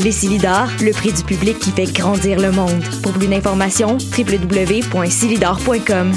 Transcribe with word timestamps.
Les 0.00 0.12
Silidors, 0.12 0.68
le 0.80 0.92
prix 0.92 1.12
du 1.12 1.24
public 1.24 1.58
qui 1.58 1.72
fait 1.72 1.92
grandir 1.92 2.38
le 2.38 2.52
monde. 2.52 2.84
Pour 3.02 3.12
plus 3.12 3.26
d'informations, 3.26 3.98
www.silidor.com. 4.16 6.12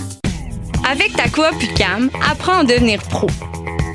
Avec 0.89 1.15
ta 1.15 1.27
coop 1.29 1.55
UCAM, 1.61 2.11
apprends 2.29 2.59
à 2.59 2.63
devenir 2.63 3.01
pro. 3.01 3.27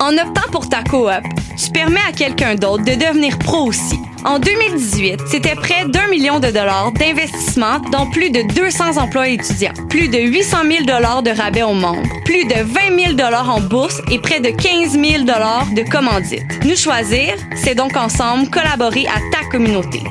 En 0.01 0.13
optant 0.15 0.51
pour 0.51 0.69
ta 0.69 0.83
coop, 0.83 1.11
tu 1.57 1.71
permets 1.71 2.01
à 2.09 2.13
quelqu'un 2.13 2.57
d'autre 2.57 2.85
de 2.85 2.95
devenir 2.95 3.39
pro 3.39 3.69
aussi. 3.69 3.99
En 4.25 4.39
2018, 4.39 5.21
c'était 5.27 5.55
près 5.55 5.85
d'un 5.87 6.09
million 6.09 6.41
de 6.41 6.49
dollars 6.49 6.93
d'investissement 6.93 7.79
dans 7.93 8.11
plus 8.11 8.31
de 8.31 8.43
200 8.55 8.97
emplois 8.97 9.29
étudiants, 9.29 9.73
plus 9.89 10.09
de 10.09 10.19
800 10.19 10.59
000 10.69 10.85
dollars 10.85 11.23
de 11.23 11.31
rabais 11.31 11.63
aux 11.63 11.75
membres, 11.75 12.09
plus 12.25 12.45
de 12.45 12.55
20 12.55 12.99
000 12.99 13.13
dollars 13.15 13.49
en 13.49 13.61
bourse 13.61 14.01
et 14.11 14.19
près 14.19 14.41
de 14.41 14.49
15 14.51 14.93
000 14.93 15.25
dollars 15.25 15.67
de 15.75 15.83
commandites. 15.83 16.43
Nous 16.65 16.77
choisir, 16.77 17.35
c'est 17.55 17.75
donc 17.75 17.97
ensemble 17.97 18.51
collaborer 18.51 19.07
à 19.07 19.21
ta 19.31 19.49
communauté. 19.49 20.03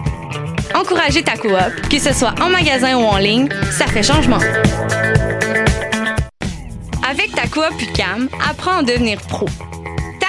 Encourager 0.73 1.23
ta 1.23 1.37
coop, 1.37 1.89
que 1.89 1.99
ce 1.99 2.13
soit 2.13 2.35
en 2.41 2.49
magasin 2.49 2.95
ou 2.97 3.03
en 3.03 3.17
ligne, 3.17 3.49
ça 3.71 3.87
fait 3.87 4.03
changement. 4.03 4.39
Avec 7.09 7.33
ta 7.35 7.47
coop 7.47 7.73
UCAM, 7.81 8.30
apprends 8.49 8.80
à 8.80 8.83
devenir 8.83 9.19
pro. 9.21 9.45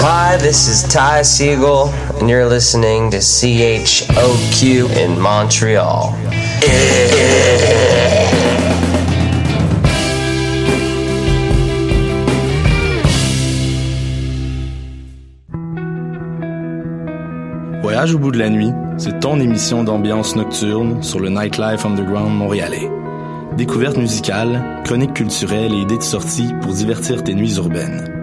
Hi, 0.00 0.36
this 0.36 0.68
is 0.68 0.84
Ty 0.84 1.22
Siegel, 1.22 1.88
and 2.20 2.30
you're 2.30 2.46
listening 2.46 3.10
to 3.10 3.16
CHOQ 3.16 4.96
in 4.96 5.18
Montreal. 5.18 6.14
Voyage 17.82 18.14
au 18.14 18.18
bout 18.20 18.30
de 18.30 18.38
la 18.38 18.50
nuit, 18.50 18.70
c'est 18.98 19.18
ton 19.18 19.40
émission 19.40 19.82
d'ambiance 19.82 20.36
nocturne 20.36 21.02
sur 21.02 21.18
le 21.18 21.28
Nightlife 21.28 21.84
Underground 21.84 22.36
montréalais. 22.36 22.88
Découvertes 23.56 23.96
musicales, 23.96 24.80
chroniques 24.84 25.14
culturelles 25.14 25.74
et 25.74 25.78
idées 25.78 25.98
de 25.98 26.02
sortie 26.02 26.54
pour 26.60 26.72
divertir 26.72 27.24
tes 27.24 27.34
nuits 27.34 27.56
urbaines. 27.56 28.14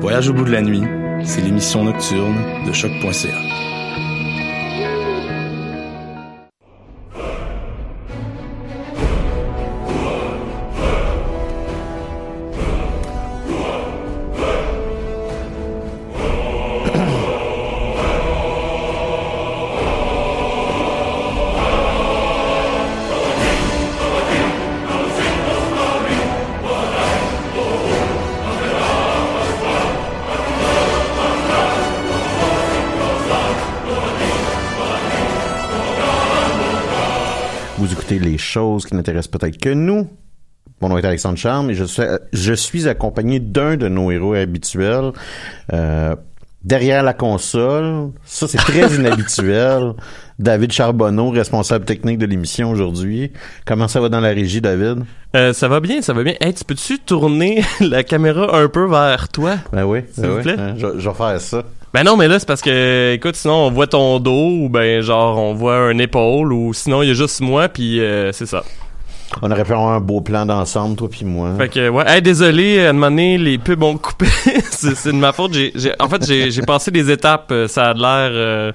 Voyage 0.00 0.28
au 0.28 0.32
bout 0.32 0.44
de 0.44 0.50
la 0.50 0.60
nuit, 0.60 0.82
c'est 1.24 1.40
l'émission 1.40 1.84
nocturne 1.84 2.36
de 2.66 2.72
choc.ca. 2.72 3.63
Les 38.18 38.38
choses 38.38 38.86
qui 38.86 38.94
n'intéressent 38.94 39.28
peut-être 39.30 39.58
que 39.58 39.70
nous. 39.70 40.08
Mon 40.80 40.88
nom 40.88 40.98
est 40.98 41.04
Alexandre 41.04 41.38
Charme 41.38 41.70
et 41.70 41.74
je 41.74 41.84
suis, 41.84 42.02
je 42.32 42.52
suis 42.52 42.88
accompagné 42.88 43.40
d'un 43.40 43.76
de 43.76 43.88
nos 43.88 44.10
héros 44.10 44.34
habituels. 44.34 45.12
Euh, 45.72 46.14
derrière 46.62 47.02
la 47.02 47.14
console, 47.14 48.10
ça 48.24 48.48
c'est 48.48 48.58
très 48.58 48.94
inhabituel. 48.96 49.92
David 50.38 50.72
Charbonneau, 50.72 51.30
responsable 51.30 51.84
technique 51.84 52.18
de 52.18 52.26
l'émission 52.26 52.70
aujourd'hui. 52.70 53.32
Comment 53.64 53.86
ça 53.86 54.00
va 54.00 54.08
dans 54.08 54.20
la 54.20 54.30
régie, 54.30 54.60
David? 54.60 55.04
Euh, 55.36 55.52
ça 55.52 55.68
va 55.68 55.78
bien, 55.80 56.02
ça 56.02 56.12
va 56.12 56.24
bien. 56.24 56.34
Hey, 56.40 56.52
tu 56.52 56.64
peux-tu 56.64 56.98
tourner 56.98 57.62
la 57.80 58.02
caméra 58.02 58.58
un 58.58 58.68
peu 58.68 58.86
vers 58.86 59.28
toi? 59.28 59.54
Ben 59.72 59.84
oui, 59.84 60.00
S'il 60.12 60.22
ben 60.24 60.30
vous 60.30 60.36
oui. 60.38 60.42
plaît. 60.42 60.56
Hein, 60.58 60.74
je, 60.76 60.98
je 60.98 61.08
vais 61.08 61.14
faire 61.14 61.40
ça. 61.40 61.62
Ben 61.94 62.02
non, 62.02 62.16
mais 62.16 62.26
là, 62.26 62.40
c'est 62.40 62.48
parce 62.48 62.60
que, 62.60 63.12
écoute, 63.12 63.36
sinon, 63.36 63.54
on 63.54 63.70
voit 63.70 63.86
ton 63.86 64.18
dos, 64.18 64.64
ou 64.64 64.68
ben, 64.68 65.00
genre, 65.00 65.38
on 65.38 65.54
voit 65.54 65.76
un 65.76 65.96
épaule, 65.98 66.52
ou 66.52 66.74
sinon, 66.74 67.02
il 67.02 67.08
y 67.08 67.10
a 67.12 67.14
juste 67.14 67.40
moi, 67.40 67.68
puis 67.68 68.00
euh, 68.00 68.32
c'est 68.32 68.46
ça. 68.46 68.64
On 69.42 69.48
aurait 69.48 69.62
pu 69.62 69.70
avoir 69.70 69.90
un 69.92 70.00
beau 70.00 70.20
plan 70.20 70.44
d'ensemble, 70.44 70.96
toi 70.96 71.08
puis 71.08 71.24
moi. 71.24 71.50
Fait 71.56 71.68
que, 71.68 71.88
ouais, 71.88 72.04
hey, 72.08 72.20
désolé, 72.20 72.84
à 72.84 72.90
un 72.90 72.92
moment 72.94 73.10
donné, 73.10 73.38
les 73.38 73.58
pubs 73.58 73.80
ont 73.84 73.96
coupé. 73.96 74.26
c'est 74.72 75.12
de 75.12 75.16
ma 75.16 75.32
faute. 75.32 75.54
J'ai, 75.54 75.92
en 76.00 76.08
fait, 76.08 76.26
j'ai, 76.26 76.62
passé 76.62 76.90
des 76.90 77.12
étapes, 77.12 77.52
euh, 77.52 77.68
ça 77.68 77.90
a 77.90 77.94
de 77.94 78.00
l'air 78.00 78.30
euh, 78.32 78.72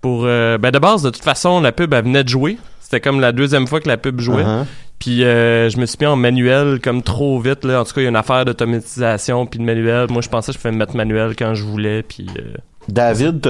pour... 0.00 0.22
euh, 0.24 0.56
ben, 0.56 0.70
de 0.70 0.78
base, 0.78 1.02
de 1.02 1.10
toute 1.10 1.22
façon, 1.22 1.60
la 1.60 1.70
pub, 1.70 1.92
elle 1.92 2.04
venait 2.04 2.24
de 2.24 2.30
jouer. 2.30 2.56
C'était 2.80 3.00
comme 3.00 3.20
la 3.20 3.32
deuxième 3.32 3.66
fois 3.66 3.80
que 3.80 3.88
la 3.88 3.98
pub 3.98 4.20
jouait. 4.20 4.42
Uh-huh. 4.42 4.64
Puis 5.04 5.22
euh, 5.22 5.68
je 5.68 5.76
me 5.76 5.84
suis 5.84 5.98
mis 6.00 6.06
en 6.06 6.16
manuel 6.16 6.80
comme 6.82 7.02
trop 7.02 7.38
vite 7.38 7.62
là. 7.66 7.82
En 7.82 7.84
tout 7.84 7.92
cas, 7.92 8.00
il 8.00 8.04
y 8.04 8.06
a 8.06 8.08
une 8.08 8.16
affaire 8.16 8.46
d'automatisation 8.46 9.44
puis 9.44 9.58
de 9.58 9.64
manuel. 9.64 10.06
Moi, 10.08 10.22
je 10.22 10.30
pensais 10.30 10.50
que 10.50 10.56
je 10.56 10.62
pouvais 10.62 10.72
me 10.72 10.78
mettre 10.78 10.96
manuel 10.96 11.36
quand 11.36 11.52
je 11.52 11.62
voulais. 11.62 12.02
Puis 12.02 12.26
euh, 12.38 12.54
David, 12.88 13.42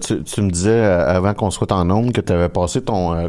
tu, 0.00 0.24
tu 0.24 0.42
me 0.42 0.50
disais 0.50 0.70
euh, 0.70 1.06
avant 1.06 1.32
qu'on 1.32 1.52
soit 1.52 1.70
en 1.70 1.84
nombre 1.84 2.12
que 2.12 2.20
tu 2.20 2.32
avais 2.32 2.48
passé 2.48 2.82
ton, 2.82 3.14
euh, 3.14 3.28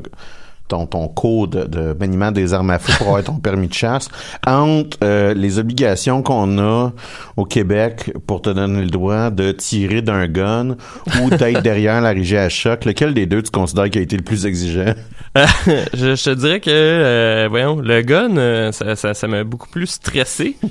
ton, 0.68 0.88
ton 0.88 1.08
cours 1.08 1.48
de, 1.48 1.66
de 1.66 1.94
maniement 1.94 2.32
des 2.32 2.56
armes 2.56 2.72
à 2.72 2.80
feu 2.80 2.94
pour 2.98 3.10
avoir 3.10 3.24
ton 3.24 3.36
permis 3.36 3.68
de 3.68 3.74
chasse. 3.74 4.10
Entre 4.48 4.98
euh, 5.04 5.36
les 5.36 5.60
obligations 5.60 6.24
qu'on 6.24 6.58
a 6.58 6.94
au 7.36 7.46
Québec 7.46 8.12
pour 8.26 8.42
te 8.42 8.50
donner 8.50 8.82
le 8.82 8.90
droit 8.90 9.30
de 9.30 9.52
tirer 9.52 10.02
d'un 10.02 10.28
gun 10.28 10.78
ou 11.22 11.30
d'être 11.30 11.62
derrière 11.62 12.02
la 12.02 12.10
régie 12.10 12.38
à 12.38 12.50
choc, 12.50 12.86
lequel 12.86 13.14
des 13.14 13.28
deux 13.28 13.44
tu 13.44 13.52
considères 13.52 13.92
qui 13.92 14.00
a 14.00 14.02
été 14.02 14.18
le 14.18 14.24
plus 14.24 14.48
exigeant? 14.48 14.96
je, 15.94 16.16
je 16.16 16.24
te 16.24 16.30
dirais 16.32 16.60
que, 16.60 16.70
euh, 16.70 17.48
voyons, 17.50 17.80
le 17.80 18.02
gun, 18.02 18.38
euh, 18.38 18.72
ça, 18.72 18.96
ça, 18.96 19.14
ça 19.14 19.28
m'a 19.28 19.44
beaucoup 19.44 19.70
plus 19.70 19.88
stressé. 19.88 20.56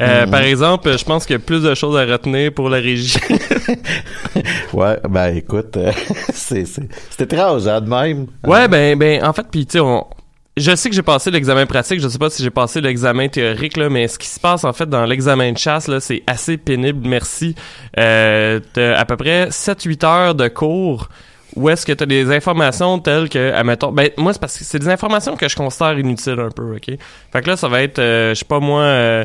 Euh, 0.00 0.26
par 0.26 0.40
exemple, 0.40 0.96
je 0.96 1.04
pense 1.04 1.26
qu'il 1.26 1.34
y 1.34 1.36
a 1.36 1.40
plus 1.40 1.62
de 1.62 1.74
choses 1.74 1.96
à 1.96 2.04
retenir 2.04 2.52
pour 2.52 2.68
la 2.68 2.78
régie. 2.78 3.18
Ouais, 4.72 4.98
ben 5.08 5.36
écoute, 5.36 5.78
c'est 6.32 6.64
étrange, 7.18 7.66
hein, 7.66 7.80
de 7.80 7.88
même. 7.88 8.26
ouais, 8.44 8.66
ben, 8.68 8.98
ben, 8.98 9.24
en 9.24 9.32
fait, 9.32 9.46
puis 9.50 9.66
tu 9.66 9.72
sais, 9.72 9.80
on... 9.80 10.06
Je 10.56 10.74
sais 10.76 10.88
que 10.88 10.94
j'ai 10.94 11.02
passé 11.02 11.30
l'examen 11.30 11.66
pratique, 11.66 12.00
je 12.00 12.06
sais 12.08 12.18
pas 12.18 12.30
si 12.30 12.42
j'ai 12.42 12.50
passé 12.50 12.80
l'examen 12.80 13.28
théorique 13.28 13.76
là, 13.76 13.88
mais 13.88 14.06
ce 14.06 14.18
qui 14.18 14.28
se 14.28 14.38
passe 14.38 14.64
en 14.64 14.72
fait 14.72 14.88
dans 14.88 15.04
l'examen 15.04 15.50
de 15.52 15.58
chasse 15.58 15.88
là, 15.88 15.98
c'est 15.98 16.22
assez 16.28 16.56
pénible, 16.56 17.06
merci. 17.08 17.56
Euh, 17.98 18.60
t'as 18.72 18.96
à 18.96 19.04
peu 19.04 19.16
près 19.16 19.48
7-8 19.48 20.06
heures 20.06 20.34
de 20.34 20.46
cours 20.48 21.08
où 21.56 21.68
est-ce 21.68 21.86
que 21.86 21.92
tu 21.92 22.02
as 22.02 22.06
des 22.06 22.30
informations 22.34 22.98
telles 22.98 23.28
que, 23.28 23.52
admettons, 23.52 23.92
ben 23.92 24.10
moi 24.16 24.32
c'est 24.32 24.40
parce 24.40 24.58
que 24.58 24.64
c'est 24.64 24.78
des 24.78 24.88
informations 24.88 25.36
que 25.36 25.48
je 25.48 25.56
considère 25.56 25.98
inutiles 25.98 26.40
un 26.40 26.50
peu, 26.50 26.76
ok? 26.76 26.96
Fait 27.32 27.42
que 27.42 27.48
là, 27.48 27.56
ça 27.56 27.68
va 27.68 27.82
être, 27.82 27.98
euh, 27.98 28.30
je 28.30 28.40
sais 28.40 28.44
pas 28.44 28.60
moi, 28.60 28.82
euh, 28.82 29.24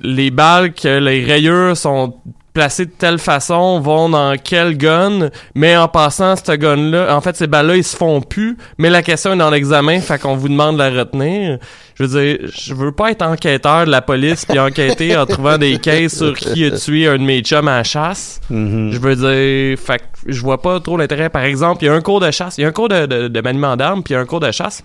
les 0.00 0.30
balles 0.30 0.72
que 0.72 0.98
les 0.98 1.24
rayures 1.24 1.76
sont 1.76 2.14
placés 2.52 2.86
de 2.86 2.90
telle 2.90 3.18
façon 3.18 3.80
vont 3.80 4.08
dans 4.08 4.34
quel 4.42 4.76
gun, 4.76 5.30
mais 5.54 5.76
en 5.76 5.88
passant 5.88 6.34
ce 6.36 6.52
gun-là, 6.52 7.14
en 7.14 7.20
fait 7.20 7.36
ces 7.36 7.46
balles-là 7.46 7.76
ils 7.76 7.84
se 7.84 7.96
font 7.96 8.20
plus, 8.20 8.56
mais 8.78 8.90
la 8.90 9.02
question 9.02 9.32
est 9.32 9.36
dans 9.36 9.50
l'examen, 9.50 10.00
fait 10.00 10.18
qu'on 10.18 10.36
vous 10.36 10.48
demande 10.48 10.76
de 10.76 10.82
la 10.82 10.90
retenir. 10.90 11.58
Je 11.94 12.04
veux 12.04 12.20
dire, 12.20 12.50
je 12.58 12.74
veux 12.74 12.92
pas 12.92 13.10
être 13.10 13.22
enquêteur 13.22 13.84
de 13.84 13.90
la 13.90 14.00
police 14.00 14.46
puis 14.46 14.58
enquêter 14.58 15.16
en 15.16 15.26
trouvant 15.26 15.58
des 15.58 15.78
caisses 15.78 16.16
sur 16.16 16.34
qui 16.34 16.64
a 16.64 16.70
tué 16.70 17.06
un 17.06 17.18
de 17.18 17.22
mes 17.22 17.40
chums 17.42 17.68
à 17.68 17.78
la 17.78 17.84
chasse. 17.84 18.40
Mhm. 18.48 18.90
Je 18.90 18.98
veux 18.98 19.16
dire, 19.16 19.78
fait 19.78 19.98
que 19.98 20.32
je 20.32 20.40
vois 20.40 20.62
pas 20.62 20.80
trop 20.80 20.96
l'intérêt. 20.96 21.28
Par 21.28 21.42
exemple, 21.42 21.84
il 21.84 21.86
y 21.86 21.88
a 21.90 21.92
un 21.92 22.00
cours 22.00 22.20
de 22.20 22.30
chasse, 22.30 22.56
il 22.56 22.62
y 22.62 22.64
a 22.64 22.68
un 22.68 22.72
cours 22.72 22.88
de, 22.88 23.04
de, 23.04 23.28
de 23.28 23.40
maniement 23.42 23.76
d'armes 23.76 24.02
puis 24.02 24.14
il 24.14 24.16
y 24.16 24.18
a 24.18 24.20
un 24.20 24.26
cours 24.26 24.40
de 24.40 24.50
chasse. 24.50 24.82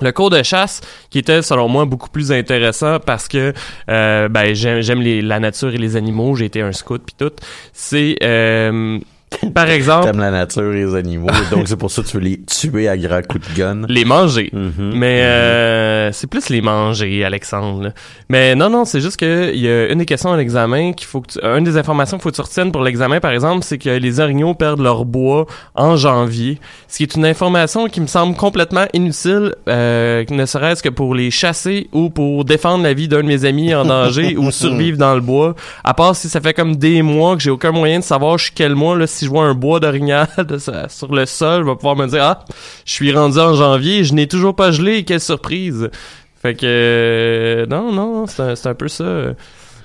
Le 0.00 0.12
cours 0.12 0.30
de 0.30 0.42
chasse, 0.42 0.80
qui 1.08 1.18
était 1.18 1.40
selon 1.40 1.68
moi 1.68 1.86
beaucoup 1.86 2.10
plus 2.10 2.32
intéressant 2.32 3.00
parce 3.00 3.28
que 3.28 3.54
euh, 3.88 4.28
ben 4.28 4.54
j'aime 4.54 5.00
la 5.00 5.40
nature 5.40 5.74
et 5.74 5.78
les 5.78 5.96
animaux, 5.96 6.36
j'ai 6.36 6.46
été 6.46 6.60
un 6.60 6.72
scout 6.72 7.02
puis 7.04 7.14
tout. 7.18 7.34
C'est 7.72 8.16
euh, 8.22 8.98
par 9.54 9.68
exemple 9.68 10.06
T'aimes 10.06 10.20
la 10.20 10.30
nature 10.30 10.72
et 10.74 10.84
les 10.84 10.94
animaux, 10.94 11.28
donc 11.50 11.68
c'est 11.68 11.76
pour 11.76 11.90
ça 11.90 12.02
que 12.02 12.08
tu 12.08 12.16
veux 12.16 12.22
les 12.22 12.40
tuer 12.42 12.88
à 12.88 12.96
grands 12.96 13.22
coups 13.22 13.48
de 13.50 13.56
gun. 13.56 13.82
les 13.88 14.04
manger. 14.04 14.50
Mhm. 14.52 14.92
Mais 14.94 15.22
euh, 15.22 16.12
c'est 16.12 16.26
plus 16.26 16.48
les 16.48 16.60
manger, 16.60 17.24
Alexandre. 17.24 17.82
là. 17.84 17.90
Mais 18.28 18.54
non, 18.54 18.70
non, 18.70 18.84
c'est 18.84 19.00
juste 19.00 19.18
que 19.18 19.52
il 19.54 19.60
y 19.60 19.68
a 19.68 19.90
une 19.90 19.98
des 19.98 20.06
questions 20.06 20.32
à 20.32 20.36
l'examen 20.36 20.92
qu'il 20.92 21.06
faut 21.06 21.20
que 21.20 21.32
tu, 21.32 21.38
une 21.44 21.64
des 21.64 21.76
informations 21.76 22.16
qu'il 22.16 22.22
faut 22.24 22.30
que 22.30 22.36
tu 22.36 22.40
retiennes 22.40 22.72
pour 22.72 22.82
l'examen, 22.82 23.20
par 23.20 23.32
exemple, 23.32 23.64
c'est 23.64 23.78
que 23.78 23.90
les 23.90 24.20
orignaux 24.20 24.54
perdent 24.54 24.80
leur 24.80 25.04
bois 25.04 25.46
en 25.74 25.96
janvier, 25.96 26.58
ce 26.88 26.98
qui 26.98 27.02
est 27.04 27.14
une 27.14 27.24
information 27.26 27.86
qui 27.88 28.00
me 28.00 28.06
semble 28.06 28.36
complètement 28.36 28.86
inutile, 28.92 29.54
euh, 29.68 30.24
ne 30.30 30.46
serait-ce 30.46 30.82
que 30.82 30.88
pour 30.88 31.14
les 31.14 31.30
chasser 31.30 31.88
ou 31.92 32.10
pour 32.10 32.44
défendre 32.44 32.84
la 32.84 32.94
vie 32.94 33.08
d'un 33.08 33.18
de 33.18 33.26
mes 33.28 33.44
amis 33.44 33.74
en 33.74 33.84
danger 33.84 34.36
ou 34.38 34.50
survivre 34.50 34.98
dans 34.98 35.14
le 35.14 35.20
bois. 35.20 35.54
À 35.84 35.94
part 35.94 36.16
si 36.16 36.28
ça 36.28 36.40
fait 36.40 36.54
comme 36.54 36.76
des 36.76 37.02
mois 37.02 37.36
que 37.36 37.42
j'ai 37.42 37.50
aucun 37.50 37.72
moyen 37.72 37.98
de 38.00 38.04
savoir 38.04 38.38
je 38.38 38.44
suis 38.44 38.52
quel 38.54 38.74
mois 38.74 38.96
là, 38.96 39.06
si 39.06 39.19
je 39.26 39.30
vois 39.30 39.44
un 39.44 39.54
bois 39.54 39.80
d'orignal 39.80 40.28
sur 40.88 41.14
le 41.14 41.26
sol, 41.26 41.64
je 41.64 41.70
vais 41.70 41.76
pouvoir 41.76 41.96
me 41.96 42.06
dire 42.06 42.22
ah, 42.22 42.44
je 42.84 42.92
suis 42.92 43.12
rendu 43.12 43.38
en 43.38 43.54
janvier, 43.54 44.04
je 44.04 44.14
n'ai 44.14 44.26
toujours 44.26 44.54
pas 44.54 44.70
gelé, 44.70 45.04
quelle 45.04 45.20
surprise. 45.20 45.90
Fait 46.42 46.54
que 46.54 46.64
euh, 46.64 47.66
non 47.66 47.92
non, 47.92 48.26
c'est 48.26 48.66
un 48.66 48.74
peu 48.74 48.88
ça. 48.88 49.04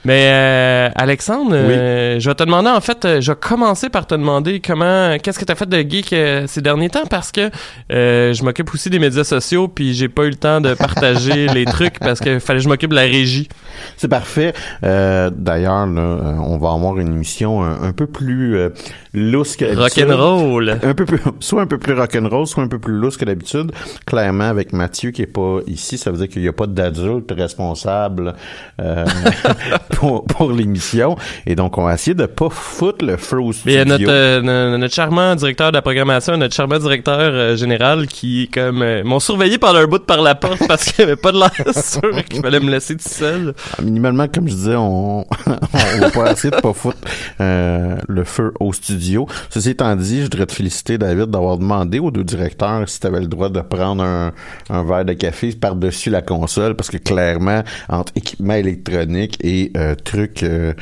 Mais 0.05 0.27
euh, 0.27 0.89
Alexandre, 0.95 1.51
euh, 1.53 2.19
je 2.19 2.29
vais 2.29 2.35
te 2.35 2.43
demander 2.43 2.69
en 2.69 2.79
fait, 2.79 3.03
euh, 3.05 3.21
je 3.21 3.31
vais 3.31 3.37
commencer 3.37 3.89
par 3.89 4.05
te 4.05 4.13
demander 4.13 4.59
comment, 4.59 5.17
qu'est-ce 5.21 5.39
que 5.39 5.45
tu 5.45 5.51
as 5.51 5.55
fait 5.55 5.67
de 5.67 5.77
geek 5.77 6.13
euh, 6.13 6.45
ces 6.47 6.61
derniers 6.61 6.89
temps? 6.89 7.05
Parce 7.09 7.31
que 7.31 7.49
euh, 7.91 8.33
je 8.33 8.43
m'occupe 8.43 8.71
aussi 8.73 8.89
des 8.89 8.99
médias 8.99 9.23
sociaux 9.23 9.67
puis 9.67 9.93
j'ai 9.95 10.07
pas 10.07 10.25
eu 10.25 10.29
le 10.29 10.35
temps 10.35 10.61
de 10.61 10.75
partager 10.75 11.47
les 11.53 11.65
trucs 11.65 11.99
parce 11.99 12.19
que 12.19 12.39
fallait 12.39 12.59
que 12.59 12.63
je 12.63 12.69
m'occupe 12.69 12.91
de 12.91 12.95
la 12.95 13.01
régie. 13.01 13.49
C'est 13.97 14.07
parfait. 14.07 14.53
Euh, 14.83 15.31
D'ailleurs, 15.35 15.87
là, 15.87 16.35
on 16.41 16.57
va 16.57 16.71
avoir 16.71 16.97
une 16.99 17.07
émission 17.07 17.63
un, 17.63 17.81
un 17.81 17.91
peu 17.91 18.07
plus 18.07 18.55
euh, 18.55 18.69
lousse 19.13 19.55
que. 19.55 19.75
Rock'n'roll. 19.75 20.79
Un 20.83 20.93
peu 20.93 21.05
plus, 21.05 21.19
soit 21.39 21.61
un 21.61 21.67
peu 21.67 21.77
plus 21.77 21.93
rock'n'roll, 21.93 22.47
soit 22.47 22.63
un 22.63 22.67
peu 22.67 22.79
plus 22.79 22.93
lousse 22.93 23.17
que 23.17 23.25
d'habitude. 23.25 23.71
Clairement, 24.05 24.45
avec 24.45 24.73
Mathieu 24.73 25.11
qui 25.11 25.23
est 25.23 25.27
pas 25.27 25.59
ici, 25.67 25.97
ça 25.97 26.11
veut 26.11 26.17
dire 26.17 26.29
qu'il 26.29 26.41
n'y 26.41 26.47
a 26.47 26.53
pas 26.53 26.67
d'adulte 26.67 27.31
responsable 27.31 28.35
euh, 28.81 29.05
pour, 29.95 30.25
pour 30.25 30.51
l'émission. 30.51 31.15
Et 31.45 31.55
donc, 31.55 31.77
on 31.77 31.83
va 31.85 31.93
essayer 31.93 32.13
de 32.15 32.25
pas 32.25 32.49
foutre 32.49 33.05
le 33.05 33.17
feu 33.17 33.39
au 33.41 33.53
studio. 33.53 33.81
a 33.81 33.85
notre, 33.85 34.05
euh, 34.07 34.41
no- 34.41 34.77
notre 34.77 34.93
charmant 34.93 35.35
directeur 35.35 35.71
de 35.71 35.75
la 35.77 35.81
programmation, 35.81 36.37
notre 36.37 36.53
charmant 36.55 36.77
directeur 36.79 37.17
euh, 37.19 37.55
général 37.55 38.07
qui 38.07 38.49
comme 38.53 38.81
euh, 38.81 39.03
m'ont 39.03 39.19
surveillé 39.19 39.57
par 39.57 39.73
leur 39.73 39.87
bout 39.87 40.03
par 40.05 40.21
la 40.21 40.35
porte 40.35 40.67
parce 40.67 40.85
qu'il 40.85 41.03
avait 41.03 41.15
pas 41.15 41.31
de 41.31 41.39
l'air 41.39 41.51
sûr 41.83 42.23
qu'il 42.29 42.41
fallait 42.41 42.59
me 42.59 42.69
laisser 42.71 42.95
tout 42.95 43.07
seul. 43.07 43.53
Ah, 43.77 43.81
Minimalement, 43.81 44.27
comme 44.27 44.47
je 44.47 44.53
disais, 44.53 44.75
on, 44.75 45.21
on 45.47 45.99
va 45.99 46.09
pas 46.09 46.31
essayer 46.31 46.51
de 46.51 46.59
pas 46.61 46.73
foutre 46.73 46.97
euh, 47.39 47.95
le 48.07 48.23
feu 48.23 48.53
au 48.59 48.73
studio. 48.73 49.27
Ceci 49.49 49.71
étant 49.71 49.95
dit, 49.95 50.17
je 50.19 50.23
voudrais 50.23 50.45
te 50.45 50.53
féliciter, 50.53 50.97
David, 50.97 51.25
d'avoir 51.27 51.57
demandé 51.57 51.99
aux 51.99 52.11
deux 52.11 52.23
directeurs 52.23 52.87
si 52.89 52.99
tu 52.99 53.07
avais 53.07 53.21
le 53.21 53.27
droit 53.27 53.49
de 53.49 53.61
prendre 53.61 54.03
un, 54.03 54.33
un 54.69 54.83
verre 54.83 55.05
de 55.05 55.13
café 55.13 55.53
par-dessus 55.53 56.09
la 56.09 56.21
console, 56.21 56.75
parce 56.75 56.89
que 56.89 56.97
clairement, 56.97 57.63
entre 57.89 58.11
équipement 58.15 58.53
électronique 58.55 59.37
et 59.43 59.71
euh, 59.77 59.84
trucs 59.93 60.41
euh, 60.41 60.73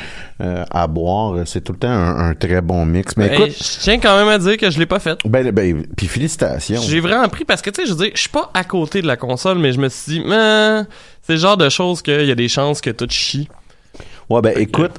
euh, 0.42 0.64
à 0.72 0.88
boire, 0.88 1.46
c'est 1.46 1.62
tout 1.62 1.74
le 1.74 1.80
temps 1.80 1.90
un, 1.90 2.30
un 2.30 2.34
très 2.36 2.62
bon 2.62 2.86
mix. 2.86 3.18
Mais 3.18 3.28
Hey, 3.28 3.34
écoute, 3.42 3.58
je 3.58 3.80
tiens 3.82 4.00
quand 4.00 4.18
même 4.18 4.30
à 4.30 4.38
dire 4.38 4.56
que 4.56 4.70
je 4.72 4.80
l'ai 4.80 4.86
pas 4.86 5.00
fait. 5.00 5.18
ben, 5.26 5.52
ben, 5.52 5.84
puis 5.98 6.08
félicitations. 6.08 6.82
J'ai 6.82 7.02
vraiment 7.02 7.28
pris 7.28 7.44
parce 7.44 7.62
que 7.62 7.70
tu 7.70 7.82
sais, 7.82 7.88
je 7.90 7.94
dire, 7.96 8.12
je 8.16 8.20
suis 8.22 8.30
pas 8.30 8.50
à 8.54 8.64
côté 8.64 9.02
de 9.02 9.08
la 9.08 9.18
console, 9.18 9.58
mais 9.58 9.74
je 9.74 9.80
me 9.80 9.90
suis 9.90 10.14
dit, 10.20 10.24
mais 10.26 10.84
c'est 11.22 11.34
le 11.34 11.40
genre 11.40 11.58
de 11.58 11.68
choses 11.70 12.02
qu'il 12.02 12.26
y 12.26 12.32
a 12.32 12.36
des 12.36 12.48
chances 12.48 12.80
que 12.80 12.90
tout 12.92 13.08
chie. 13.10 13.50
Ouais, 14.30 14.42
ben 14.42 14.54
écoute, 14.58 14.92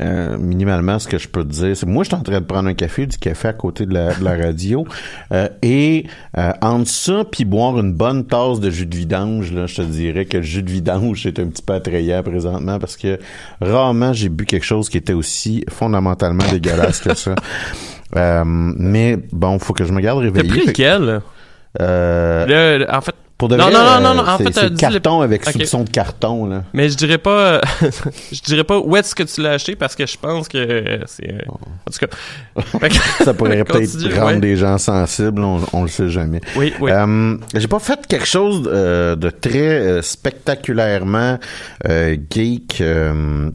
euh, 0.00 0.36
minimalement, 0.38 0.98
ce 0.98 1.06
que 1.08 1.18
je 1.18 1.28
peux 1.28 1.44
te 1.44 1.48
dire, 1.52 1.76
c'est 1.76 1.86
moi, 1.86 2.02
je 2.04 2.08
suis 2.08 2.16
en 2.16 2.22
train 2.22 2.40
de 2.40 2.44
prendre 2.44 2.68
un 2.68 2.74
café, 2.74 3.06
du 3.06 3.16
café 3.18 3.48
à 3.48 3.52
côté 3.52 3.86
de 3.86 3.92
la, 3.94 4.14
de 4.14 4.24
la 4.24 4.36
radio, 4.36 4.86
euh, 5.32 5.48
et 5.62 6.06
euh, 6.38 6.52
entre 6.62 6.88
ça, 6.88 7.24
puis 7.30 7.44
boire 7.44 7.78
une 7.78 7.92
bonne 7.92 8.26
tasse 8.26 8.58
de 8.60 8.70
jus 8.70 8.86
de 8.86 8.96
vidange, 8.96 9.52
là, 9.52 9.66
je 9.66 9.76
te 9.76 9.82
dirais 9.82 10.24
que 10.24 10.38
le 10.38 10.42
jus 10.42 10.62
de 10.62 10.70
vidange, 10.70 11.22
c'est 11.22 11.38
un 11.38 11.46
petit 11.46 11.62
peu 11.62 11.74
attrayant 11.74 12.22
présentement, 12.22 12.78
parce 12.78 12.96
que 12.96 13.18
rarement 13.60 14.12
j'ai 14.12 14.28
bu 14.28 14.44
quelque 14.46 14.64
chose 14.66 14.88
qui 14.88 14.96
était 14.96 15.12
aussi 15.12 15.64
fondamentalement 15.68 16.44
dégueulasse 16.50 17.00
que 17.00 17.14
ça. 17.14 17.34
Euh, 18.16 18.42
mais 18.46 19.18
bon, 19.32 19.58
faut 19.58 19.72
que 19.72 19.84
je 19.84 19.92
me 19.92 20.00
garde 20.00 20.18
T'as 20.18 20.24
réveillé. 20.24 20.48
pris 20.48 20.60
Fait- 20.60 20.66
lequel? 20.68 21.20
euh, 21.80 22.46
Le- 22.46 22.78
le- 22.84 22.92
en 22.94 23.00
fait, 23.00 23.14
pour 23.40 23.48
de 23.48 23.56
Non, 23.56 23.64
vrai, 23.70 23.72
non, 23.72 24.00
non, 24.00 24.14
non, 24.14 24.22
euh, 24.28 24.34
en 24.34 24.38
fait, 24.38 24.52
c'est 24.52 24.64
euh, 24.64 24.76
carton 24.76 25.20
avec 25.22 25.44
Ok. 25.46 25.52
soupçon 25.54 25.82
de 25.84 25.90
carton, 25.90 26.46
là. 26.46 26.62
mais 26.74 26.88
je 26.90 26.96
dirais 26.96 27.18
pas, 27.18 27.60
je 28.32 28.40
dirais 28.42 28.62
pas 28.64 28.78
où 28.78 28.94
est-ce 28.96 29.14
que 29.14 29.22
tu 29.24 29.40
l'as 29.40 29.52
acheté 29.52 29.74
parce 29.76 29.96
que 29.96 30.06
je 30.06 30.16
pense 30.16 30.46
que 30.46 30.58
euh, 30.58 30.98
c'est, 31.06 31.28
euh, 31.32 31.38
en 31.48 31.90
tout 31.90 31.98
cas. 32.06 32.86
Que- 32.88 33.24
Ça 33.24 33.34
pourrait 33.34 33.64
peut-être 33.64 34.14
rendre 34.14 34.34
ouais. 34.34 34.40
des 34.40 34.56
gens 34.56 34.76
sensibles, 34.78 35.42
on, 35.42 35.60
on 35.72 35.82
le 35.82 35.88
sait 35.88 36.08
jamais. 36.10 36.40
Oui, 36.54 36.72
oui. 36.80 36.90
Euh, 36.92 37.36
j'ai 37.56 37.66
pas 37.68 37.78
fait 37.78 38.06
quelque 38.06 38.26
chose 38.26 38.68
euh, 38.72 39.16
de 39.16 39.30
très 39.30 39.58
euh, 39.58 40.02
spectaculairement 40.02 41.38
euh, 41.88 42.16
geek 42.30 42.80
euh, 42.80 43.50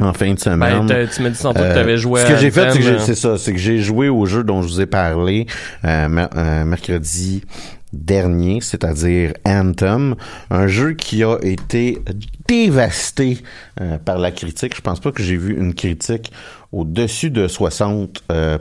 en 0.00 0.12
fin 0.12 0.26
de 0.28 0.32
Ben, 0.32 0.38
semaine. 0.38 0.86
t'as- 0.86 1.06
tu 1.06 1.22
m'as 1.22 1.28
dit 1.30 1.38
tantôt 1.38 1.60
que 1.60 1.64
Euh, 1.64 1.74
t'avais 1.74 1.98
joué 1.98 2.20
Ce 2.22 2.26
que 2.26 2.32
à 2.32 2.36
j'ai 2.36 2.50
fait, 2.50 2.70
c'est 2.72 2.78
que 2.78 2.84
j'ai- 2.84 2.90
Anthem, 2.94 3.04
c'est 3.06 3.14
ça, 3.14 3.38
c'est 3.38 3.52
que 3.52 3.58
j'ai 3.58 3.78
joué 3.78 4.08
au 4.08 4.24
jeu 4.26 4.42
dont 4.44 4.62
je 4.62 4.68
vous 4.68 4.80
ai 4.80 4.86
parlé 4.86 5.46
euh, 5.84 6.08
mer- 6.08 6.30
euh, 6.36 6.64
mercredi 6.64 7.42
dernier, 7.92 8.60
c'est-à-dire 8.60 9.32
Anthem, 9.44 10.14
un 10.50 10.66
jeu 10.66 10.94
qui 10.94 11.22
a 11.24 11.38
été 11.42 12.00
dévasté 12.48 13.38
euh, 13.80 13.98
par 13.98 14.18
la 14.18 14.30
critique. 14.30 14.76
Je 14.76 14.80
pense 14.80 15.00
pas 15.00 15.12
que 15.12 15.22
j'ai 15.22 15.36
vu 15.36 15.56
une 15.58 15.74
critique 15.74 16.32
au-dessus 16.72 17.30
de 17.30 17.48
60 17.48 18.24
euh. 18.30 18.58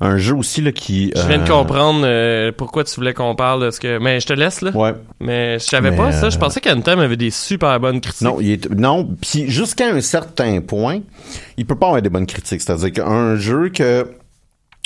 Un 0.00 0.16
jeu 0.16 0.34
aussi 0.34 0.60
là 0.60 0.72
qui. 0.72 1.12
Je 1.16 1.26
viens 1.26 1.38
de 1.38 1.42
euh, 1.42 1.46
comprendre 1.46 2.02
euh, 2.04 2.52
pourquoi 2.56 2.84
tu 2.84 2.94
voulais 2.96 3.14
qu'on 3.14 3.34
parle 3.34 3.64
de 3.64 3.70
ce 3.70 3.80
que. 3.80 3.98
Mais 3.98 4.20
je 4.20 4.26
te 4.26 4.32
laisse 4.32 4.60
là. 4.60 4.70
Ouais. 4.70 4.94
Mais 5.20 5.58
je 5.58 5.64
savais 5.64 5.90
Mais, 5.90 5.96
pas 5.96 6.12
ça. 6.12 6.30
Je 6.30 6.38
pensais 6.38 6.60
qu'Anthem 6.60 6.98
avait 6.98 7.16
des 7.16 7.30
super 7.30 7.78
bonnes 7.80 8.00
critiques. 8.00 8.22
Non, 8.22 8.38
il 8.40 8.52
est 8.52 8.70
non. 8.70 9.08
Puis 9.20 9.50
jusqu'à 9.50 9.88
un 9.88 10.00
certain 10.00 10.60
point, 10.60 11.00
il 11.56 11.66
peut 11.66 11.76
pas 11.76 11.86
avoir 11.86 12.02
des 12.02 12.10
bonnes 12.10 12.26
critiques. 12.26 12.60
C'est-à-dire 12.60 12.92
qu'un 12.92 13.36
jeu 13.36 13.70
que 13.70 14.06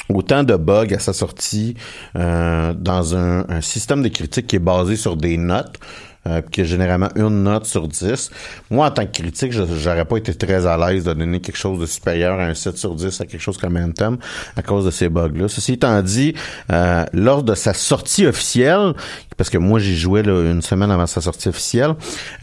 autant 0.09 0.43
de 0.43 0.57
bugs 0.57 0.95
à 0.95 0.99
sa 0.99 1.13
sortie 1.13 1.75
euh, 2.17 2.73
dans 2.75 3.17
un, 3.17 3.49
un 3.49 3.61
système 3.61 4.03
de 4.03 4.09
critique 4.09 4.47
qui 4.47 4.57
est 4.57 4.61
basé 4.61 4.97
sur 4.97 5.17
des 5.17 5.37
notes. 5.37 5.79
Euh, 6.27 6.43
qui 6.43 6.61
est 6.61 6.65
généralement 6.67 7.09
une 7.17 7.45
note 7.45 7.65
sur 7.65 7.89
10. 7.89 8.31
Moi, 8.71 8.87
en 8.87 8.91
tant 8.91 9.07
que 9.07 9.11
critique, 9.11 9.53
j'aurais 9.53 10.05
pas 10.05 10.19
été 10.19 10.35
très 10.35 10.67
à 10.67 10.77
l'aise 10.77 11.05
de 11.05 11.15
donner 11.15 11.41
quelque 11.41 11.57
chose 11.57 11.81
de 11.81 11.87
supérieur 11.87 12.39
à 12.39 12.43
un 12.43 12.53
7 12.53 12.77
sur 12.77 12.95
10 12.95 13.23
à 13.23 13.25
quelque 13.25 13.41
chose 13.41 13.57
comme 13.57 13.79
Anthem 13.79 14.19
à 14.55 14.61
cause 14.61 14.85
de 14.85 14.91
ces 14.91 15.09
bugs-là. 15.09 15.49
Ceci 15.49 15.73
étant 15.73 16.03
dit, 16.03 16.35
euh, 16.71 17.07
lors 17.15 17.43
de 17.43 17.55
sa 17.55 17.73
sortie 17.73 18.27
officielle, 18.27 18.93
parce 19.39 19.49
que 19.49 19.57
moi 19.57 19.79
j'ai 19.79 19.95
joué 19.95 20.23
là, 20.23 20.43
une 20.43 20.61
semaine 20.61 20.91
avant 20.91 21.07
sa 21.07 21.23
sortie 21.23 21.49
officielle, 21.49 21.95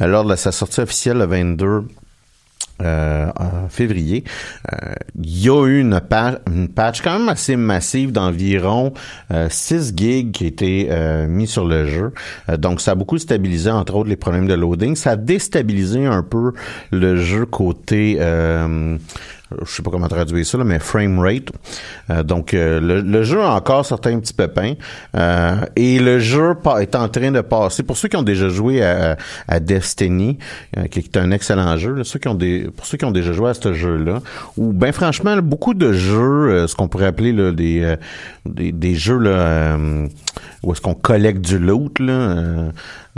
euh, 0.02 0.08
lors 0.08 0.26
de 0.26 0.36
sa 0.36 0.52
sortie 0.52 0.82
officielle 0.82 1.20
le 1.20 1.28
22 1.28 1.84
euh, 2.82 3.28
en 3.36 3.70
février, 3.70 4.24
euh, 4.72 4.94
il 5.22 5.44
y 5.44 5.50
a 5.50 5.66
eu 5.66 5.80
une, 5.80 6.00
une 6.48 6.68
patch 6.70 7.02
quand 7.02 7.18
même 7.18 7.30
assez 7.30 7.56
massive 7.56 8.12
d'environ 8.12 8.94
euh, 9.32 9.48
6 9.50 9.94
gigs 9.96 10.32
qui 10.32 10.44
a 10.46 10.48
été 10.48 10.88
euh, 10.92 11.28
mis 11.28 11.48
sur 11.48 11.66
le 11.66 11.88
jeu. 11.88 12.14
Euh, 12.50 12.58
donc 12.58 12.82
ça 12.82 12.92
a 12.92 12.96
beaucoup 12.96 13.18
stabilisé 13.18 13.72
entre 13.72 13.96
autres 13.96 14.10
les 14.10 14.16
problèmes 14.16 14.48
de 14.48 14.54
loading. 14.54 14.96
Ça 14.96 15.12
a 15.12 15.16
déstabilisé 15.16 16.06
un 16.06 16.24
peu 16.24 16.54
le 16.92 17.16
jeu 17.16 17.46
côté 17.46 18.18
euh, 18.20 18.98
je 19.66 19.72
sais 19.72 19.82
pas 19.82 19.92
comment 19.92 20.08
traduire 20.08 20.46
ça, 20.46 20.58
là, 20.58 20.64
mais 20.64 20.80
frame 20.80 21.20
rate. 21.20 21.52
Euh, 22.10 22.24
donc, 22.24 22.54
euh, 22.54 22.80
le, 22.82 23.24
jeu 23.24 23.42
a 23.42 23.52
encore 23.54 23.86
certains 23.86 24.20
petits 24.20 24.34
pépins. 24.34 24.74
Euh, 25.16 25.56
et 25.76 26.00
le 26.00 26.20
jeu 26.20 26.54
est 26.80 26.96
en 26.96 27.08
train 27.08 27.32
de 27.32 27.42
passer, 27.42 27.84
pour 27.84 27.98
ceux 27.98 28.10
qui 28.10 28.18
ont 28.18 28.24
déjà 28.24 28.50
joué 28.50 28.84
à, 28.84 29.16
Destiny, 29.60 30.38
qui 30.92 31.00
est 31.00 31.18
un 31.18 31.32
excellent 31.32 31.78
jeu, 31.78 32.04
ceux 32.04 32.20
qui 32.20 32.28
ont 32.28 32.38
pour 32.76 32.86
ceux 32.86 32.98
qui 32.98 33.06
ont 33.06 33.12
déjà 33.12 33.34
joué 33.34 33.50
à 33.50 33.54
ce 33.54 33.74
jeu-là, 33.74 34.22
ou 34.56 34.72
ben 34.72 34.92
franchement, 34.92 35.36
beaucoup 35.38 35.74
de 35.74 35.92
jeux, 35.94 36.68
ce 36.68 36.76
qu'on 36.76 36.88
pourrait 36.88 37.08
appeler 37.08 37.34
des, 37.54 37.96
des, 38.46 38.96
jeux 38.96 39.18
là, 39.18 39.78
où 40.64 40.72
est-ce 40.72 40.82
qu'on 40.82 40.94
collecte 40.94 41.42
du 41.42 41.58
loot, 41.58 42.00
là, 42.00 42.72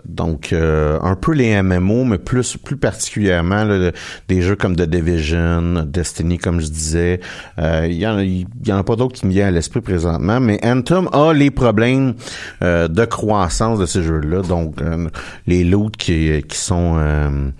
donc, 0.05 0.53
un 0.53 1.15
peu 1.15 1.33
les 1.33 1.61
MMO, 1.61 2.05
mais 2.05 2.17
plus 2.17 2.57
plus 2.57 2.77
particulièrement 2.77 3.91
des 4.27 4.41
jeux 4.41 4.55
comme 4.55 4.75
The 4.75 4.83
Division, 4.83 5.83
Destiny, 5.85 6.18
comme 6.41 6.61
je 6.61 6.67
disais. 6.67 7.19
Euh, 7.59 7.87
il 7.89 7.97
y, 7.97 8.07
en, 8.07 8.19
y 8.19 8.45
en 8.71 8.77
a 8.77 8.83
pas 8.83 8.95
d'autres 8.95 9.15
qui 9.15 9.25
me 9.25 9.31
viennent 9.31 9.47
à 9.47 9.51
l'esprit 9.51 9.81
présentement, 9.81 10.39
mais 10.39 10.59
Anthem 10.63 11.09
a 11.11 11.33
les 11.33 11.51
problèmes 11.51 12.15
euh, 12.61 12.87
de 12.87 13.05
croissance 13.05 13.79
de 13.79 13.85
ces 13.85 14.03
jeux-là. 14.03 14.41
Donc, 14.41 14.75
les 15.47 15.63
loots 15.63 15.97
qui, 15.97 16.41
qui 16.47 16.57
sont 16.57 17.51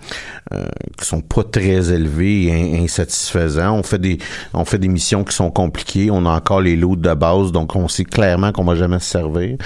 qui 0.98 1.04
sont 1.04 1.20
pas 1.20 1.44
très 1.44 1.92
élevés 1.92 2.44
et 2.46 2.82
insatisfaisants. 2.82 3.76
On 3.78 3.82
fait 3.82 3.98
des 3.98 4.18
on 4.54 4.64
fait 4.64 4.78
des 4.78 4.88
missions 4.88 5.24
qui 5.24 5.34
sont 5.34 5.50
compliquées. 5.50 6.10
On 6.10 6.26
a 6.26 6.30
encore 6.30 6.60
les 6.60 6.76
loots 6.76 6.96
de 6.96 7.14
base, 7.14 7.52
donc 7.52 7.76
on 7.76 7.88
sait 7.88 8.04
clairement 8.04 8.52
qu'on 8.52 8.64
va 8.64 8.74
jamais 8.74 8.98
se 8.98 9.10
servir. 9.10 9.56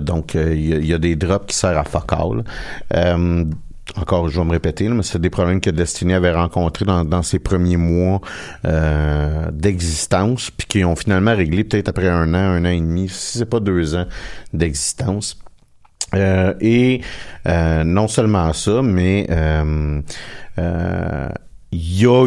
donc, 0.00 0.34
il 0.34 0.86
y, 0.86 0.94
a 0.94 0.98
des 0.98 1.16
drops 1.16 1.46
qui 1.46 1.56
servent 1.56 1.78
à 1.78 1.84
fuck 1.84 2.10
euh, 2.94 3.44
encore, 3.98 4.28
je 4.28 4.38
vais 4.38 4.44
me 4.44 4.52
répéter, 4.52 4.88
mais 4.88 5.02
c'est 5.02 5.20
des 5.20 5.30
problèmes 5.30 5.60
que 5.60 5.70
Destiny 5.70 6.14
avait 6.14 6.32
rencontrés 6.32 6.84
dans, 6.84 7.22
ses 7.22 7.38
premiers 7.38 7.76
mois 7.76 8.20
euh, 8.64 9.50
d'existence, 9.52 10.50
puis 10.50 10.66
qui 10.66 10.84
ont 10.84 10.96
finalement 10.96 11.34
réglé 11.34 11.64
peut-être 11.64 11.88
après 11.88 12.08
un 12.08 12.34
an, 12.34 12.38
un 12.38 12.64
an 12.64 12.70
et 12.70 12.80
demi, 12.80 13.08
si 13.08 13.38
c'est 13.38 13.46
pas 13.46 13.60
deux 13.60 13.94
ans 13.94 14.06
d'existence. 14.52 15.38
Euh, 16.14 16.54
et 16.60 17.02
non 17.46 18.08
seulement 18.08 18.52
ça, 18.52 18.82
mais 18.82 19.26
il 21.72 22.00
y 22.00 22.06
a 22.06 22.26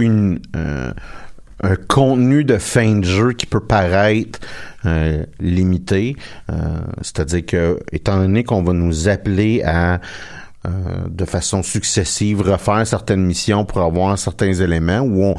un 1.63 1.75
contenu 1.87 2.43
de 2.43 2.57
fin 2.57 2.99
de 2.99 3.05
jeu 3.05 3.33
qui 3.33 3.45
peut 3.45 3.61
paraître 3.61 4.39
euh, 4.85 5.25
limité. 5.39 6.17
Euh, 6.51 6.55
c'est-à-dire 7.01 7.45
que, 7.45 7.79
étant 7.93 8.17
donné 8.17 8.43
qu'on 8.43 8.63
va 8.63 8.73
nous 8.73 9.07
appeler 9.07 9.63
à 9.63 10.01
euh, 10.65 10.69
de 11.09 11.25
façon 11.25 11.63
successive 11.63 12.41
refaire 12.41 12.85
certaines 12.87 13.25
missions 13.25 13.65
pour 13.65 13.81
avoir 13.81 14.17
certains 14.17 14.53
éléments 14.53 15.01
où 15.01 15.23
on 15.23 15.35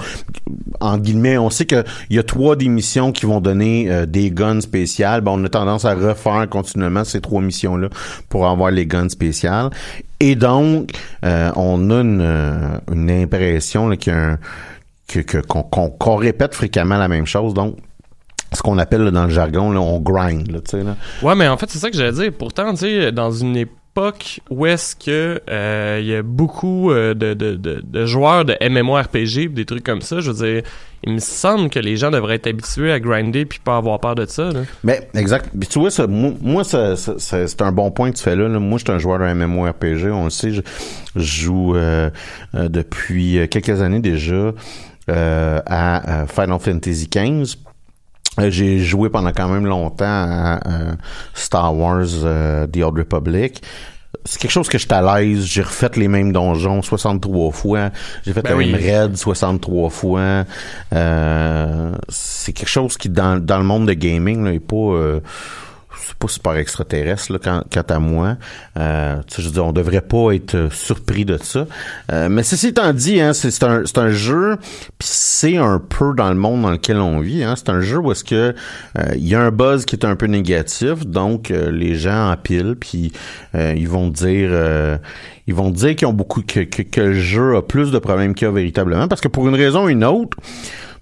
en 0.81 0.99
guillemets 0.99 1.39
on 1.39 1.51
sait 1.51 1.67
que 1.67 1.85
il 2.11 2.17
y 2.17 2.19
a 2.19 2.23
trois 2.23 2.57
des 2.57 2.69
missions 2.69 3.13
qui 3.13 3.27
vont 3.27 3.41
donner 3.41 4.07
des 4.07 4.31
guns 4.31 4.61
spéciales 4.61 5.23
ben, 5.23 5.33
on 5.33 5.45
a 5.45 5.49
tendance 5.49 5.85
à 5.85 5.95
refaire 5.95 6.47
continuellement 6.51 7.05
ces 7.05 7.21
trois 7.21 7.41
missions 7.41 7.77
là 7.77 7.89
pour 8.29 8.47
avoir 8.47 8.71
les 8.71 8.87
guns 8.87 9.09
spéciales 9.09 9.71
et 10.21 10.35
donc 10.35 10.93
on 11.23 11.91
a 11.91 12.01
une, 12.01 12.81
une 12.93 13.11
impression 13.11 13.91
qu'il 13.97 14.13
un 14.13 14.39
que 15.07 15.41
qu'on 15.41 16.17
répète 16.17 16.55
fréquemment 16.55 16.97
la 16.97 17.09
même 17.09 17.27
chose. 17.27 17.55
Donc, 17.55 17.77
ce 18.53 18.63
qu'on 18.63 18.79
appelle 18.79 19.11
dans 19.11 19.25
le 19.25 19.31
jargon, 19.31 19.73
là, 19.73 19.81
on 19.81 20.01
grind, 20.01 20.51
là. 20.51 20.61
Là. 20.73 20.97
Ouais, 21.23 21.35
mais 21.35 21.49
en 21.49 21.57
fait, 21.57 21.71
c'est 21.71 21.79
ça 21.79 21.91
que 21.91 21.97
j'allais 21.97 22.13
dire. 22.13 22.33
Pourtant, 22.37 22.73
dans 22.73 23.31
une 23.31 23.57
époque 23.57 23.79
où 24.51 24.67
est-ce 24.67 24.97
que 24.97 25.41
euh, 25.49 25.99
il 26.01 26.07
y 26.07 26.15
a 26.15 26.23
beaucoup 26.23 26.91
euh, 26.91 27.15
de, 27.15 27.35
de, 27.35 27.55
de, 27.57 28.07
joueurs 28.07 28.45
de 28.45 28.57
MMORPG 28.61 29.53
des 29.53 29.65
trucs 29.65 29.85
comme 29.85 30.01
ça, 30.01 30.21
je 30.21 30.31
veux 30.31 30.47
dire, 30.47 30.63
il 31.05 31.13
me 31.13 31.19
semble 31.19 31.71
que 31.71 31.79
les 31.79 31.97
gens 31.97 32.11
devraient 32.11 32.37
être 32.37 32.47
habitués 32.47 32.91
à 32.91 32.99
grinder 32.99 33.45
puis 33.45 33.61
pas 33.63 33.77
avoir 33.77 34.01
peur 34.01 34.15
de 34.15 34.27
ça. 34.27 34.51
Là. 34.51 34.61
Mais 34.83 35.09
exact. 35.15 35.51
Puis 35.59 35.69
tu 35.69 35.79
vois, 35.79 35.91
ça, 35.91 36.07
moi, 36.07 36.65
ça, 36.65 36.97
c'est 36.97 37.63
un 37.63 37.73
bon 37.73 37.91
point 37.91 38.11
que 38.11 38.17
tu 38.17 38.23
fais 38.23 38.35
là. 38.35 38.49
Moi, 38.49 38.79
je 38.79 38.85
suis 38.85 38.93
un 38.93 38.99
joueur 38.99 39.19
de 39.19 39.33
MMORPG, 39.33 40.07
on 40.11 40.25
le 40.25 40.31
sait. 40.31 40.51
Je, 40.51 40.63
joue 41.17 41.77
euh, 41.77 42.11
depuis 42.55 43.49
quelques 43.49 43.81
années 43.81 44.01
déjà. 44.01 44.53
À 45.07 46.25
Final 46.27 46.59
Fantasy 46.59 47.09
XV. 47.09 47.59
Euh, 48.41 48.51
j'ai 48.51 48.79
joué 48.81 49.11
pendant 49.11 49.33
quand 49.33 49.49
même 49.49 49.67
longtemps 49.67 50.05
à 50.05 50.61
Star 51.35 51.77
Wars 51.77 52.07
The 52.07 52.77
Old 52.79 52.99
Republic 52.99 53.63
c'est 54.27 54.41
quelque 54.41 54.53
chose 54.53 54.69
que 54.69 54.79
je 54.79 54.87
à 54.91 55.21
l'aise. 55.21 55.45
J'ai 55.45 55.61
refait 55.61 55.91
les 55.97 56.09
mêmes 56.09 56.33
donjons 56.33 56.81
63 56.81 57.53
fois. 57.53 57.91
J'ai 58.25 58.33
fait 58.33 58.43
ben 58.43 58.57
même 58.57 58.75
raid 58.75 59.17
63 59.17 59.91
fois. 59.91 60.45
c'est 62.09 62.53
quelque 62.53 62.69
chose 62.69 62.97
qui, 62.97 63.11
dans, 63.11 63.39
dans 63.39 63.59
le 63.59 63.65
monde 63.65 63.87
de 63.87 63.93
gaming, 63.93 64.45
là, 64.45 64.53
est 64.53 64.61
pas 64.61 65.21
c'est 66.07 66.17
pas 66.17 66.29
super 66.29 66.57
extraterrestre 66.57 67.33
là, 67.33 67.39
quant, 67.39 67.95
à 67.95 67.99
moi. 67.99 68.37
Euh, 68.79 69.17
je 69.37 69.43
veux 69.43 69.51
dire, 69.51 69.65
on 69.65 69.73
devrait 69.73 70.01
pas 70.01 70.33
être 70.33 70.55
euh, 70.55 70.71
surpris 70.71 71.25
de 71.25 71.39
ça. 71.39 71.67
Euh, 72.13 72.29
mais 72.29 72.43
ceci 72.43 72.69
étant 72.69 72.93
dit, 72.93 73.21
hein, 73.21 73.33
c'est 73.33 73.63
un, 73.63 73.85
un 73.97 74.11
jeu, 74.11 74.57
puis 74.99 75.09
c'est 75.11 75.57
un 75.57 75.79
peu 75.79 76.13
dans 76.15 76.29
le 76.29 76.35
monde 76.35 76.63
dans 76.63 76.71
lequel 76.71 76.99
on 76.99 77.21
vit. 77.21 77.43
Hein, 77.43 77.55
c'est 77.57 77.71
un 77.71 77.81
jeu 77.81 77.99
où 77.99 78.13
est-ce 78.13 78.25
que 78.25 78.55
euh, 78.99 79.03
il 79.15 79.27
y 79.27 79.35
a 79.35 79.41
un 79.41 79.51
buzz 79.51 79.85
qui 79.85 79.97
est 79.97 80.05
un 80.05 80.17
peu 80.17 80.27
négatif, 80.27 81.07
donc 81.07 81.49
les 81.51 81.95
gens 81.95 82.33
empilent, 82.33 82.77
puis 82.79 83.13
ils 83.55 83.89
vont 83.89 84.09
dire 84.09 84.51
ils 85.47 85.55
vont 85.55 85.71
dire 85.71 85.95
qu'ils 85.97 86.09
ont 86.09 86.13
beaucoup 86.13 86.43
que, 86.43 86.61
que, 86.61 87.01
le 87.01 87.15
jeu 87.15 87.57
a 87.57 87.63
plus 87.63 87.91
de 87.91 87.99
problèmes 87.99 88.35
qu'il 88.35 88.47
y 88.47 88.49
a 88.49 88.53
véritablement, 88.53 89.09
parce 89.09 89.21
que 89.21 89.29
pour 89.29 89.49
une 89.49 89.55
raison 89.55 89.85
ou 89.85 89.89
une 89.89 90.05
autre, 90.05 90.37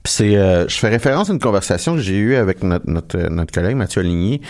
c'est, 0.04 0.34
je 0.34 0.74
fais 0.74 0.88
référence 0.88 1.30
à 1.30 1.32
une 1.32 1.38
conversation 1.38 1.94
que 1.94 2.00
j'ai 2.00 2.16
eue 2.16 2.34
avec 2.34 2.62
notre, 2.62 2.88
notre, 2.88 3.18
notre 3.28 3.52
collègue 3.52 3.76
Mathieu 3.76 4.00
Aligny, 4.00 4.40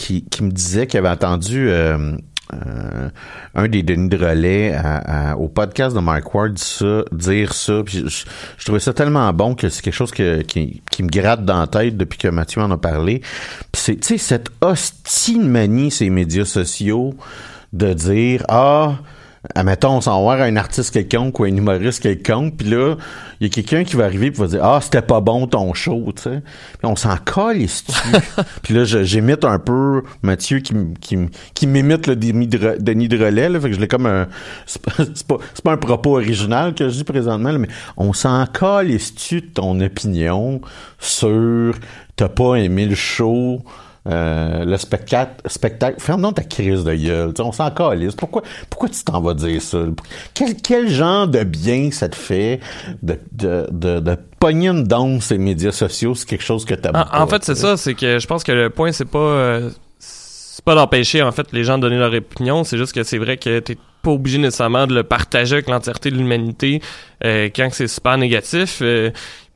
qui, 0.00 0.42
me 0.42 0.50
disait 0.50 0.86
qu'il 0.86 0.98
avait 0.98 1.10
entendu 1.10 1.68
euh, 1.68 2.16
euh, 2.52 3.08
un 3.54 3.68
des 3.68 3.82
Denis 3.82 4.08
de 4.08 4.16
relais 4.16 4.74
au 5.38 5.48
podcast 5.48 5.94
de 5.94 6.00
Mike 6.00 6.34
Ward 6.34 6.54
dire 7.12 7.52
ça. 7.52 7.82
je, 7.86 8.24
trouvais 8.64 8.80
ça 8.80 8.92
tellement 8.92 9.32
bon 9.32 9.54
que 9.54 9.68
c'est 9.68 9.82
quelque 9.82 9.94
chose 9.94 10.10
qui, 10.10 11.02
me 11.02 11.08
gratte 11.08 11.44
dans 11.44 11.60
la 11.60 11.66
tête 11.66 11.96
depuis 11.96 12.18
que 12.18 12.28
Mathieu 12.28 12.62
en 12.62 12.70
a 12.70 12.78
parlé. 12.78 13.20
Puis 13.72 13.82
c'est, 13.82 13.96
tu 13.96 14.08
sais, 14.08 14.18
cette 14.18 14.48
hostile 14.60 15.44
manie, 15.44 15.90
ces 15.90 16.10
médias 16.10 16.46
sociaux, 16.46 17.14
de 17.72 17.92
dire, 17.92 18.42
ah, 18.48 18.96
admettons, 19.54 19.96
on 19.96 20.00
s'en 20.00 20.24
va 20.24 20.42
un 20.44 20.56
artiste 20.56 20.92
quelconque 20.92 21.38
ou 21.40 21.44
un 21.44 21.56
humoriste 21.56 22.02
quelconque, 22.02 22.56
puis 22.58 22.68
là, 22.68 22.96
il 23.40 23.46
y 23.46 23.50
a 23.50 23.52
quelqu'un 23.52 23.84
qui 23.84 23.96
va 23.96 24.04
arriver 24.04 24.26
et 24.26 24.30
va 24.30 24.46
dire 24.46 24.64
Ah, 24.64 24.80
c'était 24.82 25.02
pas 25.02 25.20
bon 25.20 25.46
ton 25.46 25.72
show, 25.72 26.12
tu 26.14 26.22
sais. 26.22 26.42
Puis 26.78 26.84
on 26.84 26.96
s'en 26.96 27.16
colle 27.16 27.58
Puis 28.62 28.74
là, 28.74 28.84
j'imite 28.84 29.44
un 29.44 29.58
peu 29.58 30.02
Mathieu 30.22 30.60
qui, 30.60 30.74
qui, 31.00 31.16
qui 31.54 31.66
m'imite 31.66 32.06
le 32.06 32.16
Denis 32.16 32.46
de, 32.46 32.76
Denis 32.78 33.08
de 33.08 33.24
relais, 33.24 33.48
là, 33.48 33.60
fait 33.60 33.70
que 33.70 33.76
je 33.76 33.80
l'ai 33.80 33.88
comme 33.88 34.06
un. 34.06 34.28
C'est 34.66 34.82
pas, 35.26 35.38
pas, 35.64 35.72
un 35.72 35.76
propos 35.76 36.16
original 36.16 36.74
que 36.74 36.88
je 36.88 36.96
dis 36.96 37.04
présentement, 37.04 37.52
mais 37.52 37.68
on 37.96 38.12
s'en 38.12 38.46
colle 38.46 38.88
les 38.88 38.98
de 38.98 39.40
ton 39.40 39.80
opinion 39.80 40.60
sur 40.98 41.74
t'as 42.16 42.28
pas 42.28 42.56
aimé 42.56 42.86
le 42.86 42.94
show 42.94 43.62
euh, 44.08 44.64
le 44.64 44.76
spectacle, 44.76 45.42
spectacle, 45.46 46.00
ferme 46.00 46.32
ta 46.32 46.42
crise 46.42 46.84
de 46.84 46.94
gueule, 46.94 47.34
on 47.38 47.52
s'en 47.52 47.70
calisse. 47.70 48.14
Pourquoi, 48.14 48.42
pourquoi 48.68 48.88
tu 48.88 49.04
t'en 49.04 49.20
vas 49.20 49.34
dire 49.34 49.60
ça? 49.60 49.78
Quel, 50.34 50.56
quel 50.56 50.88
genre 50.88 51.28
de 51.28 51.44
bien 51.44 51.90
ça 51.90 52.08
te 52.08 52.16
fait 52.16 52.60
de, 53.02 53.18
de, 53.32 53.66
de, 53.70 54.00
de 54.00 54.16
pogner 54.38 54.68
une 54.68 55.20
ces 55.20 55.38
médias 55.38 55.72
sociaux? 55.72 56.14
C'est 56.14 56.26
quelque 56.26 56.44
chose 56.44 56.64
que 56.64 56.74
t'as 56.74 56.90
En, 56.92 57.22
en 57.22 57.26
fait, 57.26 57.44
c'est 57.44 57.54
ça, 57.54 57.76
c'est 57.76 57.94
que 57.94 58.18
je 58.18 58.26
pense 58.26 58.42
que 58.42 58.52
le 58.52 58.70
point, 58.70 58.92
c'est 58.92 59.04
pas, 59.04 59.18
euh, 59.18 59.70
c'est 59.98 60.64
pas 60.64 60.74
d'empêcher, 60.74 61.22
en 61.22 61.32
fait, 61.32 61.52
les 61.52 61.64
gens 61.64 61.76
de 61.76 61.82
donner 61.82 61.98
leur 61.98 62.12
opinion, 62.12 62.64
c'est 62.64 62.78
juste 62.78 62.94
que 62.94 63.02
c'est 63.02 63.18
vrai 63.18 63.36
que 63.36 63.60
t'es 63.60 63.76
pas 64.02 64.10
obligé 64.12 64.38
nécessairement 64.38 64.86
de 64.86 64.94
le 64.94 65.02
partager 65.02 65.56
avec 65.56 65.68
l'entièreté 65.68 66.10
de 66.10 66.16
l'humanité 66.16 66.80
euh, 67.24 67.50
quand 67.54 67.68
c'est 67.70 67.86
super 67.88 68.16
négatif. 68.16 68.78
Euh, 68.80 69.10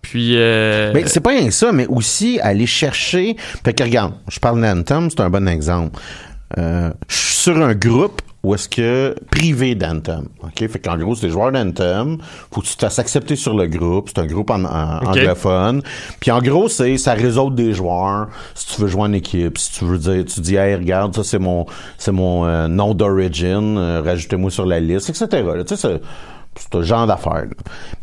puis. 0.05 0.37
Euh... 0.37 0.93
Mais 0.95 1.05
c'est 1.07 1.21
pas 1.21 1.31
rien 1.31 1.51
ça, 1.51 1.73
mais 1.73 1.87
aussi 1.87 2.39
aller 2.41 2.67
chercher. 2.67 3.37
Fait 3.65 3.73
que 3.73 3.83
regarde, 3.83 4.13
je 4.29 4.39
parle 4.39 4.61
d'Anthem, 4.61 5.09
c'est 5.11 5.21
un 5.21 5.31
bon 5.31 5.49
exemple. 5.49 5.99
Euh, 6.59 6.91
je 7.09 7.17
suis 7.17 7.35
sur 7.35 7.57
un 7.57 7.75
groupe 7.75 8.21
où 8.45 8.55
est-ce 8.55 8.69
que 8.69 9.17
privé 9.31 9.75
d'Anthem. 9.75 10.29
OK? 10.43 10.69
Fait 10.69 10.79
qu'en 10.79 10.99
gros, 10.99 11.15
c'est 11.15 11.27
des 11.27 11.33
joueurs 11.33 11.51
d'Anthem. 11.51 12.19
Faut 12.53 12.61
que 12.61 12.67
tu 12.67 12.77
t'as 12.77 12.95
accepté 12.99 13.35
sur 13.35 13.57
le 13.57 13.67
groupe. 13.67 14.11
C'est 14.15 14.21
un 14.21 14.27
groupe 14.27 14.51
en, 14.51 14.65
anglophone. 14.65 15.83
Puis 16.21 16.31
en 16.31 16.41
gros, 16.41 16.69
c'est 16.69 16.99
ça 16.99 17.15
réseau 17.15 17.51
des 17.51 17.73
joueurs. 17.73 18.29
Si 18.55 18.67
tu 18.67 18.83
veux 18.83 18.89
jouer 18.89 19.03
en 19.03 19.13
équipe, 19.15 19.57
si 19.57 19.73
tu 19.73 19.87
veux 19.87 19.99
dire, 19.99 20.25
tu 20.27 20.41
dis, 20.41 20.57
hey, 20.57 20.75
regarde, 20.75 21.17
ça 21.17 21.25
c'est 21.25 21.39
mon 21.39 21.65
c'est 21.97 22.13
mon 22.13 22.45
euh, 22.45 22.69
nom 22.69 22.93
d'origine, 22.93 23.79
euh, 23.79 24.03
rajoutez-moi 24.05 24.51
sur 24.51 24.67
la 24.67 24.79
liste, 24.79 25.09
etc. 25.09 25.27
Tu 25.67 25.77
sais, 25.77 26.01
c'est 26.57 26.75
un 26.77 26.83
genre 26.83 27.07
d'affaire. 27.07 27.45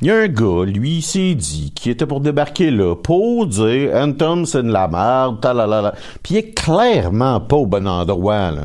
Il 0.01 0.07
y 0.07 0.11
a 0.11 0.15
un 0.17 0.27
gars, 0.27 0.65
lui, 0.65 1.01
s'est 1.01 1.35
dit 1.35 1.71
qu'il 1.75 1.91
était 1.91 2.05
pour 2.05 2.19
débarquer 2.19 2.71
là 2.71 2.95
pour 2.95 3.47
dire 3.47 3.91
Anthem, 3.95 4.45
c'est 4.45 4.63
de 4.63 4.71
la 4.71 4.87
merde, 4.87 5.39
talalala. 5.41 5.93
Puis 6.21 6.35
il 6.35 6.37
est 6.37 6.53
clairement 6.53 7.39
pas 7.39 7.55
au 7.55 7.65
bon 7.65 7.87
endroit, 7.87 8.51
là. 8.51 8.63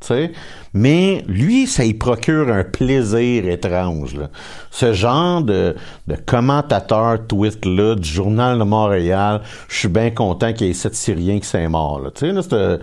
tu 0.00 0.08
sais? 0.08 0.32
Mais 0.74 1.22
lui, 1.28 1.66
ça 1.66 1.84
y 1.84 1.92
procure 1.92 2.48
un 2.48 2.64
plaisir 2.64 3.46
étrange. 3.46 4.14
Là. 4.14 4.28
Ce 4.70 4.92
genre 4.94 5.42
de, 5.42 5.76
de 6.06 6.16
commentateur 6.16 7.26
tweet-là 7.26 7.94
du 7.96 8.08
Journal 8.08 8.58
de 8.58 8.64
Montréal, 8.64 9.42
je 9.68 9.76
suis 9.76 9.88
bien 9.88 10.10
content 10.10 10.52
qu'il 10.54 10.68
y 10.68 10.70
ait 10.70 10.74
sept 10.74 10.94
Syriens 10.94 11.40
qui 11.40 11.46
sont 11.46 11.68
morts. 11.68 12.00
Là. 12.00 12.10
Tu 12.10 12.26
sais, 12.26 12.32
là, 12.32 12.40
c'est 12.42 12.54
un- 12.54 12.78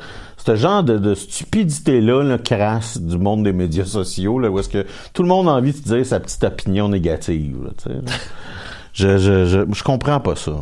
ce 0.45 0.55
genre 0.55 0.83
de, 0.83 0.97
de 0.97 1.13
stupidité-là, 1.15 2.23
là, 2.23 2.37
crasse 2.37 2.99
du 2.99 3.17
monde 3.17 3.43
des 3.43 3.53
médias 3.53 3.85
sociaux, 3.85 4.39
là, 4.39 4.49
où 4.49 4.59
est-ce 4.59 4.69
que 4.69 4.85
tout 5.13 5.21
le 5.21 5.27
monde 5.27 5.47
a 5.47 5.51
envie 5.51 5.73
de 5.73 5.77
dire 5.77 6.05
sa 6.05 6.19
petite 6.19 6.43
opinion 6.43 6.89
négative. 6.89 7.57
Là, 7.63 7.71
je, 8.93 9.17
je, 9.17 9.45
je, 9.45 9.59
je 9.71 9.83
comprends 9.83 10.19
pas 10.19 10.35
ça. 10.35 10.53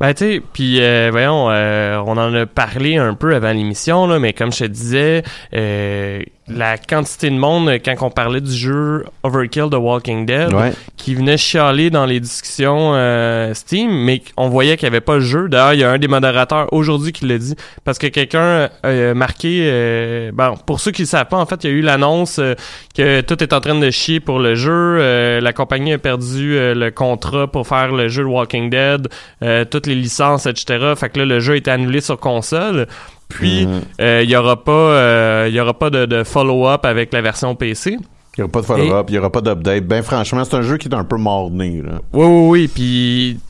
Ben, 0.00 0.14
tu 0.14 0.24
sais, 0.24 0.42
puis 0.52 0.78
euh, 0.80 1.08
voyons, 1.10 1.48
euh, 1.50 1.96
on 2.06 2.16
en 2.16 2.32
a 2.32 2.46
parlé 2.46 2.96
un 2.98 3.14
peu 3.14 3.34
avant 3.34 3.50
l'émission, 3.52 4.06
là, 4.06 4.18
mais 4.20 4.32
comme 4.32 4.52
je 4.52 4.60
te 4.60 4.64
disais, 4.64 5.24
euh, 5.54 6.22
la 6.46 6.78
quantité 6.78 7.28
de 7.30 7.34
monde, 7.36 7.68
euh, 7.68 7.78
quand 7.84 7.94
on 8.02 8.10
parlait 8.10 8.40
du 8.40 8.52
jeu 8.52 9.04
Overkill 9.24 9.68
de 9.70 9.76
Walking 9.76 10.24
Dead, 10.24 10.52
Ouais. 10.54 10.72
qui 10.96 11.14
venait 11.16 11.36
chialer 11.36 11.90
dans 11.90 12.06
les 12.06 12.20
discussions 12.20 12.92
euh, 12.94 13.52
Steam, 13.54 13.90
mais 13.90 14.22
on 14.36 14.48
voyait 14.48 14.76
qu'il 14.76 14.88
n'y 14.88 14.94
avait 14.94 15.00
pas 15.04 15.16
le 15.16 15.20
jeu. 15.20 15.48
D'ailleurs, 15.48 15.74
il 15.74 15.80
y 15.80 15.84
a 15.84 15.90
un 15.90 15.98
des 15.98 16.08
modérateurs 16.08 16.72
aujourd'hui 16.72 17.10
qui 17.12 17.26
l'a 17.26 17.36
dit, 17.38 17.56
parce 17.84 17.98
que 17.98 18.06
quelqu'un 18.06 18.68
a 18.84 19.14
marqué... 19.14 19.62
euh, 19.64 20.30
bon, 20.32 20.54
pour 20.64 20.78
ceux 20.78 20.92
qui 20.92 21.02
ne 21.02 21.06
savent 21.08 21.26
pas, 21.26 21.38
en 21.38 21.44
fait, 21.46 21.64
il 21.64 21.70
y 21.70 21.72
a 21.72 21.76
eu 21.76 21.80
l'annonce 21.82 22.38
euh, 22.38 22.54
que 22.96 23.20
tout 23.20 23.42
est 23.42 23.52
en 23.52 23.60
train 23.60 23.74
de 23.78 23.90
chier 23.90 24.20
pour 24.20 24.38
le 24.38 24.54
jeu. 24.54 24.70
euh, 25.00 25.40
la 25.40 25.52
compagnie 25.52 25.92
a 25.92 25.98
perdu 25.98 26.56
euh, 26.56 26.72
le 26.74 26.90
contrat 26.92 27.48
pour 27.48 27.66
faire 27.66 27.90
le 27.92 28.06
jeu 28.08 28.22
de 28.22 28.28
Walking 28.28 28.70
Dead, 28.70 29.08
euh, 29.42 29.64
toutes 29.64 29.87
les 29.88 29.94
licences, 29.96 30.46
etc. 30.46 30.92
Fait 30.96 31.08
que 31.10 31.18
là, 31.18 31.24
le 31.24 31.40
jeu 31.40 31.56
été 31.56 31.70
annulé 31.70 32.00
sur 32.00 32.18
console. 32.18 32.86
Puis, 33.28 33.66
Mhm. 33.66 33.80
euh, 34.00 34.20
il 34.24 34.30
y 34.30 34.36
aura 34.36 34.62
pas, 34.64 34.72
euh, 34.72 35.48
y 35.52 35.60
aura 35.60 35.74
pas 35.74 35.90
de, 35.90 36.06
de 36.06 36.24
follow-up 36.24 36.84
avec 36.86 37.12
la 37.12 37.20
version 37.20 37.54
PC. 37.54 37.90
Il 37.92 37.98
n'y 38.38 38.44
aura 38.44 38.52
pas 38.52 38.60
de 38.60 38.66
follow-up, 38.66 39.06
il 39.08 39.12
n'y 39.12 39.18
aura 39.18 39.30
pas 39.32 39.40
d'update. 39.40 39.84
Ben 39.84 40.02
franchement, 40.02 40.44
c'est 40.44 40.56
un 40.56 40.62
jeu 40.62 40.76
qui 40.78 40.88
est 40.88 40.94
un 40.94 41.04
peu 41.04 41.16
mort-né. 41.16 41.82
Oui, 42.12 42.24
oui, 42.26 42.48
oui. 42.48 42.68
Puis 42.68 43.40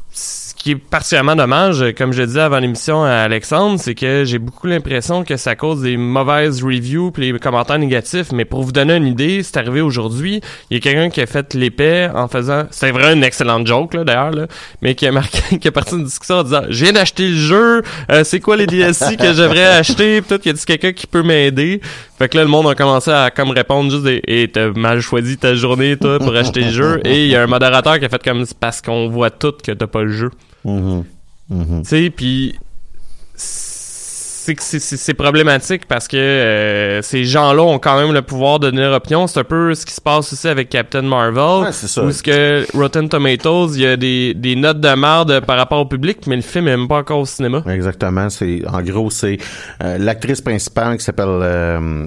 qui 0.68 0.72
est 0.72 0.76
particulièrement 0.76 1.34
dommage, 1.34 1.82
comme 1.96 2.12
je 2.12 2.22
disais 2.22 2.42
avant 2.42 2.58
l'émission 2.58 3.02
à 3.02 3.12
Alexandre, 3.12 3.80
c'est 3.80 3.94
que 3.94 4.24
j'ai 4.26 4.38
beaucoup 4.38 4.66
l'impression 4.66 5.24
que 5.24 5.38
ça 5.38 5.56
cause 5.56 5.80
des 5.80 5.96
mauvaises 5.96 6.62
reviews 6.62 7.10
puis 7.10 7.32
les 7.32 7.38
commentaires 7.38 7.78
négatifs. 7.78 8.32
Mais 8.32 8.44
pour 8.44 8.64
vous 8.64 8.72
donner 8.72 8.96
une 8.96 9.06
idée, 9.06 9.42
c'est 9.42 9.56
arrivé 9.56 9.80
aujourd'hui. 9.80 10.42
Il 10.68 10.74
y 10.74 10.76
a 10.76 10.80
quelqu'un 10.80 11.08
qui 11.08 11.22
a 11.22 11.26
fait 11.26 11.54
l'épée 11.54 12.10
en 12.14 12.28
faisant. 12.28 12.64
C'était 12.70 12.90
vraiment 12.90 13.14
une 13.14 13.24
excellente 13.24 13.66
joke 13.66 13.94
là 13.94 14.04
d'ailleurs 14.04 14.30
là, 14.32 14.46
mais 14.82 14.94
qui 14.94 15.06
a 15.06 15.12
marqué, 15.12 15.58
qui 15.58 15.68
a 15.68 15.72
parti 15.72 15.94
une 15.94 16.04
discussion 16.04 16.40
en 16.40 16.44
disant 16.44 16.62
je 16.68 16.84
viens 16.84 16.92
d'acheter 16.92 17.28
le 17.28 17.36
jeu. 17.36 17.82
euh, 18.10 18.22
c'est 18.24 18.40
quoi 18.40 18.58
les 18.58 18.66
DLC 18.66 19.16
que 19.16 19.32
je 19.32 19.40
devrais 19.40 19.64
acheter 19.64 20.20
Peut-être 20.20 20.42
qu'il 20.42 20.52
y 20.52 20.54
a 20.54 20.58
quelqu'un 20.58 20.92
qui 20.92 21.06
peut 21.06 21.22
m'aider. 21.22 21.80
Fait 22.18 22.28
que 22.28 22.36
là, 22.36 22.42
le 22.42 22.50
monde 22.50 22.66
a 22.66 22.74
commencé 22.74 23.10
à 23.12 23.30
comme 23.30 23.50
répondre 23.50 23.92
juste 23.92 24.02
des 24.02 24.20
et 24.26 24.50
t'as 24.50 24.70
mal 24.72 25.00
choisi 25.00 25.38
ta 25.38 25.54
journée, 25.54 25.96
toi, 25.96 26.18
pour 26.18 26.34
acheter 26.34 26.62
le 26.62 26.70
jeu. 26.70 27.00
Et 27.04 27.24
il 27.26 27.30
y 27.30 27.36
a 27.36 27.42
un 27.42 27.46
modérateur 27.46 27.98
qui 28.00 28.04
a 28.04 28.08
fait 28.08 28.22
comme 28.22 28.44
c'est 28.44 28.58
parce 28.58 28.82
qu'on 28.82 29.08
voit 29.08 29.30
tout 29.30 29.52
que 29.64 29.70
t'as 29.70 29.86
pas 29.86 30.02
le 30.02 30.12
jeu. 30.12 30.30
Mhm. 30.64 31.04
Mhm. 31.48 31.82
Tu 31.82 31.88
sais, 31.88 32.10
puis 32.10 32.58
c'est 34.48 34.54
que 34.54 34.62
c'est- 34.62 34.78
c'est 34.78 34.96
c'est 34.96 35.12
problématique 35.14 35.86
parce 35.86 36.08
que 36.08 36.16
euh, 36.16 37.02
ces 37.02 37.24
gens-là 37.24 37.62
ont 37.62 37.78
quand 37.78 38.00
même 38.00 38.14
le 38.14 38.22
pouvoir 38.22 38.58
de 38.58 38.70
donner 38.70 38.80
leur 38.82 38.94
opinion. 38.94 39.26
C'est 39.26 39.40
un 39.40 39.44
peu 39.44 39.74
ce 39.74 39.84
qui 39.84 39.92
se 39.92 40.00
passe 40.00 40.32
aussi 40.32 40.48
avec 40.48 40.70
Captain 40.70 41.02
Marvel. 41.02 41.64
Ouais, 41.66 41.72
c'est 41.72 41.86
ça. 41.86 42.02
Où 42.02 42.10
ce 42.10 42.22
que 42.22 42.64
Rotten 42.74 43.08
Tomatoes, 43.10 43.72
il 43.74 43.80
y 43.82 43.86
a 43.86 43.96
des, 43.98 44.32
des 44.32 44.56
notes 44.56 44.80
de 44.80 44.88
merde 44.94 45.40
par 45.40 45.58
rapport 45.58 45.80
au 45.80 45.84
public, 45.84 46.26
mais 46.26 46.36
le 46.36 46.42
film 46.42 46.66
est 46.68 46.76
même 46.78 46.88
pas 46.88 46.96
encore 46.98 47.20
au 47.20 47.26
cinéma. 47.26 47.62
Exactement. 47.68 48.30
C'est 48.30 48.62
en 48.66 48.80
gros, 48.80 49.10
c'est 49.10 49.36
euh, 49.82 49.98
l'actrice 49.98 50.40
principale 50.40 50.96
qui 50.96 51.04
s'appelle. 51.04 51.26
Euh, 51.28 52.06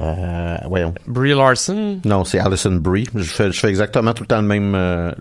euh, 0.00 0.56
voyons. 0.68 0.92
Brie 1.06 1.34
Larson? 1.34 2.00
Non, 2.04 2.24
c'est 2.24 2.40
Alison 2.40 2.72
Brie. 2.72 3.06
Je 3.14 3.22
fais, 3.22 3.52
je 3.52 3.60
fais 3.60 3.68
exactement 3.68 4.12
tout 4.12 4.24
le 4.24 4.28
temps 4.28 4.42
le 4.42 4.48
même. 4.48 5.14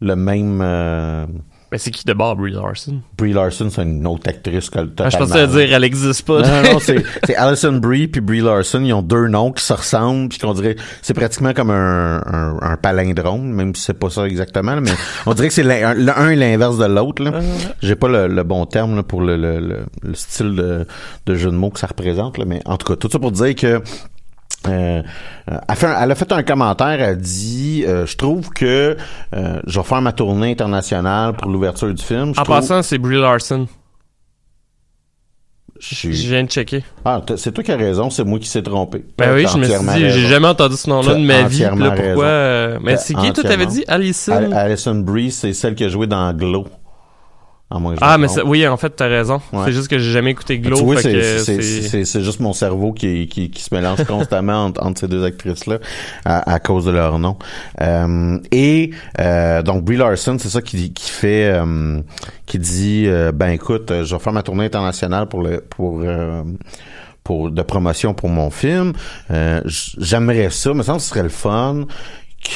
le 0.00 0.16
même. 0.16 1.28
Euh, 1.74 1.78
c'est 1.78 1.90
qui 1.90 2.04
de 2.04 2.12
bord, 2.12 2.36
Brie 2.36 2.52
Larson? 2.52 3.00
Brie 3.18 3.32
Larson, 3.32 3.68
c'est 3.70 3.82
une 3.82 4.06
autre 4.06 4.28
actrice 4.28 4.70
que 4.70 4.78
Ah, 4.98 5.10
je 5.10 5.16
pensais 5.16 5.46
dire 5.48 5.72
elle 5.72 5.84
existe 5.84 6.26
pas. 6.26 6.40
Non, 6.42 6.62
non, 6.62 6.72
non, 6.74 6.78
c'est, 6.80 7.02
Alison 7.36 7.72
Brie 7.72 8.08
puis 8.08 8.20
Brie 8.20 8.40
Larson. 8.40 8.82
Ils 8.82 8.92
ont 8.92 9.02
deux 9.02 9.28
noms 9.28 9.52
qui 9.52 9.64
se 9.64 9.72
ressemblent 9.72 10.28
puis 10.28 10.38
qu'on 10.38 10.54
dirait, 10.54 10.76
c'est 11.02 11.14
pratiquement 11.14 11.52
comme 11.52 11.70
un, 11.70 12.22
un, 12.26 12.58
un 12.60 12.76
palindrome, 12.76 13.42
même 13.52 13.74
si 13.74 13.82
c'est 13.82 13.98
pas 13.98 14.10
ça 14.10 14.26
exactement, 14.26 14.74
là, 14.74 14.80
mais 14.80 14.90
on 15.26 15.34
dirait 15.34 15.48
que 15.48 15.54
c'est 15.54 15.62
l'un, 15.62 15.94
l'inverse 16.34 16.78
de 16.78 16.86
l'autre, 16.86 17.22
là. 17.22 17.40
J'ai 17.82 17.96
pas 17.96 18.08
le, 18.08 18.28
le 18.28 18.42
bon 18.42 18.66
terme, 18.66 18.96
là, 18.96 19.02
pour 19.02 19.20
le, 19.22 19.36
le, 19.36 19.60
le, 19.60 19.78
le 20.02 20.14
style 20.14 20.54
de, 20.54 20.86
de 21.26 21.34
jeu 21.34 21.50
de 21.50 21.56
mots 21.56 21.70
que 21.70 21.78
ça 21.80 21.86
représente, 21.86 22.38
là, 22.38 22.44
mais 22.46 22.60
en 22.64 22.76
tout 22.76 22.86
cas, 22.86 22.96
tout 22.96 23.08
ça 23.10 23.18
pour 23.18 23.32
dire 23.32 23.54
que, 23.54 23.82
euh, 24.68 25.02
euh, 25.50 25.58
elle, 25.68 25.76
fait 25.76 25.86
un- 25.86 26.00
elle 26.02 26.10
a 26.10 26.14
fait 26.14 26.32
un 26.32 26.42
commentaire, 26.42 26.88
elle 26.88 27.02
a 27.02 27.14
dit 27.14 27.84
euh, 27.86 28.06
Je 28.06 28.16
trouve 28.16 28.50
que 28.50 28.96
euh, 29.34 29.60
je 29.66 29.78
vais 29.80 29.84
faire 29.86 30.00
ma 30.02 30.12
tournée 30.12 30.50
internationale 30.52 31.34
pour 31.34 31.50
l'ouverture 31.50 31.92
du 31.92 32.02
film. 32.02 32.34
Je 32.34 32.40
En 32.40 32.44
trouve- 32.44 32.56
passant, 32.56 32.82
c'est 32.82 32.98
Brie 32.98 33.20
Larson. 33.20 33.66
je 35.80 36.08
viens 36.08 36.44
de 36.44 36.48
checker. 36.48 36.82
Ah, 37.04 37.20
c'est 37.36 37.52
toi 37.52 37.62
qui 37.64 37.72
as 37.72 37.76
raison, 37.76 38.08
c'est 38.08 38.24
moi 38.24 38.38
qui 38.38 38.48
s'est 38.48 38.62
trompé. 38.62 39.04
Ben 39.18 39.34
oui, 39.34 39.46
je 39.52 39.58
me 39.58 39.64
suis 39.64 39.78
dit, 39.94 40.10
j'ai 40.10 40.26
jamais 40.28 40.48
entendu 40.48 40.76
ce 40.76 40.88
nom-là 40.88 41.14
de 41.14 41.24
ma 41.24 41.42
vie. 41.42 41.60
Là, 41.60 41.90
pourquoi 41.90 42.78
Mais 42.82 42.96
c'est 42.96 43.14
qui, 43.14 43.32
toi, 43.32 43.42
t'avais 43.44 43.66
dit 43.66 43.84
Alison? 43.88 44.32
Al- 44.32 44.52
Alison 44.54 44.94
Brie, 44.94 45.30
c'est 45.30 45.52
celle 45.52 45.74
qui 45.74 45.84
a 45.84 45.88
joué 45.88 46.06
dans 46.06 46.32
Glow. 46.32 46.66
À 47.74 47.78
moins 47.80 47.94
que 47.94 47.98
je 48.00 48.04
Ah, 48.06 48.18
mais 48.18 48.28
oui, 48.44 48.66
en 48.68 48.76
fait, 48.76 48.90
t'as 48.90 49.08
raison. 49.08 49.40
Ouais. 49.52 49.62
C'est 49.64 49.72
juste 49.72 49.88
que 49.88 49.98
j'ai 49.98 50.12
jamais 50.12 50.30
écouté 50.30 50.58
Glow. 50.60 50.76
tu 50.76 50.84
vois, 50.84 51.02
c'est, 51.02 51.12
que 51.12 51.38
c'est, 51.38 51.60
c'est- 51.60 51.82
c'est, 51.88 52.04
c'est 52.04 52.22
juste 52.22 52.38
mon 52.38 52.52
cerveau 52.52 52.92
qui, 52.92 53.26
qui, 53.26 53.50
qui 53.50 53.62
se 53.62 53.74
mélange 53.74 54.04
constamment 54.08 54.66
entre, 54.66 54.80
entre 54.86 55.00
ces 55.00 55.08
deux 55.08 55.24
actrices-là 55.24 55.78
à, 56.24 56.52
à 56.54 56.58
cause 56.60 56.84
de 56.84 56.92
leur 56.92 57.18
nom. 57.18 57.36
Euh, 57.80 58.38
et 58.52 58.92
euh, 59.20 59.62
donc 59.62 59.82
Brie 59.84 59.96
Larson, 59.96 60.36
c'est 60.38 60.48
ça 60.50 60.62
qui, 60.62 60.92
qui 60.92 61.10
fait, 61.10 61.46
euh, 61.52 62.00
qui 62.46 62.60
dit, 62.60 63.06
euh, 63.08 63.32
ben 63.32 63.48
écoute, 63.48 63.90
euh, 63.90 64.04
je 64.04 64.14
vais 64.14 64.20
faire 64.22 64.32
ma 64.32 64.42
tournée 64.42 64.66
internationale 64.66 65.26
pour 65.26 65.42
le 65.42 65.60
pour 65.68 66.00
euh, 66.04 66.42
pour 67.24 67.50
de 67.50 67.62
promotion 67.62 68.14
pour 68.14 68.28
mon 68.28 68.50
film. 68.50 68.92
Euh, 69.32 69.60
j'aimerais 69.66 70.50
ça, 70.50 70.74
mais 70.74 70.84
ça 70.84 70.96
ce 71.00 71.08
serait 71.08 71.22
le 71.24 71.28
fun 71.28 71.86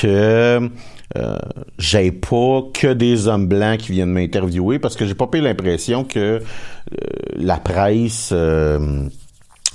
que 0.01 0.71
euh, 1.17 1.37
j'ai 1.79 2.13
pas 2.13 2.63
que 2.75 2.93
des 2.93 3.29
hommes 3.29 3.47
blancs 3.47 3.79
qui 3.79 3.93
viennent 3.93 4.13
m'interviewer 4.13 4.79
parce 4.79 4.95
que 4.95 5.07
j'ai 5.07 5.15
pas 5.15 5.27
pris 5.27 5.41
l'impression 5.41 6.05
que 6.05 6.19
euh, 6.19 6.41
la 7.37 7.57
presse 7.57 8.31
euh, 8.33 9.09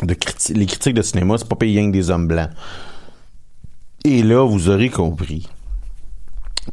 de 0.03 0.13
criti- 0.13 0.53
les 0.53 0.65
critiques 0.67 0.93
de 0.93 1.01
cinéma 1.01 1.37
c'est 1.37 1.47
pas 1.49 1.55
payé 1.55 1.83
que 1.85 1.91
des 1.91 2.09
hommes 2.11 2.27
blancs. 2.27 2.49
Et 4.05 4.21
là 4.21 4.45
vous 4.47 4.69
aurez 4.69 4.89
compris 4.89 5.47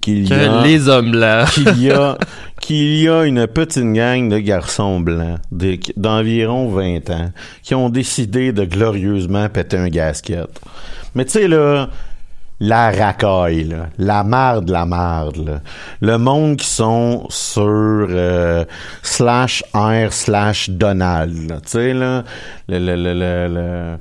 qu'il 0.00 0.28
y 0.28 0.32
a 0.32 0.62
les 0.62 0.88
hommes 0.88 1.10
blancs. 1.12 1.48
qu'il 1.54 1.82
y 1.82 1.90
a 1.90 2.18
qu'il 2.60 2.96
y 3.02 3.08
a 3.08 3.24
une 3.24 3.46
petite 3.46 3.92
gang 3.92 4.28
de 4.28 4.38
garçons 4.38 5.00
blancs 5.00 5.38
de- 5.50 5.78
d'environ 5.96 6.68
20 6.68 7.08
ans 7.10 7.32
qui 7.62 7.74
ont 7.74 7.88
décidé 7.88 8.52
de 8.52 8.64
glorieusement 8.64 9.48
péter 9.48 9.78
un 9.78 9.88
gasket. 9.88 10.60
Mais 11.14 11.24
tu 11.24 11.30
sais 11.32 11.48
là 11.48 11.88
la 12.60 12.90
racaille, 12.90 13.74
la 13.98 14.22
marde, 14.22 14.68
la 14.70 14.84
marde, 14.84 15.60
le 16.00 16.16
monde 16.18 16.56
qui 16.56 16.66
sont 16.66 17.26
sur 17.30 17.62
euh, 18.10 18.64
slash 19.02 19.64
R 19.74 20.12
slash 20.12 20.70
Donald, 20.70 21.48
tu 21.64 21.68
sais 21.70 21.94
là, 21.94 22.22
le, 22.68 22.78
le- 22.78 23.48
le- 23.48 23.96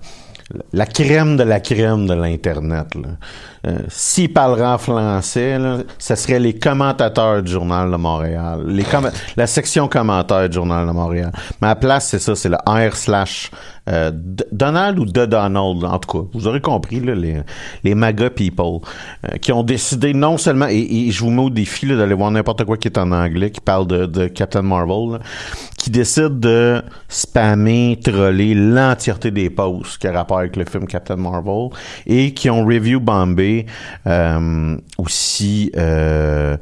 la 0.73 0.85
crème 0.87 1.37
de 1.37 1.43
la 1.43 1.59
crème 1.59 2.07
de 2.07 2.13
l'internet. 2.15 2.87
Euh, 3.67 3.79
S'ils 3.89 4.31
parleraient 4.31 4.65
en 4.65 4.77
français, 4.77 5.57
ce 5.97 6.15
serait 6.15 6.39
les 6.39 6.57
commentateurs 6.57 7.43
du 7.43 7.51
Journal 7.51 7.91
de 7.91 7.97
Montréal, 7.97 8.65
la 9.35 9.47
section 9.47 9.87
commentaires 9.87 10.47
du 10.47 10.55
Journal 10.55 10.87
de 10.87 10.91
Montréal. 10.91 11.31
La 11.61 11.75
place, 11.75 12.07
c'est 12.07 12.19
ça, 12.19 12.35
c'est 12.35 12.49
le 12.49 12.57
R 12.67 12.95
slash 12.95 13.51
euh, 13.89 14.11
Donald 14.51 14.99
ou 14.99 15.05
de 15.05 15.25
Donald, 15.25 15.83
en 15.83 15.99
tout 15.99 16.21
cas. 16.21 16.27
Vous 16.33 16.47
aurez 16.47 16.61
compris, 16.61 16.99
là, 16.99 17.15
les, 17.15 17.37
les 17.83 17.95
MAGA 17.95 18.29
people, 18.29 18.81
euh, 19.25 19.37
qui 19.37 19.51
ont 19.51 19.63
décidé 19.63 20.13
non 20.13 20.37
seulement, 20.37 20.67
et, 20.69 21.09
je 21.09 21.19
vous 21.23 21.31
mets 21.31 21.41
au 21.41 21.49
défi 21.49 21.87
d'aller 21.87 22.13
voir 22.13 22.29
n'importe 22.29 22.65
quoi 22.65 22.77
qui 22.77 22.87
est 22.87 22.97
en 22.97 23.11
anglais, 23.11 23.49
qui 23.49 23.61
parle 23.61 23.87
de, 23.87 24.27
Captain 24.27 24.61
Marvel, 24.61 25.19
qui 25.77 25.89
décident 25.89 26.29
de 26.29 26.81
spammer, 27.07 27.99
troller 28.03 28.53
l'entièreté 28.53 29.31
des 29.31 29.49
posts 29.49 29.97
qui 29.97 30.07
a 30.07 30.11
rapport 30.11 30.39
avec 30.39 30.55
le 30.55 30.65
film 30.65 30.85
Captain 30.85 31.15
Marvel, 31.15 31.69
et 32.05 32.33
qui 32.33 32.49
ont 32.49 32.65
review 32.65 32.99
bombé 32.99 33.48
euh, 34.07 34.77
aussi 34.97 35.71
euh, 35.75 36.57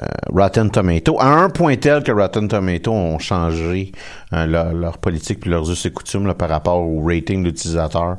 euh, 0.00 0.06
Rotten 0.30 0.70
Tomato, 0.70 1.18
à 1.20 1.26
un 1.26 1.50
point 1.50 1.76
tel 1.76 2.02
que 2.02 2.12
Rotten 2.12 2.48
Tomato 2.48 2.92
ont 2.92 3.18
changé 3.18 3.92
leur, 4.32 4.98
politique 4.98 5.40
puis 5.40 5.50
leurs 5.50 5.70
us 5.70 5.84
et 5.84 5.90
coutumes 5.90 6.32
par 6.34 6.48
rapport 6.48 6.80
au 6.80 7.02
rating 7.04 7.42
de 7.42 7.48
l'utilisateur. 7.48 8.16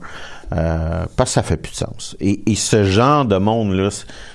Euh, 0.56 1.06
parce 1.16 1.32
que 1.32 1.34
ça 1.34 1.44
fait 1.44 1.58
plus 1.58 1.72
de 1.72 1.78
sens. 1.78 2.16
Et 2.20 2.56
ce 2.56 2.84
genre 2.84 3.26
de 3.26 3.38
monde-là, 3.38 3.90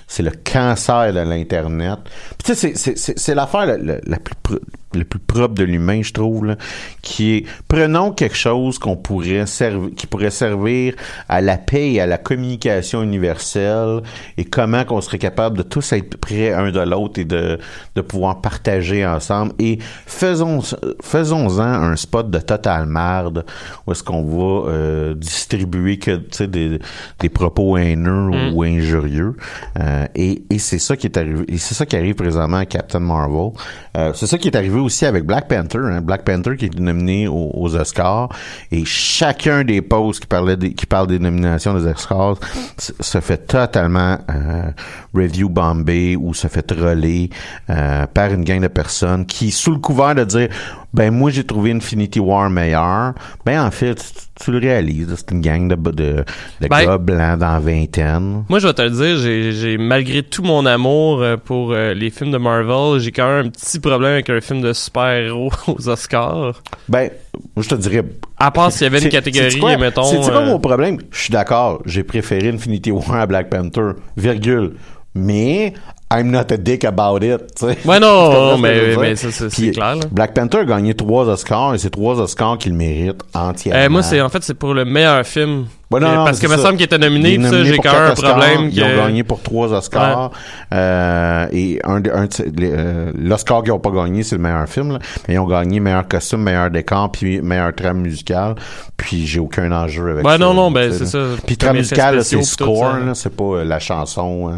c'est- 0.09 0.23
le 0.25 0.33
cancer 0.33 1.13
de 1.13 1.21
l'Internet. 1.21 1.99
Puis 2.05 2.39
tu 2.47 2.55
sais, 2.55 2.57
c'est- 2.57 2.77
c'est- 2.77 2.99
c'est 2.99 3.19
c'est 3.19 3.35
l'affaire 3.37 3.67
la, 3.67 3.77
la- 3.77 4.01
la 4.05 4.17
plus, 4.19 4.57
le 4.95 5.05
plus 5.05 5.19
propre 5.19 5.55
de 5.55 5.65
l'humain, 5.65 6.01
je 6.03 6.13
trouve, 6.15 6.47
là, 6.47 6.57
qui 7.03 7.35
est 7.37 7.45
prenons 7.69 8.11
quelque 8.11 8.35
chose 8.37 8.79
qu'on 8.79 8.97
pourrait 8.97 9.45
servir, 9.47 9.91
qui 9.95 10.07
pourrait 10.07 10.31
servir 10.31 10.95
à 11.29 11.43
la 11.43 11.59
paix 11.59 11.93
et 11.93 12.01
à 12.01 12.07
la 12.07 12.17
communication 12.17 13.03
universelle, 13.03 14.01
et 14.39 14.45
comment 14.47 14.85
qu'on 14.85 15.03
serait 15.03 15.19
capable 15.19 15.59
de 15.59 15.63
tous 15.63 15.93
être 15.93 16.17
près 16.17 16.53
un 16.55 16.71
de 16.71 16.81
l'autre 16.81 17.21
et 17.21 17.27
de, 17.27 17.59
de 17.95 18.01
pouvoir 18.01 18.41
partager 18.41 19.07
ensemble. 19.07 19.53
Et 19.59 19.79
faisons 20.07 20.61
faisons-en 21.03 21.61
un 21.61 21.97
spot 21.97 22.31
de 22.31 22.39
total 22.39 22.87
marde 22.87 23.45
où 23.87 23.93
est-ce 23.93 24.03
qu'on 24.03 24.23
va 24.25 24.71
euh, 24.71 25.15
distribuer 25.15 25.99
que 25.99 26.17
tu 26.17 26.27
sais 26.31 26.47
des, 26.47 26.79
des 27.21 27.29
propos 27.29 27.77
haineux 27.77 28.09
Mm. 28.31 28.53
ou 28.55 28.63
injurieux. 28.63 29.35
Euh, 29.79 29.98
et 30.15 30.43
et 30.51 30.59
c'est 30.59 30.79
ça 30.79 30.97
qui 30.97 31.07
est 31.07 31.17
arrivé. 31.17 31.45
C'est 31.59 31.75
ça 31.75 31.87
qui 31.87 31.97
arrive 31.97 32.15
présentement 32.15 32.59
à 32.59 32.67
Captain 32.67 33.01
Marvel. 33.01 33.53
Euh, 33.97 34.13
c'est 34.15 34.27
ça 34.27 34.39
qui 34.39 34.49
est 34.49 34.57
arrivé 34.57 34.79
aussi 34.81 35.07
avec 35.07 35.25
Black 35.25 35.49
Panther. 35.49 35.79
Hein. 35.79 36.01
Black 36.01 36.25
Panther 36.25 36.57
qui 36.57 36.67
est 36.67 36.79
nominé 36.79 37.29
aux, 37.29 37.77
Oscars 37.77 38.31
et 38.73 38.85
chacun 38.85 39.63
des 39.63 39.83
posts 39.83 40.21
qui 40.21 40.27
parlait 40.27 40.57
des, 40.57 40.73
qui 40.73 40.87
parlent 40.87 41.07
des 41.07 41.19
nominations 41.19 41.75
des 41.75 41.87
Oscars 41.87 42.37
se 42.79 43.21
fait 43.21 43.47
totalement 43.47 44.19
euh, 44.31 44.71
review 45.15 45.49
bombé 45.49 46.17
ou 46.17 46.35
se 46.35 46.49
fait 46.49 46.63
troller 46.63 47.31
euh, 47.71 48.07
par 48.07 48.33
une 48.33 48.45
gang 48.45 48.61
de 48.61 48.69
personnes 48.69 49.27
qui 49.27 49.51
sous 49.51 49.73
le 49.73 49.79
couvert 49.79 50.15
de 50.15 50.25
dire 50.25 50.49
ben 50.95 51.11
moi 51.13 51.31
j'ai 51.31 51.45
trouvé 51.45 51.73
Infinity 51.73 52.19
War 52.19 52.49
meilleur 52.49 53.13
ben 53.45 53.63
en 53.63 53.71
fait 53.71 53.95
tu, 53.97 54.45
tu 54.45 54.51
le 54.53 54.59
réalises 54.59 55.15
c'est 55.17 55.31
une 55.33 55.43
gang 55.43 55.69
de 55.69 55.75
de, 55.75 56.25
de 56.61 56.69
Ben- 56.69 56.85
gars 56.87 56.97
blancs 56.99 57.39
dans 57.39 57.53
la 57.53 57.59
vingtaine 57.61 58.45
Moi, 58.49 58.59
je 58.59 58.67
vais 58.69 58.73
te 58.73 58.83
le 58.83 58.91
dire, 58.91 59.53
j'ai, 59.53 59.77
malgré 59.79 60.23
tout 60.23 60.43
mon 60.43 60.65
amour 60.65 61.21
euh, 61.21 61.37
pour 61.37 61.73
euh, 61.73 61.93
les 61.93 62.09
films 62.11 62.31
de 62.31 62.39
Marvel, 62.39 63.01
j'ai 63.01 63.13
quand 63.13 63.29
même 63.29 63.47
un 63.47 63.51
petit 63.51 63.79
problème 63.81 64.13
avec 64.13 64.31
un 64.31 64.41
film 64.41 64.61
de 64.63 64.73
super-héros 64.73 65.51
aux 65.67 65.89
Oscars. 65.89 66.63
ben 66.89 67.11
moi 67.55 67.63
je 67.63 67.69
te 67.69 67.75
dirais 67.75 68.03
À 68.39 68.51
part 68.51 68.73
s'il 68.73 68.85
y 68.85 68.87
avait 68.87 68.99
une 68.99 69.05
C'est- 69.05 69.09
catégorie, 69.11 69.59
quoi? 69.59 69.77
mettons... 69.77 70.05
C'est-tu 70.05 70.31
quoi 70.31 70.41
euh, 70.41 70.47
mon 70.47 70.59
problème? 70.59 70.99
Je 71.11 71.19
suis 71.21 71.33
d'accord. 71.33 71.83
J'ai 71.85 72.03
préféré 72.03 72.49
Infinity 72.49 72.91
War 72.91 73.15
à 73.15 73.27
Black 73.27 73.51
Panther, 73.51 73.91
virgule. 74.17 74.73
Mais, 75.15 75.73
I'm 76.11 76.31
not 76.31 76.51
a 76.51 76.57
dick 76.57 76.85
about 76.85 77.23
it, 77.23 77.55
tu 77.55 77.67
sais. 77.67 77.79
Ouais, 77.85 78.01
non, 78.01 78.57
mais, 78.63 78.97
mais 78.97 79.15
ça, 79.17 79.29
c'est, 79.51 79.71
clair, 79.73 79.97
là. 79.97 80.03
Black 80.11 80.33
Panther 80.33 80.59
a 80.59 80.65
gagné 80.65 80.95
trois 80.95 81.29
Oscars 81.29 81.75
et 81.75 81.79
c'est 81.79 81.91
trois 81.91 82.19
Oscars 82.19 82.57
qu'il 82.57 82.73
mérite 82.73 83.21
entièrement. 83.35 83.83
Euh, 83.83 83.89
moi, 83.91 84.03
c'est 84.03 84.21
en 84.23 84.31
fait, 84.31 84.43
c'est 84.43 84.55
pour 84.55 84.73
le 84.73 84.87
meilleur 84.87 85.27
film. 85.27 85.67
Ouais, 85.91 86.01
non, 86.01 86.15
non, 86.15 86.25
parce 86.25 86.39
que 86.39 86.47
me 86.47 86.57
semble 86.57 86.77
qu'il 86.77 86.85
était 86.85 86.99
nominé, 86.99 87.39
pis 87.39 87.45
ça, 87.45 87.65
j'ai 87.65 87.79
quand 87.79 87.93
même 87.93 88.11
un 88.11 88.15
problème 88.15 88.71
Ils 88.71 88.83
ont 88.83 88.97
gagné 88.97 89.23
pour 89.23 89.43
trois 89.43 89.73
Oscars. 89.73 90.31
Euh, 90.73 91.47
et 91.51 91.81
un, 91.85 91.97
un 91.97 92.29
euh, 92.61 93.13
l'Oscar 93.15 93.63
qu'ils 93.63 93.73
n'ont 93.73 93.79
pas 93.79 93.91
gagné, 93.91 94.23
c'est 94.23 94.37
le 94.37 94.43
meilleur 94.43 94.69
film. 94.69 94.93
Là. 94.93 94.99
Mais 95.27 95.35
ils 95.35 95.39
ont 95.39 95.47
gagné 95.47 95.81
meilleur 95.81 96.07
costume, 96.07 96.43
meilleur 96.43 96.71
décor, 96.71 97.11
puis 97.11 97.41
meilleur 97.41 97.75
trame 97.75 98.01
musical. 98.01 98.55
Puis 98.99 99.27
j'ai 99.27 99.41
aucun 99.41 99.73
enjeu 99.73 100.11
avec 100.13 100.27
Ouais, 100.27 100.33
ça. 100.33 100.39
non, 100.39 100.53
non, 100.53 100.71
ben, 100.71 100.93
c'est 100.93 101.07
ça. 101.07 101.21
Puis 101.47 101.57
trame 101.57 101.77
effets 101.77 101.81
musical, 101.81 102.17
là, 102.17 102.23
c'est 102.25 102.43
score, 102.43 102.95
c'est 103.15 103.35
pas 103.35 103.65
la 103.65 103.79
chanson. 103.79 104.51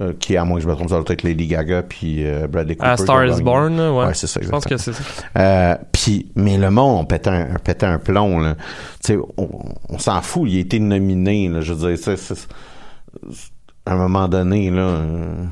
Euh, 0.00 0.12
qui, 0.18 0.36
à 0.36 0.44
moins 0.44 0.58
que 0.58 0.62
je 0.64 0.68
me 0.68 0.74
trompe, 0.74 0.88
ça 0.90 0.96
doit 0.96 1.04
être 1.12 1.22
Lady 1.22 1.46
Gaga 1.46 1.82
puis 1.82 2.24
euh, 2.26 2.46
Bradley 2.48 2.76
Cooper. 2.76 2.90
À 2.90 2.96
Star 2.96 3.26
is. 3.26 3.42
Born, 3.42 3.78
ouais. 3.78 4.06
Ouais, 4.06 4.14
c'est 4.14 4.26
ça, 4.26 4.40
Je 4.42 4.48
pense 4.48 4.64
que 4.64 4.76
c'est 4.76 4.92
ça. 4.92 5.02
Euh, 5.38 5.76
puis, 5.92 6.30
mais 6.36 6.56
le 6.58 6.70
monde, 6.70 7.00
on 7.00 7.04
pétait 7.04 7.30
un, 7.30 7.48
on 7.54 7.58
pétait 7.58 7.86
un 7.86 7.98
plomb, 7.98 8.38
là. 8.38 8.54
Tu 9.04 9.14
sais, 9.14 9.18
on, 9.36 9.48
on 9.88 9.98
s'en 9.98 10.20
fout, 10.22 10.48
il 10.48 10.58
a 10.58 10.60
été 10.60 10.78
nominé, 10.78 11.48
là. 11.48 11.60
Je 11.60 11.72
veux 11.72 11.94
dire, 11.94 11.98
c'est- 12.16 12.48
à 13.86 13.92
un 13.92 13.96
moment 13.96 14.28
donné, 14.28 14.70
là, 14.70 14.82
euh, 14.82 15.44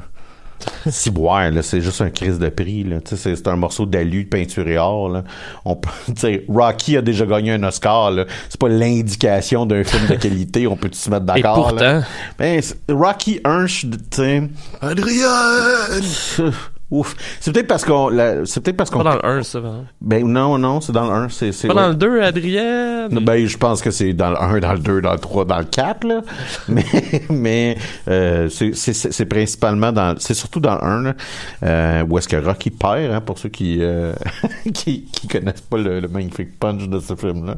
ciboire, 0.89 1.51
là, 1.51 1.63
c'est 1.63 1.81
juste 1.81 2.01
un 2.01 2.11
crise 2.11 2.39
de 2.39 2.49
prix, 2.49 2.85
là. 2.85 2.99
C'est, 3.05 3.47
un 3.49 3.57
morceau 3.57 3.87
d'alu 3.87 4.25
de 4.25 4.29
peinture 4.29 4.67
et 4.69 4.79
or, 4.79 5.09
là. 5.09 5.25
On 5.65 5.77
peut, 5.77 5.91
Rocky 6.49 6.97
a 6.97 7.03
déjà 7.03 7.27
gagné 7.27 7.53
un 7.53 7.63
Oscar, 7.63 8.11
là. 8.11 8.25
C'est 8.49 8.61
pas 8.61 8.69
l'indication 8.69 9.67
d'un 9.67 9.85
film 9.85 10.07
de 10.09 10.15
qualité, 10.15 10.67
on 10.67 10.77
peut 10.77 10.91
se 10.93 11.11
mettre 11.11 11.23
Et 11.37 11.41
d'accord, 11.43 11.69
pourtant... 11.69 11.85
là. 11.85 12.03
Ben, 12.39 12.61
Rocky 12.91 13.41
1, 13.45 13.67
je, 13.67 13.87
Adrien! 14.81 16.63
Ouf. 16.89 17.17
C'est 17.41 17.53
peut-être 17.53 17.67
parce 17.67 17.85
qu'on, 17.85 18.11
c'est 18.45 18.63
peut-être 18.63 18.77
parce 18.77 18.91
qu'on, 18.91 19.03
Pas 19.03 19.17
dans 19.17 19.29
le 19.29 19.39
1, 19.39 19.43
ça, 19.43 19.61
ben, 20.01 20.25
non, 20.25 20.57
non, 20.57 20.81
c'est 20.81 20.93
dans 20.93 21.07
le 21.07 21.11
1, 21.11 21.29
c'est, 21.31 21.51
c'est, 21.51 21.67
Pas 21.67 21.75
dans 21.75 21.89
le 21.89 21.97
2, 21.97 22.23
Adrien. 22.23 23.09
Ben, 23.09 23.45
je 23.45 23.57
pense 23.57 23.83
que 23.83 23.91
c'est 23.91 24.13
dans 24.13 24.31
le 24.31 24.41
1, 24.41 24.61
dans 24.61 24.73
le 24.73 24.79
2, 24.79 25.01
dans 25.01 25.13
le 25.13 25.19
3, 25.19 25.45
dans 25.47 25.59
le 25.59 25.65
4, 25.65 26.05
là. 26.05 26.21
Mais, 26.69 26.85
mais 27.29 27.79
euh, 28.09 28.49
c'est, 28.49 28.75
c'est, 28.75 28.93
c'est 28.93 29.13
c'est 29.13 29.27
principalement 29.27 29.91
dans... 29.91 30.17
C'est 30.19 30.35
surtout 30.35 30.61
dans 30.61 30.77
le 30.77 30.85
1, 30.85 31.03
là, 31.03 31.15
euh, 31.65 32.05
où 32.09 32.19
est-ce 32.19 32.29
que 32.29 32.37
Rocky 32.37 32.71
perd, 32.71 33.13
hein, 33.13 33.21
pour 33.21 33.39
ceux 33.39 33.49
qui, 33.49 33.79
euh, 33.81 34.13
qui, 34.75 35.07
qui 35.07 35.27
connaissent 35.27 35.63
pas 35.63 35.79
le, 35.79 35.99
le 35.99 36.09
magnifique 36.09 36.59
punch 36.59 36.89
de 36.89 37.01
ce 37.01 37.17
film-là. 37.17 37.57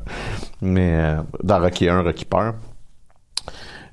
Mais 0.62 0.95
euh, 0.95 1.17
dans 1.43 1.61
Rocky 1.61 1.88
1, 1.88 2.03
Rocky 2.03 2.25
perd. 2.25 2.55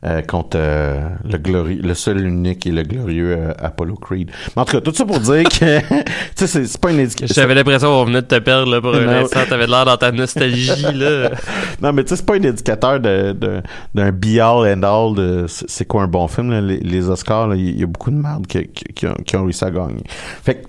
Euh, 0.05 0.21
contre 0.21 0.57
euh, 0.59 1.09
le 1.23 1.39
glorieux, 1.39 1.81
le 1.81 1.95
seul, 1.95 2.23
unique 2.27 2.67
et 2.67 2.71
le 2.71 2.83
glorieux 2.83 3.35
euh, 3.35 3.53
Apollo 3.57 3.95
Creed. 3.95 4.29
Mais 4.55 4.61
en 4.61 4.65
tout 4.65 4.73
cas, 4.73 4.81
tout 4.81 4.93
ça 4.93 5.03
pour 5.03 5.19
dire 5.19 5.43
que, 5.45 5.79
tu 6.35 6.45
sais, 6.47 6.65
c'est, 6.65 6.77
pas 6.79 6.91
une 6.91 6.99
indication. 6.99 7.33
J'avais 7.33 7.55
l'impression 7.55 7.87
qu'on 7.87 8.05
venait 8.05 8.21
de 8.21 8.27
te 8.27 8.37
perdre 8.37 8.71
là, 8.71 8.81
pour 8.81 8.93
un 8.93 9.07
instant. 9.07 9.39
T'avais 9.49 9.65
l'air 9.65 9.83
dans 9.85 9.97
ta 9.97 10.11
nostalgie. 10.11 10.93
là. 10.93 11.31
Non, 11.81 11.91
mais 11.91 12.03
tu 12.03 12.09
sais, 12.09 12.17
c'est 12.17 12.25
pas 12.25 12.35
un 12.35 12.43
indicateur 12.43 12.99
de, 12.99 13.31
de- 13.31 13.61
d'un 13.95 14.11
be 14.11 14.37
all 14.39 14.71
and 14.71 14.83
all 14.83 15.15
de 15.15 15.45
c'est 15.47 15.85
quoi 15.85 16.03
un 16.03 16.07
bon 16.07 16.27
film, 16.27 16.51
là. 16.51 16.61
Les, 16.61 16.77
les 16.77 17.09
Oscars, 17.09 17.55
il 17.55 17.79
y, 17.79 17.83
a 17.83 17.87
beaucoup 17.87 18.11
de 18.11 18.15
merde 18.15 18.45
qui, 18.45 18.67
qui, 18.67 18.83
qui 18.93 19.07
ont, 19.07 19.15
qui 19.25 19.35
ont 19.37 19.43
réussi 19.43 19.65
à 19.65 19.71
gagner. 19.71 20.03
Fait 20.43 20.55
que, 20.55 20.67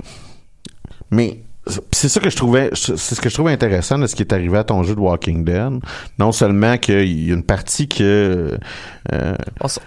mais 1.11 1.41
c'est 1.93 2.09
ça 2.09 2.21
que 2.21 2.31
je 2.31 2.37
trouvais, 2.37 2.71
c'est 2.75 2.97
ce 2.97 3.21
que 3.21 3.29
je 3.29 3.35
trouvais 3.35 3.53
intéressant 3.53 3.99
de 3.99 4.07
ce 4.07 4.15
qui 4.15 4.23
est 4.23 4.33
arrivé 4.33 4.57
à 4.59 4.65
ton 4.65 4.83
jeu 4.83 4.95
de 4.95 5.01
Walking 5.01 5.45
Dead. 5.45 5.81
Non 6.19 6.33
seulement 6.33 6.79
qu'il 6.79 7.27
y 7.27 7.31
a 7.31 7.35
une 7.35 7.45
partie 7.45 7.89
que, 7.89 8.59
euh, 9.13 9.37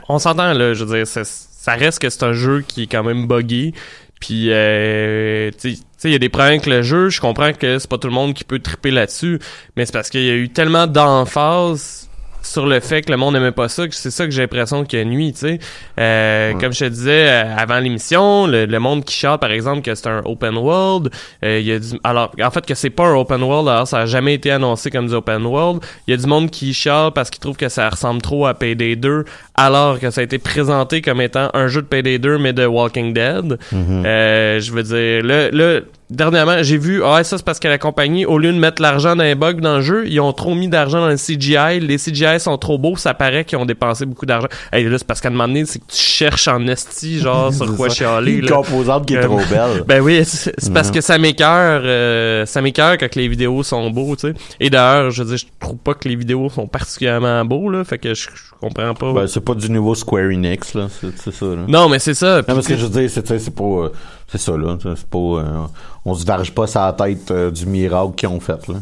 On, 0.09 0.19
s'entend, 0.19 0.53
là. 0.53 0.73
Je 0.73 0.83
veux 0.83 0.97
dire, 0.97 1.07
ça 1.07 1.73
reste 1.73 1.99
que 1.99 2.09
c'est 2.09 2.23
un 2.23 2.33
jeu 2.33 2.63
qui 2.67 2.83
est 2.83 2.87
quand 2.87 3.03
même 3.03 3.27
buggy. 3.27 3.73
Puis, 4.19 4.47
euh, 4.49 5.49
tu 5.57 5.75
sais, 5.75 6.09
il 6.09 6.11
y 6.11 6.15
a 6.15 6.19
des 6.19 6.27
problèmes 6.27 6.55
avec 6.55 6.65
le 6.65 6.81
jeu. 6.81 7.09
Je 7.09 7.21
comprends 7.21 7.53
que 7.53 7.79
c'est 7.79 7.89
pas 7.89 7.97
tout 7.97 8.09
le 8.09 8.13
monde 8.13 8.33
qui 8.33 8.43
peut 8.43 8.59
triper 8.59 8.91
là-dessus. 8.91 9.39
Mais 9.77 9.85
c'est 9.85 9.93
parce 9.93 10.09
qu'il 10.09 10.23
y 10.23 10.29
a 10.29 10.35
eu 10.35 10.49
tellement 10.49 10.87
d'emphase 10.87 12.08
sur 12.41 12.65
le 12.65 12.79
fait 12.79 13.01
que 13.01 13.11
le 13.11 13.17
monde 13.17 13.33
n'aimait 13.35 13.51
pas 13.51 13.67
ça, 13.69 13.87
que 13.87 13.93
c'est 13.95 14.11
ça 14.11 14.25
que 14.25 14.31
j'ai 14.31 14.41
l'impression 14.41 14.83
qu'il 14.83 14.99
y 14.99 15.01
a 15.01 15.05
nuit, 15.05 15.33
tu 15.33 15.39
sais. 15.39 15.59
Euh, 15.99 16.53
Comme 16.53 16.73
je 16.73 16.85
te 16.85 16.89
disais 16.89 17.27
euh, 17.29 17.55
avant 17.57 17.79
l'émission, 17.79 18.47
le, 18.47 18.65
le 18.65 18.79
monde 18.79 19.03
qui 19.03 19.13
chante, 19.15 19.41
par 19.41 19.51
exemple, 19.51 19.81
que 19.81 19.93
c'est 19.95 20.07
un 20.07 20.21
open 20.25 20.57
world, 20.57 21.09
euh, 21.43 21.59
il 21.59 21.67
y 21.67 21.71
a 21.73 21.79
du, 21.79 21.87
alors, 22.03 22.31
en 22.41 22.51
fait, 22.51 22.65
que 22.65 22.73
c'est 22.75 22.89
pas 22.89 23.05
un 23.07 23.15
open 23.15 23.43
world, 23.43 23.67
alors 23.67 23.87
ça 23.87 23.99
a 23.99 24.05
jamais 24.05 24.33
été 24.35 24.51
annoncé 24.51 24.89
comme 24.89 25.07
du 25.07 25.13
open 25.13 25.45
world. 25.45 25.81
Il 26.07 26.11
y 26.11 26.13
a 26.13 26.17
du 26.17 26.25
monde 26.27 26.49
qui 26.49 26.73
chiale 26.73 27.11
parce 27.13 27.29
qu'il 27.29 27.39
trouve 27.41 27.57
que 27.57 27.69
ça 27.69 27.89
ressemble 27.89 28.21
trop 28.21 28.47
à 28.47 28.53
Payday 28.53 28.95
2, 28.95 29.25
alors 29.55 29.99
que 29.99 30.09
ça 30.09 30.21
a 30.21 30.23
été 30.23 30.37
présenté 30.39 31.01
comme 31.01 31.21
étant 31.21 31.49
un 31.53 31.67
jeu 31.67 31.81
de 31.81 31.87
Payday 31.87 32.19
2, 32.19 32.37
mais 32.37 32.53
de 32.53 32.65
Walking 32.65 33.13
Dead. 33.13 33.57
Euh, 33.73 34.59
je 34.59 34.71
veux 34.71 34.83
dire, 34.83 35.23
là, 35.23 35.51
là 35.51 35.81
dernièrement, 36.09 36.63
j'ai 36.63 36.77
vu, 36.77 37.03
ah, 37.03 37.23
ça 37.23 37.37
c'est 37.37 37.45
parce 37.45 37.59
que 37.59 37.67
la 37.67 37.77
compagnie, 37.77 38.25
au 38.25 38.37
lieu 38.37 38.51
de 38.51 38.57
mettre 38.57 38.81
l'argent 38.81 39.15
dans 39.15 39.23
les 39.23 39.35
bugs 39.35 39.53
dans 39.53 39.75
le 39.77 39.81
jeu, 39.81 40.07
ils 40.07 40.19
ont 40.19 40.33
trop 40.33 40.55
mis 40.55 40.67
d'argent 40.67 40.99
dans 41.01 41.07
le 41.09 41.15
CGI. 41.17 41.79
Les 41.79 41.97
CGI 41.97 42.39
sont 42.39 42.57
trop 42.57 42.77
beaux, 42.77 42.95
ça 42.97 43.13
paraît 43.13 43.45
qu'ils 43.45 43.57
ont 43.57 43.65
dépensé 43.65 44.05
beaucoup 44.05 44.25
d'argent. 44.25 44.47
Hey, 44.71 44.83
là, 44.85 44.97
c'est 44.97 45.05
parce 45.07 45.21
qu'à 45.21 45.27
un 45.29 45.31
moment 45.31 45.47
donné, 45.47 45.65
c'est 45.65 45.79
que 45.79 45.85
tu 45.87 45.97
cherches 46.01 46.47
en 46.47 46.65
esti, 46.67 47.19
genre, 47.19 47.53
sur 47.53 47.75
quoi 47.75 47.89
ça. 47.89 47.95
chialer, 47.95 48.33
une 48.33 48.45
là. 48.45 48.55
composante 48.57 49.05
qui 49.05 49.13
est 49.13 49.17
Euh, 49.17 49.23
trop 49.23 49.37
belle. 49.49 49.83
Ben 49.87 50.01
oui, 50.01 50.21
c'est 50.25 50.73
parce 50.73 50.91
que 50.91 51.01
ça 51.01 51.17
m'écœure, 51.17 51.81
euh, 51.83 52.45
ça 52.45 52.61
m'écœure 52.61 52.97
quand 52.97 53.15
les 53.15 53.27
vidéos 53.27 53.63
sont 53.63 53.89
beaux, 53.89 54.15
tu 54.15 54.27
sais. 54.29 54.33
Et 54.59 54.69
d'ailleurs, 54.69 55.11
je 55.11 55.23
veux 55.23 55.29
dire, 55.29 55.37
je 55.37 55.45
trouve 55.59 55.77
pas 55.77 55.93
que 55.93 56.07
les 56.07 56.15
vidéos 56.15 56.49
sont 56.49 56.67
particulièrement 56.67 57.43
beaux, 57.45 57.69
là, 57.69 57.83
fait 57.83 57.97
que 57.97 58.13
je, 58.13 58.23
je 58.23 58.51
comprends 58.59 58.93
pas. 58.93 59.13
Ben, 59.13 59.27
c'est 59.27 59.43
pas 59.43 59.53
du 59.55 59.69
nouveau 59.69 59.95
Square 59.95 60.29
Enix, 60.31 60.73
là. 60.73 60.87
C'est, 60.99 61.31
ça, 61.33 61.45
là. 61.45 61.65
non, 61.67 61.87
mais 61.89 61.99
c'est 61.99 62.13
ça. 62.13 62.37
Non, 62.37 62.43
puis 62.43 62.55
mais 62.55 62.61
ce 62.61 62.67
que 62.69 62.75
je 62.77 62.85
veux 62.85 63.01
dire, 63.01 63.09
c'est 63.09 63.55
pas, 63.55 63.63
euh, 63.63 63.89
c'est 64.31 64.37
ça, 64.37 64.55
là. 64.57 64.77
C'est 64.81 65.09
pas, 65.09 65.17
euh, 65.17 65.65
on 66.05 66.13
se 66.13 66.25
varge 66.25 66.53
pas 66.53 66.67
sa 66.67 66.93
tête 66.93 67.31
euh, 67.31 67.51
du 67.51 67.65
miracle 67.65 68.13
qu'ils 68.15 68.29
ont 68.29 68.39
fait, 68.39 68.67
là. 68.67 68.75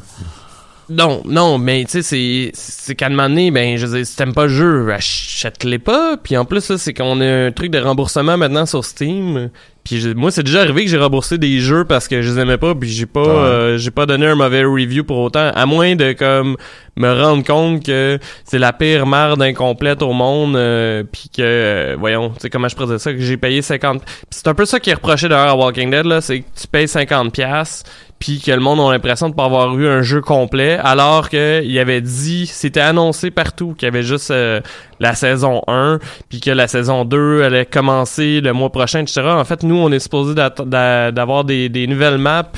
Non, 0.90 1.22
non, 1.26 1.58
mais 1.58 1.84
tu 1.84 1.92
sais, 1.92 2.02
c'est, 2.02 2.52
c'est 2.54 2.96
qu'à 2.96 3.08
un 3.08 3.10
moment 3.10 3.28
donné, 3.28 3.52
ben, 3.52 3.78
je 3.78 3.86
veux 3.86 3.98
dire, 3.98 4.06
si 4.08 4.16
t'aimes 4.16 4.34
pas 4.34 4.44
le 4.44 4.50
jeu, 4.54 4.90
achète-les 4.92 5.80
pas. 5.80 6.16
Puis 6.16 6.38
en 6.38 6.46
plus, 6.46 6.70
là, 6.70 6.78
c'est 6.78 6.94
qu'on 6.94 7.20
a 7.20 7.26
un 7.48 7.52
truc 7.52 7.72
de 7.72 7.80
remboursement 7.80 8.38
maintenant 8.38 8.66
sur 8.66 8.86
Steam. 8.86 9.50
Puis 9.84 10.00
je- 10.00 10.10
moi, 10.10 10.32
c'est 10.32 10.44
déjà 10.44 10.62
arrivé 10.62 10.84
que 10.86 10.90
j'ai 10.90 10.98
remboursé 10.98 11.38
des 11.38 11.60
jeux 11.60 11.84
parce 11.86 12.08
que 12.08 12.22
je 12.22 12.32
les 12.34 12.40
aimais 12.40 12.58
pas, 12.58 12.74
puis 12.76 12.90
j'ai 12.90 13.06
pas, 13.06 13.22
Ouais. 13.22 13.28
euh, 13.30 13.78
j'ai 13.78 13.92
pas 13.92 14.06
donné 14.06 14.28
un 14.28 14.36
mauvais 14.36 14.64
review 14.64 15.04
pour 15.04 15.18
autant. 15.20 15.50
À 15.54 15.66
moins 15.66 15.96
de 15.96 16.12
comme 16.14 16.56
me 16.98 17.12
rendre 17.14 17.44
compte 17.46 17.86
que 17.86 18.18
c'est 18.46 18.60
la 18.60 18.72
pire 18.74 19.06
merde 19.08 19.42
incomplète 19.42 20.02
au 20.02 20.12
monde, 20.14 20.56
euh, 20.58 21.04
puis 21.10 21.30
que, 21.36 21.42
euh, 21.42 21.96
voyons, 22.00 22.30
tu 22.32 22.36
sais 22.42 22.50
comment 22.50 22.68
je 22.70 22.76
dire 22.76 23.00
ça, 23.00 23.14
que 23.14 23.20
j'ai 23.20 23.38
payé 23.38 23.62
50. 23.62 24.04
Puis 24.06 24.16
c'est 24.32 24.48
un 24.48 24.54
peu 24.54 24.66
ça 24.66 24.80
qui 24.80 24.90
est 24.90 24.94
reproché 24.96 25.28
d'ailleurs 25.30 25.52
à 25.52 25.56
Walking 25.56 25.90
Dead 25.92 26.06
là, 26.06 26.20
c'est 26.22 26.40
que 26.40 26.46
tu 26.60 26.68
payes 26.68 26.88
50 26.88 27.32
pièces 27.32 27.84
puis 28.20 28.40
que 28.40 28.52
le 28.52 28.60
monde 28.60 28.80
a 28.80 28.92
l'impression 28.92 29.30
de 29.30 29.36
pas 29.36 29.46
avoir 29.46 29.78
eu 29.78 29.88
un 29.88 30.02
jeu 30.02 30.22
complet, 30.22 30.78
alors 30.84 31.30
que 31.30 31.62
il 31.64 31.80
avait 31.80 32.02
dit, 32.02 32.48
c'était 32.48 32.82
annoncé 32.82 33.32
partout 33.32 33.74
qu'il 33.78 33.86
y 33.86 33.90
avait 33.90 34.04
juste 34.04 34.32
euh, 34.32 34.62
la 35.00 35.14
saison 35.14 35.62
1, 35.68 36.00
puis 36.30 36.40
que 36.40 36.52
la 36.52 36.68
saison 36.68 37.06
2 37.06 37.44
allait 37.44 37.66
commencer 37.66 38.42
le 38.42 38.54
mois 38.54 38.72
prochain, 38.72 39.02
etc. 39.02 39.22
En 39.24 39.46
fait, 39.46 39.64
nous, 39.64 39.76
on 39.76 39.92
est 39.92 40.00
supposé 40.00 40.34
d'avoir 40.36 41.44
des, 41.44 41.70
des 41.70 41.88
nouvelles 41.88 42.18
maps 42.18 42.52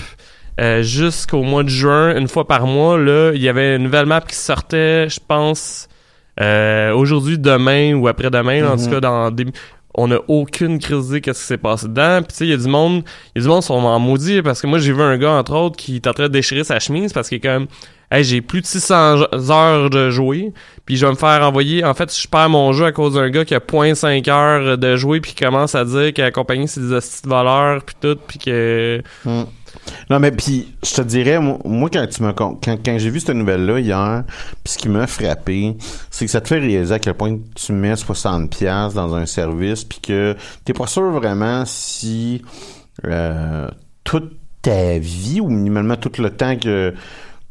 euh, 0.59 0.81
jusqu'au 0.81 1.41
mois 1.41 1.63
de 1.63 1.69
juin, 1.69 2.17
une 2.17 2.27
fois 2.27 2.45
par 2.45 2.65
mois, 2.65 2.97
là, 2.97 3.31
il 3.33 3.41
y 3.41 3.47
avait 3.47 3.77
une 3.77 3.83
nouvelle 3.83 4.05
map 4.05 4.21
qui 4.21 4.35
sortait, 4.35 5.07
je 5.07 5.19
pense, 5.25 5.87
euh, 6.41 6.93
aujourd'hui, 6.93 7.37
demain 7.37 7.93
ou 7.93 8.07
après-demain, 8.09 8.67
en 8.67 8.75
tout 8.75 8.89
cas, 8.89 8.99
dans 8.99 9.31
des... 9.31 9.45
On 9.95 10.07
n'a 10.07 10.19
aucune 10.27 10.79
crise 10.79 11.07
d'idée 11.07 11.21
qu'est-ce 11.21 11.41
qui 11.41 11.47
s'est 11.47 11.57
passé 11.57 11.87
dedans. 11.87 12.21
Puis 12.21 12.27
tu 12.29 12.35
sais, 12.35 12.45
il 12.45 12.51
y 12.51 12.53
a 12.53 12.57
du 12.57 12.67
monde, 12.67 13.03
il 13.35 13.39
y 13.39 13.41
a 13.41 13.43
du 13.43 13.49
monde 13.49 13.61
qui 13.61 13.67
sont 13.67 13.73
en 13.73 13.99
maudit 13.99 14.41
parce 14.41 14.61
que 14.61 14.67
moi 14.67 14.79
j'ai 14.79 14.93
vu 14.93 15.01
un 15.01 15.17
gars 15.17 15.31
entre 15.31 15.53
autres 15.53 15.77
qui 15.77 15.95
est 15.95 16.07
en 16.07 16.13
train 16.13 16.23
de 16.23 16.29
déchirer 16.29 16.63
sa 16.63 16.79
chemise 16.79 17.11
parce 17.11 17.29
qu'il 17.29 17.37
est 17.37 17.41
comme 17.41 17.67
Hey, 18.11 18.23
j'ai 18.23 18.41
plus 18.41 18.61
de 18.61 18.65
600 18.65 19.51
heures 19.51 19.89
de 19.91 20.09
jouer, 20.09 20.51
puis 20.85 20.97
je 20.97 21.05
vais 21.05 21.11
me 21.11 21.17
faire 21.17 21.43
envoyer. 21.43 21.85
En 21.85 21.93
fait, 21.93 22.15
je 22.15 22.27
perds 22.27 22.49
mon 22.49 22.73
jeu 22.73 22.85
à 22.85 22.91
cause 22.91 23.13
d'un 23.13 23.29
gars 23.29 23.45
qui 23.45 23.53
a 23.53 23.59
0.5 23.59 24.27
heures 24.31 24.77
de 24.79 24.95
jouer, 24.95 25.21
puis 25.21 25.33
qui 25.33 25.43
commence 25.43 25.75
à 25.75 25.85
dire 25.85 26.11
que 26.11 26.23
la 26.23 26.31
compagnie 26.31 26.67
c'est 26.67 26.79
des 26.79 26.91
hosties 26.91 27.21
de 27.21 27.29
voleurs, 27.29 27.83
puis 27.83 27.95
tout, 28.01 28.17
puis 28.27 28.39
que. 28.39 29.03
Hmm. 29.25 29.43
Non, 30.09 30.19
mais 30.19 30.31
puis 30.31 30.73
je 30.83 30.93
te 30.95 31.01
dirais, 31.01 31.39
moi, 31.39 31.89
quand 31.91 32.05
tu 32.07 32.23
me 32.23 32.31
quand, 32.31 32.59
quand 32.63 32.97
j'ai 32.97 33.09
vu 33.09 33.19
cette 33.19 33.35
nouvelle-là 33.35 33.79
hier, 33.79 34.23
puis 34.63 34.73
ce 34.73 34.77
qui 34.77 34.89
m'a 34.89 35.07
frappé, 35.07 35.77
c'est 36.09 36.25
que 36.25 36.31
ça 36.31 36.41
te 36.41 36.47
fait 36.47 36.59
réaliser 36.59 36.93
à 36.93 36.99
quel 36.99 37.13
point 37.13 37.37
tu 37.55 37.73
mets 37.73 37.93
60$ 37.93 38.93
dans 38.93 39.15
un 39.15 39.25
service, 39.25 39.83
puis 39.83 39.99
que 39.99 40.35
t'es 40.65 40.73
pas 40.73 40.87
sûr 40.87 41.11
vraiment 41.11 41.63
si 41.65 42.41
euh, 43.05 43.67
toute 44.03 44.33
ta 44.61 44.97
vie, 44.99 45.39
ou 45.41 45.49
minimalement 45.49 45.95
tout 45.95 46.11
le 46.21 46.29
temps 46.29 46.57
que 46.57 46.93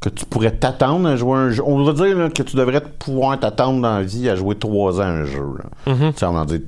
que 0.00 0.08
tu 0.08 0.24
pourrais 0.26 0.52
t'attendre 0.52 1.08
à 1.08 1.16
jouer 1.16 1.36
un 1.36 1.50
jeu. 1.50 1.62
On 1.66 1.82
va 1.82 1.92
dire 1.92 2.16
là, 2.16 2.30
que 2.30 2.44
tu 2.44 2.54
devrais 2.54 2.80
pouvoir 2.80 3.38
t'attendre 3.40 3.82
dans 3.82 3.96
la 3.96 4.02
vie 4.04 4.28
à 4.28 4.36
jouer 4.36 4.54
trois 4.54 5.00
ans 5.00 5.04
à 5.04 5.06
un 5.06 5.24
jeu. 5.24 5.42
Là. 5.58 5.92
Mhm. 5.92 6.12
Tu 6.12 6.18
sais, 6.20 6.26
on 6.26 6.34
va 6.34 6.44
dire 6.44 6.60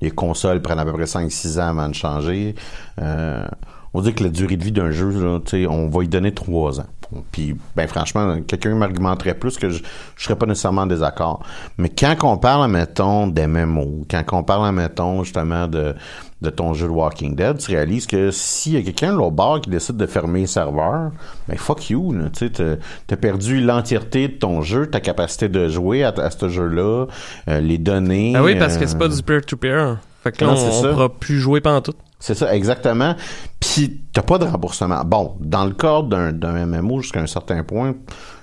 les 0.00 0.10
consoles 0.10 0.60
prennent 0.60 0.78
à 0.78 0.84
peu 0.84 0.92
près 0.92 1.04
5-6 1.04 1.58
ans 1.58 1.68
avant 1.68 1.88
de 1.88 1.94
changer. 1.94 2.54
Euh, 3.00 3.46
on 3.94 4.00
dit 4.02 4.12
que 4.14 4.22
la 4.24 4.30
durée 4.30 4.56
de 4.56 4.64
vie 4.64 4.72
d'un 4.72 4.90
jeu, 4.90 5.08
là, 5.10 5.38
on 5.70 5.88
va 5.88 6.04
y 6.04 6.08
donner 6.08 6.32
trois 6.32 6.80
ans. 6.80 6.86
Puis, 7.30 7.54
ben 7.76 7.86
franchement, 7.86 8.38
quelqu'un 8.46 8.74
m'argumenterait 8.74 9.34
plus 9.34 9.56
que 9.58 9.70
je, 9.70 9.80
je 10.16 10.24
serais 10.24 10.34
pas 10.34 10.46
nécessairement 10.46 10.82
en 10.82 10.86
désaccord. 10.86 11.40
Mais 11.78 11.88
quand 11.88 12.16
on 12.24 12.36
parle, 12.36 12.68
mettons, 12.70 13.28
des 13.28 13.46
MMO, 13.46 14.04
quand 14.10 14.24
on 14.32 14.42
parle, 14.42 14.74
mettons, 14.74 15.22
justement, 15.22 15.68
de, 15.68 15.94
de 16.42 16.50
ton 16.50 16.74
jeu 16.74 16.88
de 16.88 16.92
Walking 16.92 17.36
Dead, 17.36 17.58
tu 17.58 17.70
réalises 17.70 18.06
que 18.06 18.32
s'il 18.32 18.72
y 18.72 18.76
a 18.76 18.82
quelqu'un 18.82 19.16
au 19.18 19.30
bar 19.30 19.60
qui 19.60 19.70
décide 19.70 19.96
de 19.96 20.06
fermer 20.06 20.40
le 20.42 20.46
serveur, 20.48 21.12
ben 21.48 21.56
fuck 21.56 21.88
you, 21.90 22.12
tu 22.32 22.48
sais, 22.48 22.76
t'as- 23.06 23.16
perdu 23.16 23.60
l'entièreté 23.60 24.26
de 24.26 24.34
ton 24.34 24.62
jeu, 24.62 24.88
ta 24.88 24.98
capacité 24.98 25.48
de 25.48 25.68
jouer 25.68 26.02
à, 26.02 26.08
à 26.08 26.30
ce 26.30 26.48
jeu-là, 26.48 27.06
euh, 27.48 27.60
les 27.60 27.78
données. 27.78 28.32
Ah 28.36 28.42
oui, 28.42 28.56
parce 28.58 28.76
que 28.78 28.86
c'est 28.86 28.98
pas 28.98 29.04
euh, 29.06 29.14
du 29.16 29.22
peer-to-peer. 29.22 29.98
Fait 30.24 30.32
que 30.32 30.44
là, 30.44 30.50
on, 30.50 30.54
on 30.56 30.92
pourra 30.92 31.08
plus 31.08 31.38
jouer 31.38 31.60
pendant 31.60 31.80
tout. 31.82 31.94
C'est 32.18 32.34
ça, 32.34 32.54
exactement. 32.54 33.14
Puis 33.60 34.00
t'as 34.12 34.22
pas 34.22 34.38
de 34.38 34.44
remboursement. 34.46 35.04
Bon, 35.04 35.36
dans 35.40 35.64
le 35.66 35.72
cadre 35.74 36.08
d'un, 36.32 36.66
MMO 36.66 37.00
jusqu'à 37.02 37.20
un 37.20 37.26
certain 37.26 37.62
point, 37.62 37.94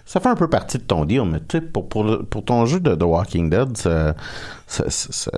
ça 0.05 0.19
fait 0.19 0.29
un 0.29 0.35
peu 0.35 0.47
partie 0.49 0.77
de 0.77 0.83
ton 0.83 1.05
deal, 1.05 1.23
mais 1.25 1.39
tu 1.39 1.57
sais, 1.57 1.61
pour, 1.61 1.89
pour, 1.89 2.05
pour 2.29 2.45
ton 2.45 2.65
jeu 2.65 2.79
de 2.79 2.93
The 2.93 3.03
Walking 3.03 3.49
Dead, 3.49 3.75
ça, 3.77 4.13
ça- 4.67 5.31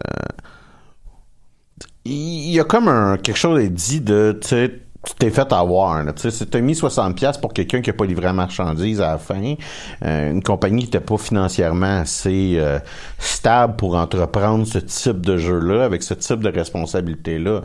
il 2.05 2.51
y 2.51 2.59
a 2.59 2.63
comme 2.63 2.87
un 2.87 3.17
quelque 3.17 3.37
chose 3.37 3.61
de 3.61 3.67
dit 3.67 4.01
de, 4.01 4.37
tu 4.41 4.47
sais, 4.49 4.81
tu 5.05 5.13
t'es 5.15 5.29
fait 5.29 5.51
avoir. 5.53 6.03
là. 6.03 6.13
Tu 6.13 6.29
t'as 6.31 6.61
mis 6.61 6.73
60$ 6.73 7.39
pour 7.39 7.53
quelqu'un 7.53 7.81
qui 7.81 7.89
a 7.89 7.93
pas 7.93 8.05
livré 8.05 8.25
la 8.25 8.33
marchandise 8.33 9.01
à 9.01 9.11
la 9.11 9.17
fin, 9.17 9.55
euh, 10.03 10.31
une 10.31 10.43
compagnie 10.43 10.81
qui 10.81 10.87
était 10.87 10.99
pas 10.99 11.17
financièrement 11.17 11.99
assez 12.01 12.55
euh, 12.57 12.79
stable 13.19 13.75
pour 13.75 13.95
entreprendre 13.95 14.65
ce 14.65 14.79
type 14.79 15.21
de 15.21 15.37
jeu-là, 15.37 15.83
avec 15.85 16.03
ce 16.03 16.13
type 16.13 16.41
de 16.41 16.49
responsabilité-là. 16.49 17.61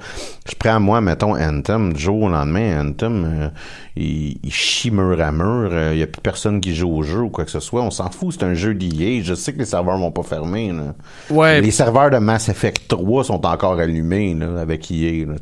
Je 0.48 0.54
prends, 0.54 0.80
moi, 0.80 1.00
mettons, 1.00 1.36
Anthem, 1.36 1.92
du 1.92 2.00
jour 2.00 2.22
au 2.22 2.28
lendemain, 2.28 2.86
Anthem, 2.86 3.24
euh, 3.24 3.48
il, 3.96 4.38
il 4.42 4.52
chie 4.52 4.90
mur 4.90 5.20
à 5.20 5.32
mur, 5.32 5.70
il 5.92 5.98
y 5.98 6.02
a 6.02 6.06
plus 6.06 6.20
personne 6.22 6.60
qui 6.60 6.74
joue 6.74 6.90
au 6.90 7.02
jeu 7.02 7.20
ou 7.20 7.28
quoi 7.30 7.44
que 7.44 7.50
ce 7.50 7.60
soit. 7.60 7.82
On 7.82 7.90
s'en 7.90 8.10
fout, 8.10 8.34
c'est 8.38 8.44
un 8.44 8.54
jeu 8.54 8.74
d'IA. 8.74 9.22
Je 9.22 9.34
sais 9.34 9.52
que 9.52 9.58
les 9.58 9.64
serveurs 9.64 9.98
vont 9.98 10.10
pas 10.10 10.22
fermer. 10.22 10.72
Là. 10.72 10.94
Ouais. 11.30 11.60
Les 11.60 11.70
serveurs 11.70 12.10
de 12.10 12.18
Mass 12.18 12.48
Effect 12.48 12.88
3 12.88 13.24
sont 13.24 13.44
encore 13.46 13.78
allumés 13.78 14.34
là, 14.34 14.60
avec 14.60 14.90
EA. 14.90 15.26
Là, 15.26 15.34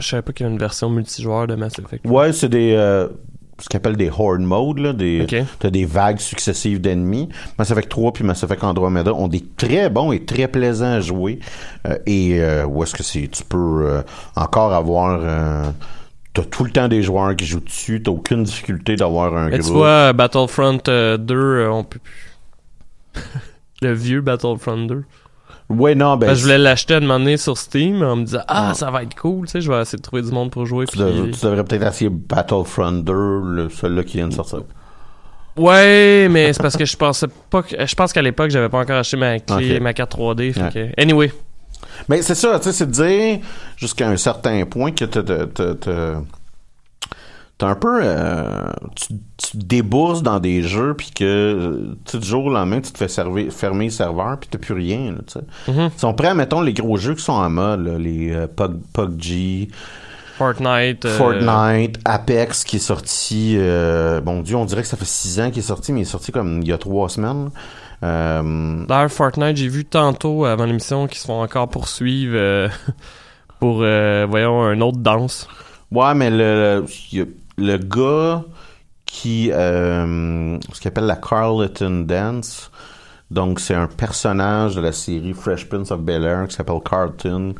je 0.00 0.06
savais 0.06 0.22
pas 0.22 0.32
qu'il 0.32 0.46
y 0.46 0.48
a 0.48 0.52
une 0.52 0.58
version 0.58 0.90
multijoueur 0.90 1.25
de 1.46 1.54
Mass 1.54 1.78
Effect. 1.78 2.06
Ouais, 2.06 2.32
c'est 2.32 2.48
des 2.48 2.72
euh, 2.74 3.08
ce 3.58 3.68
qu'on 3.68 3.78
appelle 3.78 3.96
des 3.96 4.10
horde 4.10 4.40
mode 4.40 4.78
là, 4.78 4.92
des 4.92 5.26
t'as 5.58 5.70
des 5.70 5.84
vagues 5.84 6.18
successives 6.18 6.80
d'ennemis. 6.80 7.28
Mass 7.58 7.70
Effect 7.70 7.88
3 7.88 8.12
puis 8.12 8.24
Mass 8.24 8.42
Effect 8.42 8.64
Andromeda 8.64 9.12
ont 9.14 9.28
des 9.28 9.44
très 9.56 9.88
bons 9.90 10.12
et 10.12 10.24
très 10.24 10.48
plaisants 10.48 10.92
à 10.92 11.00
jouer 11.00 11.38
Euh, 11.86 11.96
et 12.06 12.40
euh, 12.40 12.66
où 12.66 12.82
est-ce 12.82 12.94
que 12.94 13.02
c'est 13.02 13.28
tu 13.28 13.44
peux 13.44 14.02
encore 14.36 14.72
avoir 14.72 15.72
T'as 16.36 16.42
tout 16.42 16.64
le 16.64 16.70
temps 16.70 16.86
des 16.86 17.02
joueurs 17.02 17.34
qui 17.34 17.46
jouent 17.46 17.60
dessus, 17.60 18.02
t'as 18.02 18.10
aucune 18.10 18.44
difficulté 18.44 18.94
d'avoir 18.94 19.34
un 19.34 19.48
Mais 19.48 19.56
tu 19.56 19.62
groupe. 19.62 19.76
vois, 19.76 20.12
Battlefront 20.12 20.80
euh, 20.86 21.16
2, 21.16 21.34
euh, 21.34 21.70
on 21.72 21.82
peut 21.82 21.98
plus. 21.98 23.22
Le 23.80 23.94
vieux 23.94 24.20
Battlefront 24.20 24.84
2. 24.84 25.02
Ouais, 25.68 25.94
non, 25.94 26.16
ben, 26.16 26.26
Parce 26.26 26.32
que 26.38 26.40
je 26.40 26.42
voulais 26.44 26.58
l'acheter 26.58 26.94
à 26.94 27.00
donné 27.00 27.36
sur 27.36 27.56
Steam 27.58 28.02
en 28.02 28.16
me 28.16 28.24
disant 28.24 28.42
Ah, 28.48 28.72
ça 28.74 28.90
va 28.90 29.02
être 29.02 29.14
cool, 29.14 29.46
tu 29.46 29.52
sais, 29.52 29.60
je 29.60 29.70
vais 29.70 29.80
essayer 29.80 29.98
de 29.98 30.02
trouver 30.02 30.22
du 30.22 30.30
monde 30.30 30.50
pour 30.50 30.66
jouer. 30.66 30.86
tu, 30.86 30.92
puis- 30.96 31.00
devrais, 31.00 31.30
tu 31.30 31.40
devrais 31.44 31.64
peut-être 31.64 31.86
essayer 31.86 32.10
Battlefront 32.10 32.92
2, 32.92 33.12
le, 33.12 33.68
celui-là 33.70 34.04
qui 34.04 34.16
vient 34.18 34.28
de 34.28 34.34
sortir. 34.34 34.60
Ouais, 35.56 36.28
mais 36.30 36.52
c'est 36.52 36.60
parce 36.62 36.76
que 36.76 36.84
je 36.84 36.96
pensais 36.96 37.28
pas 37.50 37.62
que. 37.62 37.86
Je 37.86 37.94
pense 37.94 38.12
qu'à 38.12 38.20
l'époque, 38.22 38.50
j'avais 38.50 38.68
pas 38.68 38.78
encore 38.80 38.96
acheté 38.96 39.16
ma 39.16 39.38
clé, 39.38 39.80
ma 39.80 39.94
carte 39.94 40.12
3D. 40.14 40.52
Fait 40.52 40.60
Ouais. 40.62 40.70
que... 40.96 41.00
Anyway. 41.00 41.32
Mais 42.10 42.20
c'est 42.20 42.34
ça, 42.34 42.58
tu 42.58 42.64
sais, 42.64 42.72
c'est 42.72 42.86
de 42.86 42.90
dire 42.92 43.38
jusqu'à 43.76 44.08
un 44.08 44.16
certain 44.18 44.66
point 44.66 44.92
que 44.92 45.06
t'as- 45.06 45.22
t'as 47.56 47.66
un 47.66 47.74
peu... 47.74 48.00
euh, 48.02 48.70
tu, 48.96 49.14
tu 49.58 49.66
débourses 49.66 50.22
dans 50.22 50.38
des 50.40 50.62
jeux, 50.62 50.94
puis 50.94 51.10
que 51.14 51.94
du 52.12 52.26
jour 52.26 52.46
au 52.46 52.50
lendemain, 52.50 52.80
tu 52.80 52.92
te 52.92 52.98
fais 52.98 53.08
server, 53.08 53.50
fermer 53.50 53.86
le 53.86 53.90
serveur, 53.90 54.38
puis 54.38 54.48
t'as 54.50 54.58
plus 54.58 54.74
rien, 54.74 55.12
là, 55.12 55.18
tu 55.26 55.34
sais. 55.34 55.72
Mhm. 55.72 55.90
Si 55.96 56.04
on 56.04 56.14
prend, 56.14 56.34
mettons, 56.34 56.60
les 56.60 56.72
gros 56.74 56.96
jeux 56.96 57.14
qui 57.14 57.22
sont 57.22 57.32
en 57.32 57.48
mode, 57.50 57.86
là, 57.86 57.98
les 57.98 58.32
euh, 58.32 58.46
Pug- 58.46 58.80
PUBG, 58.92 59.68
Fortnite. 60.38 61.04
euh, 61.06 61.16
Fortnite, 61.16 61.98
Apex, 62.04 62.64
qui 62.64 62.76
est 62.76 62.80
sorti... 62.80 63.54
euh, 63.58 64.20
bon 64.20 64.42
Dieu, 64.42 64.56
on 64.56 64.64
dirait 64.66 64.82
que 64.82 64.88
ça 64.88 64.96
fait 64.96 65.06
six 65.06 65.40
ans 65.40 65.50
qu'il 65.50 65.60
est 65.60 65.62
sorti, 65.62 65.92
mais 65.92 66.00
il 66.00 66.02
est 66.02 66.06
sorti 66.06 66.32
comme 66.32 66.60
il 66.62 66.68
y 66.68 66.72
a 66.72 66.78
trois 66.78 67.08
semaines. 67.08 67.50
Euh, 68.02 68.84
D'ailleurs, 68.86 69.10
Fortnite, 69.10 69.56
j'ai 69.56 69.68
vu 69.68 69.84
tantôt 69.86 70.44
avant 70.44 70.66
l'émission 70.66 71.06
qu'ils 71.06 71.18
se 71.18 71.26
font 71.26 71.40
encore 71.42 71.68
poursuivre 71.68 72.68
pour, 73.60 73.76
voyons, 73.78 74.62
un 74.62 74.80
autre 74.82 74.98
danse. 74.98 75.48
Ouais, 75.90 76.14
mais 76.14 76.28
le, 76.30 76.84
le 77.56 77.76
gars 77.78 78.44
qui. 79.20 79.50
Euh, 79.52 80.58
ce 80.72 80.80
qu'il 80.80 80.88
appelle 80.88 81.06
la 81.06 81.16
Carleton 81.16 82.04
Dance. 82.06 82.70
Donc, 83.30 83.58
c'est 83.58 83.74
un 83.74 83.88
personnage 83.88 84.76
de 84.76 84.80
la 84.80 84.92
série 84.92 85.32
Fresh 85.32 85.68
Prince 85.68 85.90
of 85.90 86.00
Bel 86.00 86.24
Air 86.24 86.46
qui 86.46 86.54
s'appelle 86.54 86.78
Carlton, 86.88 87.54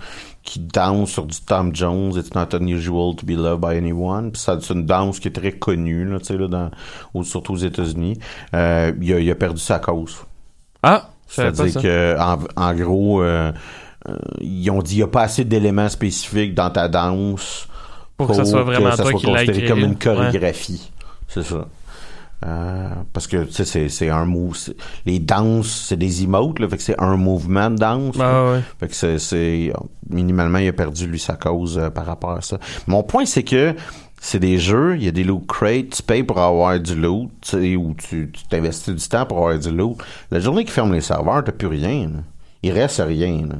qui 0.44 0.60
danse 0.60 1.10
sur 1.10 1.24
du 1.24 1.40
Tom 1.40 1.74
Jones. 1.74 2.12
It's 2.16 2.32
not 2.36 2.54
unusual 2.56 3.16
to 3.16 3.26
be 3.26 3.30
loved 3.30 3.62
by 3.62 3.76
anyone. 3.76 4.30
Puis 4.30 4.42
ça, 4.42 4.58
c'est 4.60 4.74
une 4.74 4.86
danse 4.86 5.18
qui 5.18 5.26
est 5.26 5.32
très 5.32 5.50
connue, 5.52 6.04
là, 6.04 6.18
là, 6.28 6.46
dans, 6.48 6.70
au- 7.14 7.24
surtout 7.24 7.54
aux 7.54 7.56
États-Unis. 7.56 8.16
Euh, 8.54 8.92
il, 9.00 9.12
a, 9.12 9.18
il 9.18 9.28
a 9.28 9.34
perdu 9.34 9.60
sa 9.60 9.80
cause. 9.80 10.18
Ah, 10.84 11.08
C'est-à-dire 11.26 11.82
que 11.82 12.16
en, 12.20 12.38
en 12.54 12.74
gros, 12.74 13.22
euh, 13.22 13.50
euh, 14.08 14.16
ils 14.40 14.70
ont 14.70 14.82
dit 14.82 14.94
il 14.94 14.98
n'y 14.98 15.02
a 15.02 15.08
pas 15.08 15.22
assez 15.22 15.44
d'éléments 15.44 15.88
spécifiques 15.88 16.54
dans 16.54 16.70
ta 16.70 16.86
danse 16.86 17.66
Pour 18.16 18.28
que 18.28 18.34
ça 18.34 18.44
soit 18.44 18.62
vraiment 18.62 18.90
ça 18.92 19.02
toi 19.02 19.10
soit 19.10 19.18
qui 19.20 19.26
l'as 19.26 19.32
considéré 19.46 19.66
comme 19.68 19.80
une 19.80 19.96
Ouais. 20.20 20.30
C'est 21.28 21.42
ça. 21.42 21.66
Euh, 22.44 22.90
parce 23.14 23.26
que 23.26 23.44
tu 23.44 23.64
sais 23.64 23.88
c'est 23.88 24.10
un 24.10 24.26
move 24.26 24.58
les 25.06 25.18
danses 25.18 25.86
c'est 25.88 25.96
des 25.96 26.22
emotes 26.22 26.58
là 26.58 26.68
fait 26.68 26.76
que 26.76 26.82
c'est 26.82 27.00
un 27.00 27.16
mouvement 27.16 27.70
de 27.70 27.76
danse. 27.76 28.16
Ah, 28.20 28.52
ouais. 28.52 28.60
Fait 28.78 28.88
que 28.88 29.18
c'est, 29.18 29.72
minimalement 30.10 30.58
il 30.58 30.68
a 30.68 30.72
perdu 30.74 31.06
lui 31.06 31.18
sa 31.18 31.34
cause 31.34 31.78
euh, 31.78 31.88
par 31.88 32.04
rapport 32.04 32.32
à 32.32 32.42
ça. 32.42 32.58
Mon 32.86 33.02
point 33.02 33.24
c'est 33.24 33.42
que 33.42 33.74
c'est 34.20 34.38
des 34.38 34.58
jeux, 34.58 34.96
il 34.96 35.04
y 35.04 35.08
a 35.08 35.12
des 35.12 35.24
loot 35.24 35.46
crates, 35.46 35.90
tu 35.90 36.02
payes 36.02 36.24
pour 36.24 36.38
avoir 36.38 36.78
du 36.78 36.94
loot, 36.94 37.30
tu 37.40 37.50
sais, 37.50 37.76
ou 37.76 37.94
tu 37.94 38.30
t'investis 38.50 38.94
du 38.94 39.08
temps 39.08 39.24
pour 39.24 39.38
avoir 39.38 39.58
du 39.58 39.70
loot. 39.70 39.96
La 40.30 40.38
journée 40.40 40.64
qu'ils 40.64 40.72
ferment 40.72 40.92
les 40.92 41.00
serveurs, 41.00 41.42
t'as 41.44 41.52
plus 41.52 41.68
rien. 41.68 42.08
là. 42.08 42.20
Il 42.62 42.72
reste 42.72 43.02
rien. 43.06 43.46
là. 43.48 43.56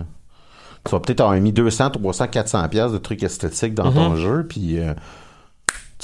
Tu 0.84 0.90
vas 0.90 1.00
peut-être 1.00 1.20
avoir 1.20 1.38
mis 1.40 1.52
200, 1.52 1.90
300, 1.90 2.28
400 2.28 2.68
pièces 2.68 2.92
de 2.92 2.98
trucs 2.98 3.22
esthétiques 3.22 3.74
dans 3.74 3.92
ton 3.92 4.16
jeu, 4.16 4.46
puis 4.48 4.78
euh. 4.78 4.94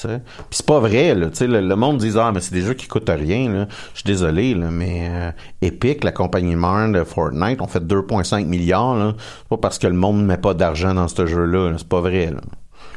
Puis 0.09 0.45
c'est 0.51 0.67
pas 0.67 0.81
vrai, 0.81 1.15
là. 1.15 1.29
Tu 1.29 1.37
sais, 1.37 1.47
le, 1.47 1.61
le 1.61 1.77
monde 1.77 1.99
dit 1.99 2.13
Ah, 2.17 2.33
mais 2.33 2.41
c'est 2.41 2.55
des 2.55 2.63
jeux 2.63 2.75
qui 2.75 2.89
coûtent 2.89 3.09
rien, 3.09 3.51
là. 3.51 3.67
Je 3.95 4.01
suis 4.01 4.07
désolé, 4.07 4.55
là, 4.55 4.71
mais 4.71 5.09
euh, 5.11 5.31
Epic, 5.61 6.05
la 6.05 6.13
compagnie 6.13 6.57
mère 6.57 6.89
de 6.91 7.05
Fortnite, 7.05 7.61
ont 7.61 7.67
fait 7.67 7.85
2,5 7.85 8.47
milliards, 8.47 8.97
là. 8.97 9.15
C'est 9.19 9.49
pas 9.49 9.59
parce 9.59 9.79
que 9.79 9.87
le 9.87 9.95
monde 9.95 10.25
met 10.25 10.39
pas 10.39 10.55
d'argent 10.55 10.95
dans 10.95 11.09
ce 11.09 11.27
jeu-là, 11.27 11.71
là. 11.71 11.77
C'est 11.79 11.89
pas 11.89 12.01
vrai, 12.01 12.27
là. 12.27 12.41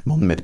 Le 0.05 0.11
monde 0.11 0.21
met 0.21 0.37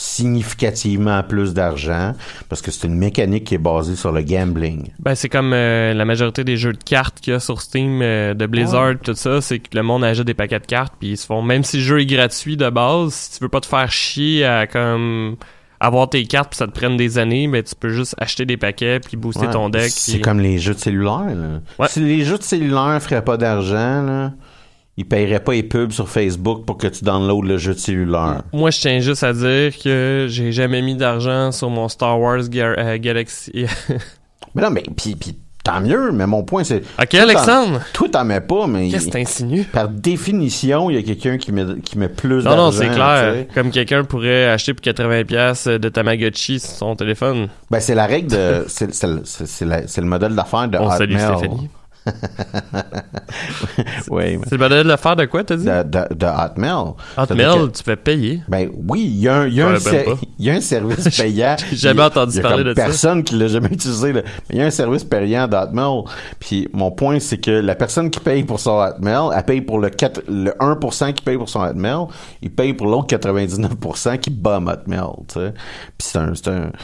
significativement 0.00 1.22
plus 1.22 1.52
d'argent 1.52 2.14
parce 2.48 2.62
que 2.62 2.70
c'est 2.70 2.86
une 2.86 2.94
mécanique 2.94 3.44
qui 3.44 3.56
est 3.56 3.58
basée 3.58 3.96
sur 3.96 4.12
le 4.12 4.22
gambling. 4.22 4.88
Ben, 4.98 5.14
c'est 5.14 5.28
comme 5.28 5.52
euh, 5.52 5.92
la 5.92 6.06
majorité 6.06 6.42
des 6.42 6.56
jeux 6.56 6.72
de 6.72 6.82
cartes 6.82 7.20
qu'il 7.20 7.34
y 7.34 7.36
a 7.36 7.40
sur 7.40 7.60
Steam 7.60 8.00
euh, 8.00 8.32
de 8.32 8.46
Blizzard 8.46 8.94
tout 9.04 9.14
ça, 9.14 9.42
c'est 9.42 9.58
que 9.58 9.76
le 9.76 9.82
monde 9.82 10.02
achète 10.02 10.24
des 10.24 10.32
paquets 10.32 10.58
de 10.58 10.66
cartes 10.66 10.94
puis 10.98 11.10
ils 11.10 11.16
se 11.18 11.26
font 11.26 11.42
même 11.42 11.64
si 11.64 11.76
le 11.76 11.82
jeu 11.82 12.00
est 12.00 12.06
gratuit 12.06 12.56
de 12.56 12.70
base, 12.70 13.12
si 13.12 13.38
tu 13.38 13.44
veux 13.44 13.50
pas 13.50 13.60
te 13.60 13.66
faire 13.66 13.92
chier 13.92 14.46
à 14.46 14.66
comme 14.66 15.36
avoir 15.80 16.08
tes 16.10 16.24
cartes 16.26 16.50
puis 16.50 16.58
ça 16.58 16.66
te 16.66 16.72
prenne 16.72 16.96
des 16.96 17.18
années, 17.18 17.46
mais 17.46 17.62
tu 17.62 17.74
peux 17.74 17.88
juste 17.90 18.14
acheter 18.18 18.44
des 18.44 18.56
paquets 18.56 19.00
puis 19.00 19.16
booster 19.16 19.46
Ouais, 19.46 19.50
ton 19.52 19.68
deck. 19.70 19.90
C'est 19.90 20.12
puis- 20.12 20.20
comme 20.20 20.38
les 20.40 20.58
jeux 20.58 20.74
de 20.74 20.78
cellulaire. 20.78 21.34
Là. 21.34 21.60
Ouais. 21.78 21.88
Si 21.88 22.00
les 22.00 22.24
jeux 22.24 22.38
de 22.38 22.42
cellulaire 22.42 22.98
feraient 23.02 23.24
pas 23.24 23.36
d'argent, 23.36 24.02
là, 24.02 24.32
ils 24.96 25.06
paieraient 25.06 25.40
pas 25.42 25.52
les 25.52 25.62
pubs 25.62 25.92
sur 25.92 26.08
Facebook 26.08 26.66
pour 26.66 26.76
que 26.76 26.86
tu 26.86 27.04
downloads 27.04 27.42
le 27.46 27.56
jeu 27.56 27.72
de 27.72 27.78
cellulaire. 27.78 28.42
Moi, 28.52 28.70
je 28.70 28.80
tiens 28.80 29.00
juste 29.00 29.22
à 29.24 29.32
dire 29.32 29.72
que 29.82 30.26
j'ai 30.28 30.52
jamais 30.52 30.82
mis 30.82 30.94
d'argent 30.96 31.50
sur 31.52 31.70
mon 31.70 31.88
Star 31.88 32.20
Wars 32.20 32.48
Ga- 32.50 32.74
euh, 32.76 32.98
Galaxy. 32.98 33.64
Mais 34.54 34.62
non, 34.62 34.70
mais 34.70 34.82
puis 34.96 35.16
tant 35.64 35.80
mieux, 35.80 36.10
mais 36.12 36.26
mon 36.26 36.42
point 36.42 36.64
c'est. 36.64 36.82
ok, 37.00 37.14
Alexandre? 37.14 37.80
Toi, 37.92 38.08
t'en 38.10 38.24
mets 38.24 38.40
pas, 38.40 38.66
mais. 38.66 38.88
Qu'est-ce 38.88 39.06
que 39.06 39.10
t'insinues? 39.12 39.64
Par 39.64 39.88
définition, 39.88 40.90
il 40.90 40.96
y 40.96 40.98
a 40.98 41.02
quelqu'un 41.02 41.38
qui 41.38 41.52
met, 41.52 41.64
qui 41.84 41.98
met 41.98 42.08
plus 42.08 42.36
Non, 42.36 42.42
d'argent. 42.42 42.56
non, 42.66 42.72
c'est 42.72 42.88
tu 42.88 42.94
clair. 42.94 43.46
Comme 43.54 43.70
quelqu'un 43.70 44.04
pourrait 44.04 44.46
acheter 44.50 44.74
pour 44.74 44.82
80$ 44.82 45.78
de 45.78 45.88
Tamagotchi 45.88 46.60
sur 46.60 46.70
son 46.70 46.96
téléphone. 46.96 47.48
Ben, 47.70 47.80
c'est 47.80 47.94
la 47.94 48.06
règle 48.06 48.30
de. 48.30 48.64
C'est 48.68 48.92
c'est 48.94 49.06
le- 49.06 49.22
c'est- 49.24 49.46
c'est 49.46 49.88
c'est 49.88 50.00
modèle 50.02 50.34
d'affaires 50.34 50.68
de 50.68 50.78
On 50.78 50.90
salue 50.90 51.14
Hotmail. 51.14 51.36
Stéphanie. 51.38 51.68
oui, 54.10 54.36
mais- 54.36 54.44
C'est 54.44 54.52
le 54.56 54.58
modèle 54.58 54.86
de 54.86 54.96
faire 54.96 55.16
de 55.16 55.24
quoi, 55.26 55.44
t'as 55.44 55.56
dit? 55.56 55.64
de, 55.64 55.82
de, 55.82 56.14
de 56.14 56.26
Hotmail. 56.26 56.92
Hotmail, 57.16 57.68
que- 57.68 57.76
tu 57.76 57.82
fais 57.82 57.96
payer. 57.96 58.42
Ben 58.48 58.68
oui, 58.88 59.02
il 59.06 59.20
y 59.20 59.28
a 59.28 59.36
un, 59.40 59.48
y 59.48 59.60
a 59.60 59.68
un, 59.68 59.78
ser- 59.78 60.06
y 60.38 60.50
a 60.50 60.60
service 60.60 61.16
payant. 61.16 61.56
J'ai 61.70 61.76
jamais 61.76 62.02
entendu 62.02 62.32
il 62.34 62.36
y 62.36 62.40
a 62.40 62.48
parler 62.48 62.64
de 62.64 62.70
ça. 62.74 62.74
personne 62.84 63.22
qui 63.22 63.34
l'a 63.36 63.48
jamais 63.48 63.68
utilisé. 63.68 64.12
là. 64.12 64.22
Mais 64.48 64.56
il 64.56 64.58
y 64.58 64.62
a 64.62 64.66
un 64.66 64.70
service 64.70 65.04
payant 65.04 65.46
d'Hotmail. 65.48 66.02
Puis 66.38 66.68
mon 66.72 66.90
point, 66.90 67.20
c'est 67.20 67.38
que 67.38 67.50
la 67.50 67.74
personne 67.74 68.10
qui 68.10 68.20
paye 68.20 68.44
pour 68.44 68.60
son 68.60 68.78
Hotmail, 68.80 69.30
elle 69.36 69.44
paye 69.44 69.60
pour 69.60 69.78
le, 69.78 69.90
4, 69.90 70.22
le 70.28 70.50
1% 70.60 71.12
qui 71.12 71.22
paye 71.22 71.36
pour 71.36 71.48
son 71.48 71.60
Hotmail, 71.62 72.06
il 72.42 72.50
paye 72.50 72.74
pour 72.74 72.86
l'autre 72.86 73.14
99% 73.16 74.18
qui 74.18 74.30
bombe 74.30 74.68
Hotmail. 74.68 75.00
Puis 75.28 75.42
c'est 75.98 76.18
un, 76.18 76.32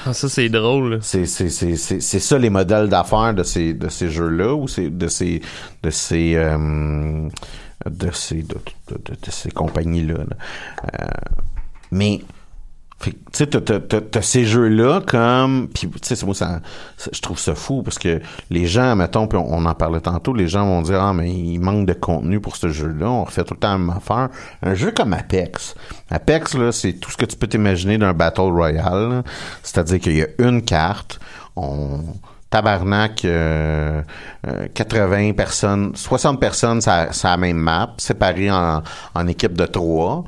Ah, 0.06 0.12
ça, 0.12 0.28
c'est 0.28 0.48
drôle. 0.48 0.98
c'est 1.02 1.26
ça 1.26 2.38
les 2.38 2.50
modèles 2.50 2.88
d'affaires 2.88 3.34
de 3.34 3.42
ces 3.42 3.74
de 3.74 3.88
ces 3.88 4.08
jeux 4.10 4.28
là 4.28 4.54
ou 4.54 4.68
c'est 4.68 4.90
de 4.90 5.08
ces 5.16 5.40
de 5.82 5.90
ces 5.90 6.34
euh, 6.36 7.28
de 7.84 8.10
ces 8.12 8.42
de, 8.42 8.56
ces 9.30 9.50
compagnies 9.50 10.06
là, 10.06 10.14
mais 11.90 12.20
fait 12.98 13.10
que, 13.12 13.16
tu 13.30 13.44
sais 13.44 13.46
t'as- 13.46 14.22
ces 14.22 14.46
jeux 14.46 14.68
là 14.68 15.02
comme 15.06 15.68
puis 15.68 15.86
tu 15.86 16.14
sais 16.14 16.24
moi 16.24 16.34
ça, 16.34 16.62
je 17.12 17.20
trouve 17.20 17.38
ça 17.38 17.54
fou 17.54 17.82
parce 17.82 17.98
que 17.98 18.22
les 18.48 18.66
gens 18.66 18.96
mettons 18.96 19.26
puis 19.26 19.38
on, 19.38 19.66
en 19.66 19.74
parlait 19.74 20.00
tantôt 20.00 20.32
les 20.32 20.48
gens 20.48 20.64
vont 20.64 20.80
dire 20.80 21.02
ah 21.02 21.12
mais 21.12 21.30
il 21.30 21.58
manque 21.58 21.86
de 21.86 21.92
contenu 21.92 22.40
pour 22.40 22.56
ce 22.56 22.68
jeu 22.70 22.88
là 22.88 23.10
on 23.10 23.24
refait 23.24 23.44
tout 23.44 23.52
le 23.52 23.60
temps 23.60 23.72
la 23.72 23.78
même 23.78 23.90
affaire. 23.90 24.30
Un 24.62 24.74
jeu 24.74 24.92
comme 24.92 25.12
Apex. 25.12 25.74
Apex 26.10 26.54
là 26.54 26.72
c'est 26.72 26.94
tout 26.94 27.10
ce 27.10 27.18
que 27.18 27.26
tu 27.26 27.36
peux 27.36 27.46
t'imaginer 27.46 27.98
d'un 27.98 28.14
battle 28.14 28.40
royale 28.40 29.22
c'est-à-dire 29.62 30.00
qu'il 30.00 30.16
y 30.16 30.22
a 30.22 30.28
une 30.38 30.62
carte 30.62 31.20
on 31.54 32.00
tabarnak 32.50 33.24
euh, 33.24 34.02
euh, 34.46 34.68
80 34.72 35.32
personnes 35.32 35.92
60 35.94 36.40
personnes 36.40 36.80
ça 36.80 37.08
la 37.24 37.36
même 37.36 37.56
map 37.56 37.94
séparées 37.98 38.50
en, 38.50 38.82
en 39.14 39.26
équipe 39.26 39.54
de 39.54 39.66
trois. 39.66 40.24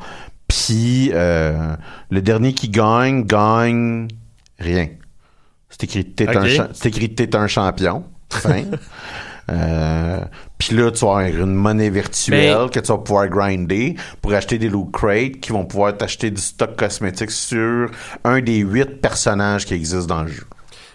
Puis 0.48 1.10
euh, 1.14 1.74
le 2.10 2.22
dernier 2.22 2.52
qui 2.54 2.68
gagne 2.68 3.24
gagne 3.24 4.08
rien. 4.58 4.88
C'est 5.68 5.84
écrit 5.84 6.04
t'es 6.04 6.28
un 6.36 6.44
écrit 6.84 7.14
un 7.34 7.46
champion. 7.46 8.04
Fin. 8.30 8.64
Euh, 9.50 10.20
puis 10.58 10.76
là, 10.76 10.90
tu 10.90 11.06
vas 11.06 11.20
avoir 11.20 11.26
une 11.26 11.54
monnaie 11.54 11.88
virtuelle 11.88 12.58
Mais- 12.64 12.70
que 12.70 12.80
tu 12.80 12.88
vas 12.88 12.98
pouvoir 12.98 13.28
grinder 13.28 13.96
pour 14.20 14.34
acheter 14.34 14.58
des 14.58 14.68
loot 14.68 14.90
crates 14.92 15.40
qui 15.40 15.52
vont 15.52 15.64
pouvoir 15.64 15.96
t'acheter 15.96 16.30
du 16.30 16.40
stock 16.40 16.76
cosmétique 16.76 17.30
sur 17.30 17.90
un 18.24 18.40
des 18.42 18.58
huit 18.58 19.00
personnages 19.00 19.64
qui 19.64 19.72
existent 19.72 20.14
dans 20.16 20.22
le 20.24 20.28
jeu. 20.28 20.44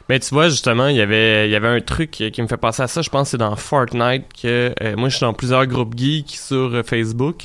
Mais 0.09 0.19
tu 0.19 0.33
vois, 0.33 0.49
justement, 0.49 0.87
il 0.87 0.97
y 0.97 1.01
avait, 1.01 1.47
il 1.47 1.51
y 1.51 1.55
avait 1.55 1.67
un 1.67 1.79
truc 1.79 2.11
qui 2.11 2.41
me 2.41 2.47
fait 2.47 2.57
penser 2.57 2.83
à 2.83 2.87
ça. 2.87 3.01
Je 3.01 3.09
pense 3.09 3.27
que 3.27 3.31
c'est 3.31 3.37
dans 3.37 3.55
Fortnite 3.55 4.25
que 4.41 4.73
euh, 4.81 4.95
moi, 4.97 5.09
je 5.09 5.15
suis 5.15 5.25
dans 5.25 5.33
plusieurs 5.33 5.65
groupes 5.65 5.97
geeks 5.97 6.31
sur 6.31 6.73
euh, 6.73 6.83
Facebook. 6.83 7.43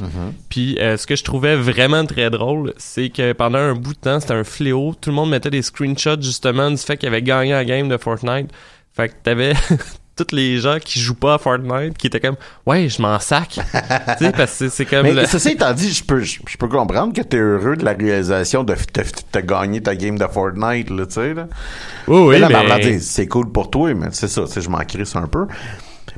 Puis 0.49 0.77
euh, 0.79 0.97
ce 0.97 1.07
que 1.07 1.15
je 1.15 1.23
trouvais 1.23 1.57
vraiment 1.57 2.05
très 2.05 2.31
drôle, 2.31 2.75
c'est 2.77 3.11
que 3.11 3.33
pendant 3.33 3.59
un 3.59 3.75
bout 3.75 3.95
de 3.95 3.99
temps, 3.99 4.19
c'était 4.21 4.35
un 4.35 4.45
fléau. 4.45 4.95
Tout 5.01 5.11
le 5.11 5.17
monde 5.17 5.31
mettait 5.31 5.51
des 5.51 5.63
screenshots 5.63 6.21
justement 6.21 6.71
du 6.71 6.79
fait 6.79 6.97
qu'il 6.97 7.09
avait 7.09 7.23
gagné 7.23 7.53
la 7.53 7.65
game 7.65 7.89
de 7.89 7.97
Fortnite. 7.97 8.51
Fait 8.93 9.09
que 9.09 9.15
t'avais 9.23 9.53
tous 10.25 10.35
les 10.35 10.59
gens 10.59 10.79
qui 10.83 10.99
jouent 11.01 11.15
pas 11.15 11.35
à 11.35 11.39
Fortnite 11.39 11.97
qui 11.97 12.07
étaient 12.09 12.21
comme 12.21 12.37
ouais, 12.67 12.89
je 12.89 13.01
m'en 13.01 13.19
sac. 13.21 13.51
tu 14.19 14.25
sais, 14.25 14.33
parce 14.33 14.59
que 14.59 14.69
c'est- 14.69 14.85
comme 14.85 15.03
Mais 15.05 15.13
le- 15.15 15.27
ceci 15.27 15.51
étant 15.51 15.73
dit, 15.73 15.93
je 15.93 16.05
peux, 16.05 16.21
je, 16.21 16.39
peux 16.59 16.69
comprendre 16.69 17.13
que 17.13 17.23
t'es 17.23 17.37
heureux 17.39 17.77
de 17.77 17.85
la 17.85 17.93
réalisation 17.93 18.65
de 18.65 18.75
te 18.75 19.39
gagner 19.39 19.81
ta 19.83 19.95
game 19.97 20.19
de 20.19 20.27
Fortnite, 20.27 20.91
là, 20.91 21.07
tu 21.07 21.15
sais, 21.15 21.35
là. 21.35 21.47
Oui, 22.07 22.21
oui, 22.21 22.27
Mais 22.33 22.39
là, 22.41 22.49
mais- 22.79 22.99
c'est 22.99 23.27
cool 23.29 23.51
pour 23.53 23.71
toi, 23.71 23.95
mais 23.95 24.09
c'est 24.13 24.29
ça, 24.29 24.43
je 24.55 24.69
m'en 24.69 24.79
crisse 24.79 25.17
un 25.17 25.27
peu. 25.27 25.47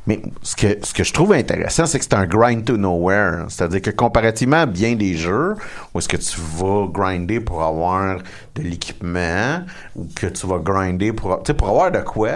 Mais 0.07 0.23
ce 0.43 0.57
que, 0.57 0.79
ce 0.83 0.95
que 0.95 1.05
je 1.05 1.13
trouve 1.13 1.33
intéressant, 1.35 1.85
c'est 1.85 1.99
que 1.99 2.05
c'est 2.05 2.15
un 2.15 2.25
grind 2.27 2.65
to 2.65 2.77
nowhere. 2.77 3.45
C'est-à-dire 3.49 3.83
que 3.83 3.91
comparativement 3.91 4.63
à 4.63 4.67
bien 4.67 4.95
des 4.95 5.15
jeux, 5.15 5.55
où 5.93 5.99
est-ce 5.99 6.09
que 6.09 6.17
tu 6.17 6.41
vas 6.57 6.87
grinder 6.91 7.41
pour 7.41 7.63
avoir 7.63 8.19
de 8.55 8.63
l'équipement, 8.63 9.61
ou 9.97 10.07
que 10.15 10.27
tu 10.27 10.47
vas 10.47 10.59
grinder 10.59 11.13
pour, 11.13 11.43
pour 11.43 11.69
avoir 11.69 11.91
de 11.91 11.99
quoi, 11.99 12.31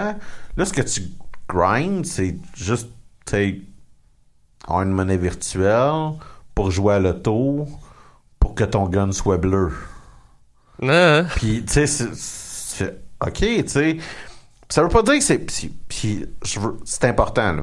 là, 0.56 0.64
ce 0.64 0.72
que 0.72 0.82
tu 0.82 1.02
grindes, 1.48 2.06
c'est 2.06 2.36
juste, 2.54 2.88
tu 3.26 3.32
sais, 3.32 3.60
avoir 4.66 4.82
une 4.82 4.92
monnaie 4.92 5.16
virtuelle 5.16 6.12
pour 6.54 6.70
jouer 6.70 6.94
à 6.94 6.98
l'auto, 6.98 7.66
pour 8.40 8.54
que 8.54 8.64
ton 8.64 8.88
gun 8.88 9.12
soit 9.12 9.38
bleu. 9.38 9.72
Non. 10.80 11.26
Puis, 11.36 11.64
tu 11.64 11.86
sais. 11.86 13.00
OK, 13.20 13.38
tu 13.38 13.68
sais. 13.68 13.96
Ça 14.68 14.82
veut 14.82 14.88
pas 14.88 15.02
dire 15.02 15.14
que 15.14 15.24
c'est. 15.24 15.38
Puis, 15.88 16.26
c'est 16.84 17.04
important, 17.04 17.52
là. 17.52 17.62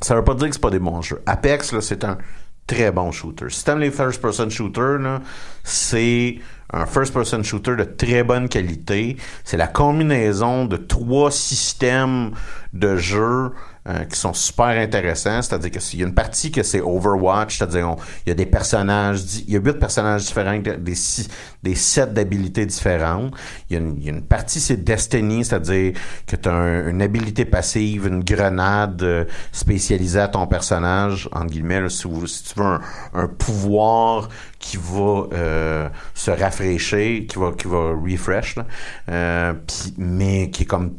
Ça 0.00 0.16
veut 0.16 0.24
pas 0.24 0.34
dire 0.34 0.48
que 0.48 0.54
c'est 0.54 0.60
pas 0.60 0.70
des 0.70 0.80
bons 0.80 1.02
jeux. 1.02 1.22
Apex, 1.26 1.72
là, 1.72 1.80
c'est 1.80 2.04
un 2.04 2.18
très 2.66 2.90
bon 2.90 3.12
shooter. 3.12 3.48
Si 3.50 3.64
t'aimes 3.64 3.78
les 3.78 3.90
first-person 3.90 4.50
shooters, 4.50 4.98
là, 4.98 5.20
c'est 5.62 6.40
un 6.72 6.86
first-person 6.86 7.42
shooter 7.42 7.76
de 7.76 7.84
très 7.84 8.22
bonne 8.22 8.48
qualité. 8.48 9.16
C'est 9.44 9.56
la 9.56 9.66
combinaison 9.66 10.64
de 10.64 10.76
trois 10.76 11.30
systèmes 11.30 12.30
de 12.72 12.96
jeu 12.96 13.50
euh, 13.88 14.04
qui 14.04 14.18
sont 14.18 14.32
super 14.32 14.66
intéressants. 14.66 15.42
C'est-à-dire 15.42 15.70
que 15.72 15.80
s'il 15.80 16.00
y 16.00 16.04
a 16.04 16.06
une 16.06 16.14
partie 16.14 16.50
que 16.50 16.62
c'est 16.62 16.80
Overwatch, 16.80 17.58
c'est-à-dire 17.58 17.96
il 18.24 18.30
y 18.30 18.32
a 18.32 18.34
des 18.34 18.46
personnages, 18.46 19.22
il 19.46 19.52
y 19.52 19.56
a 19.56 19.60
huit 19.60 19.78
personnages 19.78 20.24
différents, 20.24 20.58
des 20.58 20.94
six, 20.94 21.28
des 21.62 21.74
sept 21.74 22.14
d'habilités 22.14 22.64
différentes. 22.64 23.34
Il 23.68 23.74
y, 23.74 23.76
a 23.76 23.80
une, 23.82 24.00
y 24.00 24.20
partie 24.22 24.60
c'est 24.60 24.82
Destiny, 24.82 25.44
c'est-à-dire 25.44 25.92
que 26.26 26.36
tu 26.36 26.48
as 26.48 26.88
une 26.88 27.02
habilité 27.02 27.44
passive, 27.44 28.06
une 28.06 28.22
grenade 28.22 29.02
euh, 29.02 29.24
spécialisée 29.50 30.20
à 30.20 30.28
ton 30.28 30.46
personnage, 30.46 31.28
entre 31.32 31.46
guillemets, 31.52 31.88
si, 31.90 32.08
vous- 32.08 32.26
si 32.26 32.44
tu 32.44 32.60
veux 32.60 32.78
un 33.14 33.28
pouvoir 33.28 34.28
qui 34.62 34.76
va 34.76 35.24
euh, 35.32 35.88
se 36.14 36.30
rafraîchir, 36.30 37.26
qui 37.26 37.36
va 37.38 37.50
qui 37.52 37.66
va 37.66 37.90
refresh, 38.00 38.54
là, 38.56 38.64
euh, 39.10 39.52
puis- 39.66 39.92
mais 39.98 40.50
qui 40.50 40.62
est 40.62 40.66
comme 40.66 40.92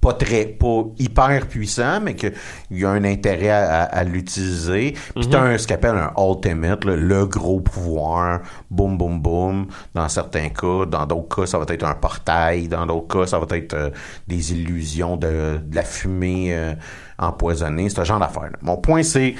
pas 0.00 0.12
très 0.14 0.44
pas 0.46 0.82
hyper 0.98 1.46
puissant, 1.46 2.00
mais 2.02 2.16
qu'il 2.16 2.32
y 2.72 2.84
a 2.84 2.90
un 2.90 3.04
intérêt 3.04 3.50
à, 3.50 3.82
à- 3.82 3.84
à 3.84 4.04
l'utiliser. 4.04 4.94
Puis 5.14 5.28
t'as 5.30 5.40
un, 5.42 5.56
ce 5.58 5.66
qu'on 5.68 5.74
appelle 5.74 5.94
un 5.96 6.12
ultimate, 6.18 6.84
là, 6.84 6.96
le 6.96 7.24
gros 7.26 7.60
pouvoir, 7.60 8.40
boum 8.68 8.98
boum 8.98 9.20
boum. 9.22 9.68
Dans 9.94 10.08
certains 10.08 10.48
cas, 10.48 10.84
dans 10.86 11.06
d'autres 11.06 11.36
cas, 11.36 11.46
ça 11.46 11.58
va 11.58 11.66
être 11.72 11.84
un 11.84 11.94
portail. 11.94 12.66
Dans 12.66 12.84
d'autres 12.84 13.20
cas, 13.20 13.26
ça 13.28 13.38
va 13.38 13.46
être 13.56 13.74
euh, 13.74 13.90
des 14.26 14.52
illusions 14.52 15.16
de, 15.16 15.60
de 15.64 15.74
la 15.76 15.82
fumée 15.82 16.48
euh, 16.52 16.74
empoisonnée, 17.18 17.88
ce 17.90 18.02
genre 18.04 18.18
d'affaires. 18.20 18.50
Mon 18.60 18.76
point 18.76 19.02
c'est 19.04 19.34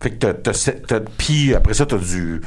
fait 0.00 0.10
que 0.10 0.26
t'as, 0.30 0.52
t'as- 0.86 1.00
puis 1.16 1.54
après 1.54 1.74
ça 1.74 1.84
t'as 1.86 1.98
du 1.98 2.40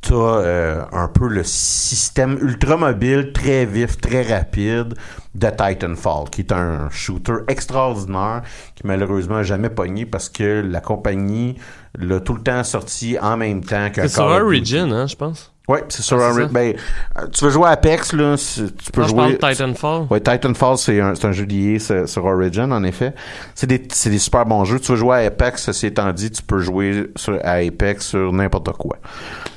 t'as 0.00 0.14
euh, 0.14 0.82
un 0.92 1.08
peu 1.08 1.28
le 1.28 1.44
système 1.44 2.38
ultra 2.40 2.76
mobile, 2.76 3.32
très 3.32 3.66
vif, 3.66 3.98
très 3.98 4.22
rapide 4.22 4.94
de 5.34 5.48
Titanfall, 5.48 6.30
qui 6.30 6.40
est 6.40 6.52
un 6.52 6.88
shooter 6.90 7.36
extraordinaire 7.48 8.42
qui 8.74 8.86
malheureusement 8.86 9.36
n'a 9.36 9.42
jamais 9.42 9.70
pogné 9.70 10.06
parce 10.06 10.28
que 10.28 10.62
la 10.66 10.80
compagnie 10.80 11.56
l'a 11.98 12.20
tout 12.20 12.34
le 12.34 12.42
temps 12.42 12.64
sorti 12.64 13.18
en 13.20 13.36
même 13.36 13.62
temps 13.64 13.90
qu'un 13.90 14.02
C'est 14.02 14.14
sur. 14.14 14.24
Origin, 14.24 14.92
hein, 14.92 15.06
je 15.06 15.16
pense. 15.16 15.52
Ouais, 15.70 15.84
c'est 15.88 16.02
sur 16.02 16.20
Ah, 16.20 16.32
ça. 16.32 16.46
Ben, 16.46 16.74
euh, 17.18 17.26
tu 17.32 17.44
veux 17.44 17.50
jouer 17.50 17.66
à 17.66 17.70
Apex, 17.70 18.12
là, 18.12 18.34
tu 18.36 18.90
peux 18.92 19.02
Non, 19.02 19.06
je 19.06 19.10
jouer... 19.12 19.36
parle 19.36 19.52
de 19.54 19.56
Titanfall. 19.56 20.06
Ouais, 20.10 20.20
Titanfall, 20.20 20.78
c'est 20.78 21.00
un, 21.00 21.12
un 21.22 21.32
jeu 21.32 21.46
d'IA 21.46 21.78
sur, 22.06 22.24
Origin, 22.24 22.72
en 22.72 22.82
effet. 22.82 23.14
C'est 23.54 23.66
des, 23.68 23.78
des 23.78 24.18
super 24.18 24.44
bons 24.46 24.64
jeux. 24.64 24.80
Tu 24.80 24.90
veux 24.92 24.96
jouer 24.98 25.16
à 25.16 25.26
Apex, 25.26 25.62
ceci 25.62 25.86
étant 25.86 26.12
dit, 26.12 26.30
tu 26.30 26.42
peux 26.42 26.58
jouer 26.58 27.10
sur, 27.14 27.38
à 27.44 27.52
Apex 27.54 28.06
sur 28.08 28.32
n'importe 28.32 28.72
quoi. 28.72 28.96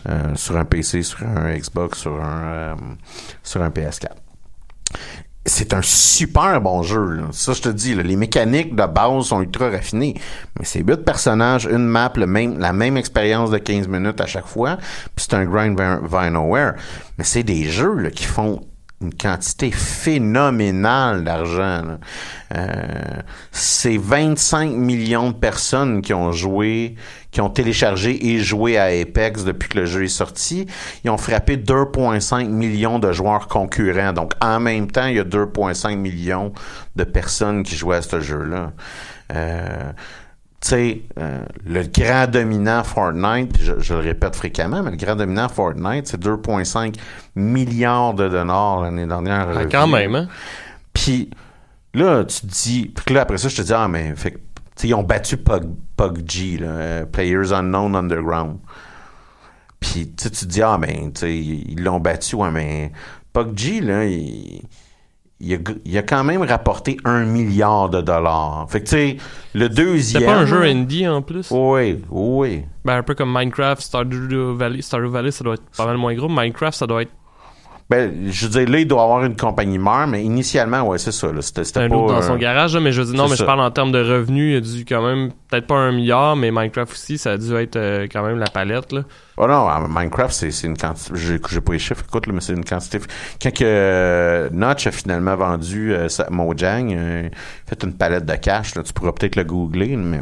Euh, 0.07 0.35
sur 0.35 0.55
un 0.57 0.65
PC, 0.65 1.01
sur 1.01 1.23
un 1.25 1.55
Xbox, 1.57 1.99
sur 1.99 2.21
un, 2.23 2.43
euh, 2.43 2.75
sur 3.41 3.61
un 3.63 3.69
PS4. 3.69 4.07
C'est 5.45 5.73
un 5.73 5.81
super 5.81 6.61
bon 6.61 6.83
jeu. 6.83 7.03
là. 7.03 7.23
Ça, 7.31 7.51
je 7.51 7.61
te 7.61 7.69
dis, 7.69 7.95
les 7.95 8.15
mécaniques 8.15 8.75
de 8.75 8.85
base 8.85 9.25
sont 9.25 9.41
ultra 9.41 9.69
raffinées. 9.69 10.15
Mais 10.57 10.65
c'est 10.65 10.79
huit 10.79 11.03
personnages, 11.03 11.65
une 11.65 11.85
map, 11.85 12.13
le 12.15 12.27
même, 12.27 12.59
la 12.59 12.71
même 12.71 12.95
expérience 12.95 13.51
de 13.51 13.57
15 13.57 13.89
minutes 13.89 14.21
à 14.21 14.25
chaque 14.25 14.47
fois. 14.47 14.77
Puis 15.15 15.25
c'est 15.27 15.33
un 15.33 15.43
grind 15.43 15.77
vers, 15.77 16.01
vers 16.01 16.31
nowhere. 16.31 16.73
Mais 17.17 17.25
c'est 17.25 17.43
des 17.43 17.65
jeux 17.65 18.09
qui 18.09 18.23
font 18.23 18.61
une 19.03 19.13
quantité 19.13 19.69
phénoménale 19.71 21.23
d'argent. 21.23 21.97
Euh, 22.55 22.73
c'est 23.51 23.97
25 23.97 24.71
millions 24.71 25.31
de 25.31 25.35
personnes 25.35 26.01
qui 26.01 26.13
ont 26.13 26.31
joué, 26.31 26.95
qui 27.31 27.41
ont 27.41 27.49
téléchargé 27.49 28.31
et 28.33 28.39
joué 28.39 28.77
à 28.77 28.85
Apex 28.85 29.43
depuis 29.43 29.69
que 29.69 29.79
le 29.79 29.85
jeu 29.85 30.05
est 30.05 30.07
sorti. 30.07 30.67
Ils 31.03 31.09
ont 31.09 31.17
frappé 31.17 31.57
2,5 31.57 32.47
millions 32.47 32.99
de 32.99 33.11
joueurs 33.11 33.47
concurrents. 33.47 34.13
Donc, 34.13 34.33
en 34.41 34.59
même 34.59 34.89
temps, 34.89 35.07
il 35.07 35.15
y 35.15 35.19
a 35.19 35.25
2,5 35.25 35.95
millions 35.97 36.53
de 36.95 37.03
personnes 37.03 37.63
qui 37.63 37.75
jouaient 37.75 37.97
à 37.97 38.01
ce 38.01 38.21
jeu-là. 38.21 38.71
Euh, 39.33 39.91
tu 40.63 40.69
sais, 40.69 41.01
euh, 41.19 41.43
le 41.65 41.83
grand 41.83 42.25
dominant 42.25 42.85
Fortnite, 42.85 43.57
je, 43.59 43.73
je 43.79 43.93
le 43.93 43.99
répète 43.99 44.33
fréquemment, 44.33 44.81
mais 44.81 44.91
le 44.91 44.95
grand 44.95 45.17
dominant 45.17 45.49
Fortnite, 45.49 46.07
c'est 46.07 46.23
2,5 46.23 46.95
milliards 47.35 48.13
de 48.13 48.29
dollars 48.29 48.79
l'année 48.81 49.05
dernière. 49.05 49.49
Ah, 49.53 49.65
quand 49.65 49.87
même, 49.87 50.15
hein? 50.15 50.27
Puis 50.93 51.29
là, 51.93 52.23
tu 52.23 52.41
te 52.41 52.45
dis, 52.45 52.93
puis 52.95 53.13
là, 53.13 53.23
après 53.23 53.37
ça, 53.37 53.49
je 53.49 53.57
te 53.57 53.61
dis, 53.61 53.73
ah, 53.73 53.89
mais, 53.89 54.15
fait 54.15 54.31
que, 54.31 54.37
tu 54.37 54.43
sais, 54.77 54.87
ils 54.87 54.93
ont 54.93 55.03
battu 55.03 55.35
Pug, 55.35 55.65
PUBG, 55.97 56.61
là, 56.61 56.67
euh, 56.67 57.05
Players 57.07 57.51
Unknown 57.51 57.93
Underground. 57.93 58.59
Puis, 59.81 60.13
tu 60.15 60.23
sais, 60.23 60.29
tu 60.29 60.45
te 60.45 60.49
dis, 60.49 60.61
ah, 60.61 60.77
mais, 60.79 61.11
tu 61.13 61.19
sais, 61.19 61.37
ils 61.37 61.83
l'ont 61.83 61.99
battu, 61.99 62.37
ouais, 62.37 62.51
mais 62.51 62.93
PUBG, 63.33 63.81
là, 63.81 64.05
il, 64.05 64.61
il, 65.43 65.55
a, 65.55 65.57
il 65.85 65.97
a 65.97 66.01
quand 66.01 66.23
même 66.23 66.41
rapporté 66.41 66.97
un 67.03 67.25
milliard 67.25 67.89
de 67.89 68.01
dollars. 68.01 68.65
Fait 68.69 68.79
que, 68.79 68.85
tu 68.85 68.91
sais, 68.91 69.17
le 69.53 69.69
deuxième. 69.69 70.21
C'était 70.21 70.33
pas 70.33 70.39
un 70.39 70.45
jeu 70.45 70.63
indie 70.63 71.07
en 71.07 71.21
plus? 71.21 71.49
Oui, 71.51 72.01
oui. 72.09 72.63
Ben, 72.85 72.97
un 72.97 73.03
peu 73.03 73.13
comme 73.13 73.31
Minecraft, 73.33 73.81
Stardew 73.81 74.55
Valley. 74.55 74.81
Stardew 74.81 75.09
Valley, 75.09 75.31
ça 75.31 75.43
doit 75.43 75.55
être 75.55 75.63
pas 75.77 75.85
mal 75.85 75.97
moins 75.97 76.15
gros. 76.15 76.29
Minecraft, 76.29 76.77
ça 76.77 76.87
doit 76.87 77.03
être 77.03 77.11
Ben, 77.89 78.31
je 78.31 78.45
veux 78.45 78.51
dire, 78.51 78.69
là, 78.69 78.79
il 78.79 78.87
doit 78.87 79.03
avoir 79.03 79.23
une 79.25 79.35
compagnie 79.35 79.77
mère, 79.77 80.07
mais 80.07 80.23
initialement, 80.23 80.81
ouais, 80.83 80.97
c'est 80.97 81.11
ça. 81.11 81.27
C'était, 81.41 81.79
un 81.79 81.89
pas. 81.89 81.95
loup 81.95 82.07
dans 82.07 82.21
son 82.21 82.37
garage, 82.37 82.73
là, 82.73 82.79
mais 82.79 82.91
je 82.91 83.01
dis 83.01 83.13
non, 83.13 83.25
c'est 83.25 83.31
mais 83.31 83.35
je 83.37 83.43
parle 83.43 83.59
en 83.59 83.71
termes 83.71 83.91
de 83.91 83.99
revenus. 83.99 84.53
Il 84.53 84.57
a 84.57 84.61
dû 84.61 84.85
quand 84.85 85.01
même, 85.05 85.31
peut-être 85.49 85.67
pas 85.67 85.75
un 85.75 85.91
milliard, 85.91 86.35
mais 86.35 86.49
Minecraft 86.51 86.91
aussi, 86.91 87.17
ça 87.17 87.31
a 87.31 87.37
dû 87.37 87.53
être 87.55 87.75
euh, 87.75 88.07
quand 88.11 88.23
même 88.23 88.39
la 88.39 88.47
palette, 88.47 88.91
là. 88.91 89.01
Oh 89.37 89.47
non, 89.47 89.69
euh, 89.69 89.87
Minecraft, 89.89 90.33
c'est, 90.33 90.51
c'est 90.51 90.67
une 90.67 90.77
quantité. 90.77 91.13
J'ai, 91.15 91.61
pas 91.61 91.73
les 91.73 91.79
chiffres, 91.79 92.03
écoute, 92.07 92.27
là, 92.27 92.33
mais 92.33 92.41
c'est 92.41 92.53
une 92.53 92.65
quantité. 92.65 92.99
Quand 93.41 93.53
que 93.53 93.63
euh, 93.63 94.49
Notch 94.51 94.87
a 94.87 94.91
finalement 94.91 95.35
vendu 95.35 95.93
euh, 95.93 96.07
sa- 96.09 96.29
Mojang, 96.29 96.91
euh, 96.91 97.29
fait 97.67 97.83
une 97.83 97.93
palette 97.93 98.25
de 98.25 98.35
cash, 98.35 98.75
là, 98.75 98.83
tu 98.83 98.93
pourras 98.93 99.11
peut-être 99.11 99.35
le 99.35 99.43
googler, 99.43 99.95
mais. 99.97 100.21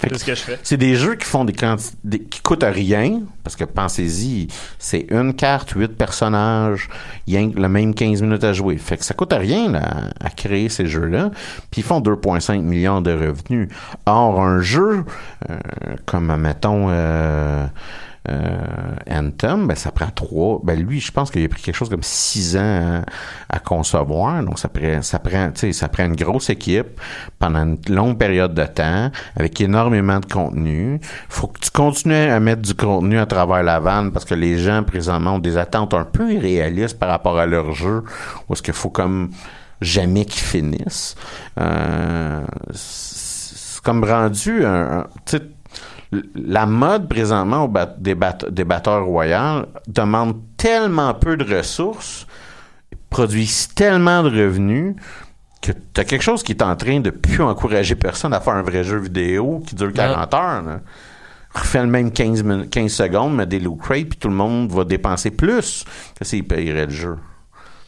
C'est 0.00 0.18
ce 0.18 0.24
que 0.24 0.34
je 0.34 0.40
fais. 0.40 0.58
c'est 0.62 0.76
des 0.76 0.94
jeux 0.94 1.14
qui 1.14 1.24
font 1.24 1.44
des 1.44 1.54
quantités 1.54 2.20
qui 2.20 2.40
coûtent 2.40 2.64
rien 2.66 3.22
parce 3.42 3.56
que 3.56 3.64
pensez-y, 3.64 4.48
c'est 4.78 5.06
une 5.10 5.34
carte, 5.34 5.70
huit 5.70 5.96
personnages, 5.96 6.88
rien 7.26 7.50
que 7.50 7.58
le 7.58 7.68
même 7.68 7.94
15 7.94 8.22
minutes 8.22 8.44
à 8.44 8.52
jouer. 8.52 8.76
Fait 8.76 8.98
que 8.98 9.04
ça 9.04 9.14
coûte 9.14 9.32
rien 9.32 9.70
là, 9.70 10.10
à 10.20 10.30
créer 10.30 10.68
ces 10.68 10.86
jeux-là, 10.86 11.30
puis 11.70 11.80
ils 11.80 11.84
font 11.84 12.00
2.5 12.00 12.60
millions 12.60 13.00
de 13.00 13.12
revenus. 13.12 13.68
Or 14.04 14.40
un 14.40 14.60
jeu 14.60 15.04
euh, 15.48 15.56
comme 16.04 16.36
mettons 16.36 16.88
euh, 16.90 17.66
Anthem, 19.10 19.66
ben 19.66 19.74
ça 19.76 19.90
prend 19.90 20.08
trois. 20.14 20.60
Ben 20.64 20.78
lui, 20.78 21.00
je 21.00 21.12
pense 21.12 21.30
qu'il 21.30 21.44
a 21.44 21.48
pris 21.48 21.62
quelque 21.62 21.74
chose 21.74 21.88
comme 21.88 22.02
six 22.02 22.56
ans 22.56 23.02
à, 23.50 23.56
à 23.56 23.58
concevoir. 23.58 24.42
Donc 24.42 24.58
ça 24.58 24.68
prend, 24.68 25.02
ça 25.02 25.18
prend, 25.18 25.50
ça 25.54 25.88
prend 25.88 26.04
une 26.06 26.16
grosse 26.16 26.50
équipe 26.50 27.00
pendant 27.38 27.60
une 27.64 27.78
longue 27.88 28.18
période 28.18 28.54
de 28.54 28.64
temps 28.64 29.10
avec 29.36 29.60
énormément 29.60 30.20
de 30.20 30.26
contenu. 30.26 31.00
Faut 31.28 31.46
que 31.48 31.60
tu 31.60 31.70
continues 31.70 32.14
à 32.14 32.40
mettre 32.40 32.62
du 32.62 32.74
contenu 32.74 33.18
à 33.18 33.26
travers 33.26 33.62
la 33.62 33.80
vanne 33.80 34.12
parce 34.12 34.24
que 34.24 34.34
les 34.34 34.58
gens 34.58 34.82
présentement 34.82 35.34
ont 35.34 35.38
des 35.38 35.56
attentes 35.56 35.94
un 35.94 36.04
peu 36.04 36.32
irréalistes 36.32 36.98
par 36.98 37.08
rapport 37.08 37.38
à 37.38 37.46
leur 37.46 37.72
jeu. 37.72 38.02
Est-ce 38.50 38.62
qu'il 38.62 38.74
faut 38.74 38.90
comme 38.90 39.30
jamais 39.80 40.24
qu'ils 40.24 40.42
finissent. 40.42 41.14
Euh, 41.60 42.42
c'est 42.72 43.82
comme 43.82 44.04
rendu 44.04 44.64
un, 44.64 45.00
un- 45.00 45.06
la 46.34 46.66
mode 46.66 47.08
présentement 47.08 47.64
au 47.64 47.68
bat- 47.68 47.94
des, 47.98 48.14
bat- 48.14 48.38
des 48.50 48.64
batteurs 48.64 49.04
royaux 49.04 49.66
demande 49.88 50.36
tellement 50.56 51.14
peu 51.14 51.36
de 51.36 51.56
ressources, 51.56 52.26
produisent 53.10 53.68
tellement 53.74 54.22
de 54.22 54.28
revenus 54.30 54.94
que 55.62 55.72
tu 55.72 56.00
as 56.00 56.04
quelque 56.04 56.22
chose 56.22 56.42
qui 56.42 56.52
est 56.52 56.62
en 56.62 56.76
train 56.76 57.00
de 57.00 57.10
plus 57.10 57.42
encourager 57.42 57.94
personne 57.94 58.32
à 58.32 58.40
faire 58.40 58.54
un 58.54 58.62
vrai 58.62 58.84
jeu 58.84 58.98
vidéo 58.98 59.62
qui 59.66 59.74
dure 59.74 59.92
40 59.92 60.34
heures. 60.34 60.62
là. 60.62 60.80
Refais 61.54 61.80
le 61.80 61.86
même 61.88 62.12
15, 62.12 62.42
min- 62.42 62.66
15 62.66 62.92
secondes, 62.92 63.34
mais 63.34 63.46
des 63.46 63.58
loot 63.58 63.78
crates, 63.80 64.04
puis 64.10 64.18
tout 64.18 64.28
le 64.28 64.34
monde 64.34 64.70
va 64.70 64.84
dépenser 64.84 65.30
plus 65.30 65.84
que 66.18 66.24
s'il 66.24 66.44
payerait 66.46 66.86
le 66.86 66.92
jeu. 66.92 67.16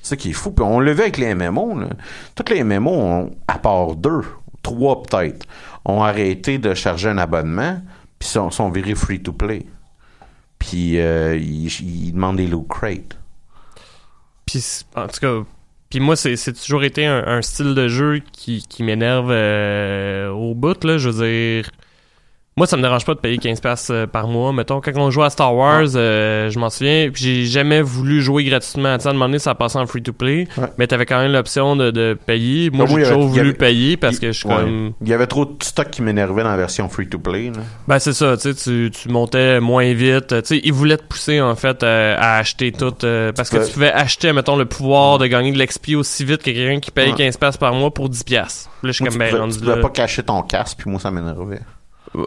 C'est 0.02 0.10
ça 0.10 0.16
qui 0.16 0.30
est 0.30 0.32
fou. 0.32 0.52
Puis 0.52 0.64
on 0.64 0.80
le 0.80 0.92
vu 0.92 1.02
avec 1.02 1.18
les 1.18 1.34
MMO. 1.34 1.78
Là. 1.80 1.88
Toutes 2.34 2.48
les 2.50 2.64
MMO, 2.64 2.90
ont, 2.90 3.30
à 3.46 3.58
part 3.58 3.94
deux, 3.94 4.22
trois 4.62 5.02
peut-être, 5.02 5.46
ont 5.84 6.02
arrêté 6.02 6.56
de 6.58 6.72
charger 6.72 7.10
un 7.10 7.18
abonnement, 7.18 7.78
puis 8.18 8.28
sont, 8.28 8.50
sont 8.50 8.70
virés 8.70 8.94
free-to-play. 8.94 9.66
Puis 10.58 10.98
euh, 10.98 11.36
ils, 11.36 12.12
demandent 12.12 12.36
des 12.36 12.46
loot 12.46 12.66
crates. 12.68 13.18
Puis, 14.46 14.84
en 14.96 15.06
tout 15.06 15.20
cas, 15.20 15.44
puis 15.90 16.00
moi, 16.00 16.16
c'est 16.16 16.36
c'est 16.36 16.52
toujours 16.52 16.84
été 16.84 17.06
un, 17.06 17.26
un 17.26 17.42
style 17.42 17.74
de 17.74 17.88
jeu 17.88 18.20
qui, 18.32 18.66
qui 18.68 18.82
m'énerve 18.82 19.30
euh, 19.30 20.28
au 20.30 20.54
bout, 20.54 20.82
là. 20.84 20.98
Je 20.98 21.08
veux 21.08 21.26
dire. 21.26 21.70
Moi, 22.58 22.66
ça 22.66 22.76
me 22.76 22.82
dérange 22.82 23.04
pas 23.06 23.14
de 23.14 23.20
payer 23.20 23.38
15$ 23.38 23.60
piastres, 23.60 23.92
euh, 23.92 24.06
par 24.06 24.26
mois. 24.28 24.52
Mettons, 24.52 24.80
quand 24.80 24.92
on 24.96 25.10
jouait 25.10 25.24
à 25.26 25.30
Star 25.30 25.54
Wars, 25.54 25.84
euh, 25.94 26.50
je 26.50 26.58
m'en 26.58 26.68
souviens, 26.70 27.08
puis 27.12 27.22
j'ai 27.22 27.44
jamais 27.46 27.80
voulu 27.80 28.20
jouer 28.20 28.44
gratuitement. 28.44 28.96
Tu 28.96 29.02
sais, 29.02 29.08
à 29.08 29.10
un 29.10 29.14
moment 29.14 29.26
donné, 29.26 29.38
ça 29.38 29.54
passait 29.54 29.78
en 29.78 29.86
free-to-play, 29.86 30.48
Ouais. 30.58 30.66
mais 30.76 30.86
t'avais 30.88 31.06
quand 31.06 31.18
même 31.20 31.32
l'option 31.32 31.76
de, 31.76 31.90
de 31.90 32.18
payer. 32.26 32.70
Moi, 32.70 32.86
j'ai 32.86 33.04
toujours 33.04 33.28
voulu 33.28 33.40
avait- 33.40 33.52
payer 33.54 33.96
parce 33.96 34.18
que 34.18 34.32
je 34.32 34.38
suis 34.38 34.48
Ouais. 34.48 34.56
comme... 34.56 34.92
Il 35.00 35.08
y 35.08 35.12
avait 35.14 35.26
trop 35.28 35.44
de 35.44 35.54
stock 35.62 35.88
qui 35.90 36.02
m'énervait 36.02 36.42
dans 36.42 36.50
la 36.50 36.56
version 36.56 36.88
free-to-play. 36.88 37.52
Ben 37.86 37.98
c'est 38.00 38.12
ça, 38.12 38.36
tu 38.36 38.90
tu, 38.90 39.08
montais 39.08 39.60
moins 39.60 39.92
vite. 39.92 40.28
Tu 40.28 40.40
sais, 40.44 40.60
ils 40.64 40.72
voulaient 40.72 40.96
te 40.96 41.04
pousser 41.04 41.40
en 41.40 41.54
fait 41.54 41.82
euh, 41.82 42.16
à 42.18 42.38
acheter 42.38 42.72
tout 42.72 42.92
euh, 43.04 43.32
parce 43.32 43.50
que 43.50 43.64
tu 43.64 43.72
pouvais 43.72 43.92
acheter, 43.92 44.32
mettons, 44.32 44.56
le 44.56 44.64
pouvoir 44.64 45.18
de 45.18 45.26
gagner 45.26 45.52
de 45.52 45.58
l'XP 45.62 45.90
aussi 45.96 46.24
vite 46.24 46.38
que 46.42 46.50
quelqu'un 46.50 46.80
qui 46.80 46.90
paye 46.90 47.10
Ouais. 47.10 47.14
15 47.16 47.36
piastres 47.36 47.60
par 47.60 47.72
mois 47.74 47.92
pour 47.92 48.08
10 48.08 48.24
piastres. 48.24 48.68
Là, 48.82 48.88
je 48.88 48.92
suis 48.92 49.04
comme 49.04 49.12
tu 49.12 49.18
ben 49.18 49.30
pouvais, 49.30 49.48
tu 49.52 49.58
pouvais 49.60 49.80
pas 49.80 49.90
cacher 49.90 50.22
ton 50.22 50.42
casque, 50.42 50.78
puis 50.80 50.90
moi, 50.90 50.98
ça 51.00 51.10
m'énervait. 51.10 51.60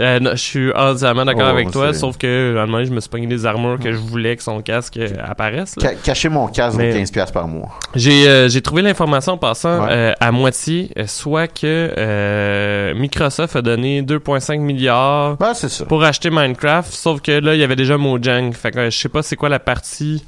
Euh, 0.00 0.20
non, 0.20 0.30
je 0.32 0.36
suis 0.36 0.72
entièrement 0.72 1.24
d'accord 1.24 1.46
Oh, 1.48 1.50
avec 1.52 1.70
toi, 1.70 1.92
sauf 1.92 2.16
que 2.16 2.56
à 2.56 2.62
un 2.62 2.66
moment 2.66 2.84
je 2.84 2.90
me 2.92 3.00
suis 3.00 3.10
pogné 3.10 3.26
des 3.26 3.44
armures 3.46 3.78
que 3.78 3.92
je 3.92 3.98
voulais 3.98 4.36
que 4.36 4.42
son 4.42 4.60
casque 4.62 4.96
euh, 4.96 5.08
apparaisse. 5.24 5.74
là. 5.80 5.90
Cacher 6.02 6.28
mon 6.28 6.46
casque 6.48 6.78
Mais- 6.78 6.90
vaut 6.92 6.98
15$ 6.98 7.12
piastres 7.12 7.32
par 7.32 7.48
mois. 7.48 7.68
J'ai 7.94 8.28
euh, 8.28 8.48
trouvé 8.62 8.82
l'information 8.82 9.32
en 9.32 9.38
passant 9.38 9.80
Ouais. 9.84 9.88
euh, 9.90 10.12
à 10.20 10.30
moitié, 10.32 10.90
euh, 10.98 11.06
soit 11.06 11.48
que 11.48 11.92
euh, 11.96 12.94
Microsoft 12.94 13.56
a 13.56 13.62
donné 13.62 14.02
2,5 14.02 14.58
milliards 14.60 15.36
Ben, 15.36 15.52
pour 15.88 16.04
acheter 16.04 16.30
Minecraft, 16.30 16.92
sauf 16.92 17.20
que 17.20 17.32
là, 17.32 17.54
il 17.54 17.60
y 17.60 17.64
avait 17.64 17.76
déjà 17.76 17.96
Mojang. 17.98 18.52
Fait 18.52 18.70
que 18.70 18.78
euh, 18.78 18.90
je 18.90 18.98
sais 18.98 19.08
pas 19.08 19.22
c'est 19.22 19.36
quoi 19.36 19.48
la 19.48 19.58
partie 19.58 20.24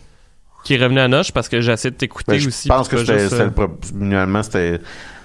qui 0.64 0.74
est 0.74 0.78
revenue 0.82 1.00
à 1.00 1.08
Noche 1.08 1.32
parce 1.32 1.48
que 1.48 1.60
j'ai 1.60 1.72
essayé 1.72 1.90
de 1.90 1.96
t'écouter 1.96 2.32
Ben, 2.32 2.38
je 2.40 2.48
aussi. 2.48 2.68
pense 2.68 2.88
que 2.88 2.98
c'était, 2.98 3.18
juste, 3.20 3.32
euh, 3.34 3.48
finalement, 3.96 4.42
c'était, 4.42 4.78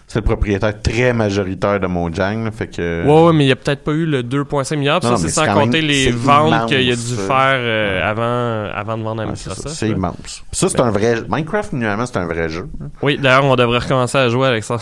c'est 0.07 0.19
le 0.19 0.23
propriétaire 0.25 0.81
très 0.81 1.13
majoritaire 1.13 1.79
de 1.79 1.87
Mojang. 1.87 2.43
là, 2.45 2.51
fait 2.51 2.67
que, 2.67 3.05
Ouais, 3.05 3.25
ouais, 3.27 3.33
mais 3.33 3.45
il 3.45 3.47
y 3.47 3.51
a 3.51 3.55
peut-être 3.55 3.83
pas 3.83 3.91
eu 3.91 4.05
le 4.05 4.21
2,5 4.23 4.75
milliards. 4.77 5.03
Non, 5.03 5.17
ça, 5.17 5.17
c'est 5.17 5.29
sans 5.29 5.45
compter 5.53 5.79
même- 5.81 5.87
les 5.89 6.11
ventes 6.11 6.67
qu'il 6.67 6.91
a 6.91 6.95
dû 6.95 7.01
faire 7.15 7.55
euh, 7.57 7.97
Ouais. 7.97 8.01
avant, 8.03 8.71
avant 8.73 8.97
de 8.97 9.03
vendre 9.03 9.21
à 9.23 9.25
Microsoft. 9.25 9.67
c'est 9.69 9.89
immense. 9.89 10.43
Ça, 10.51 10.69
c'est 10.69 10.79
un 10.79 10.91
vrai. 10.91 11.15
Minecraft, 11.27 11.71
finalement, 11.71 12.05
c'est 12.05 12.17
un 12.17 12.27
vrai 12.27 12.49
jeu. 12.49 12.67
Oui, 13.01 13.17
d'ailleurs, 13.17 13.45
on 13.45 13.55
devrait 13.55 13.79
recommencer 13.79 14.17
à 14.17 14.29
jouer 14.29 14.47
avec 14.47 14.63
ça. 14.63 14.77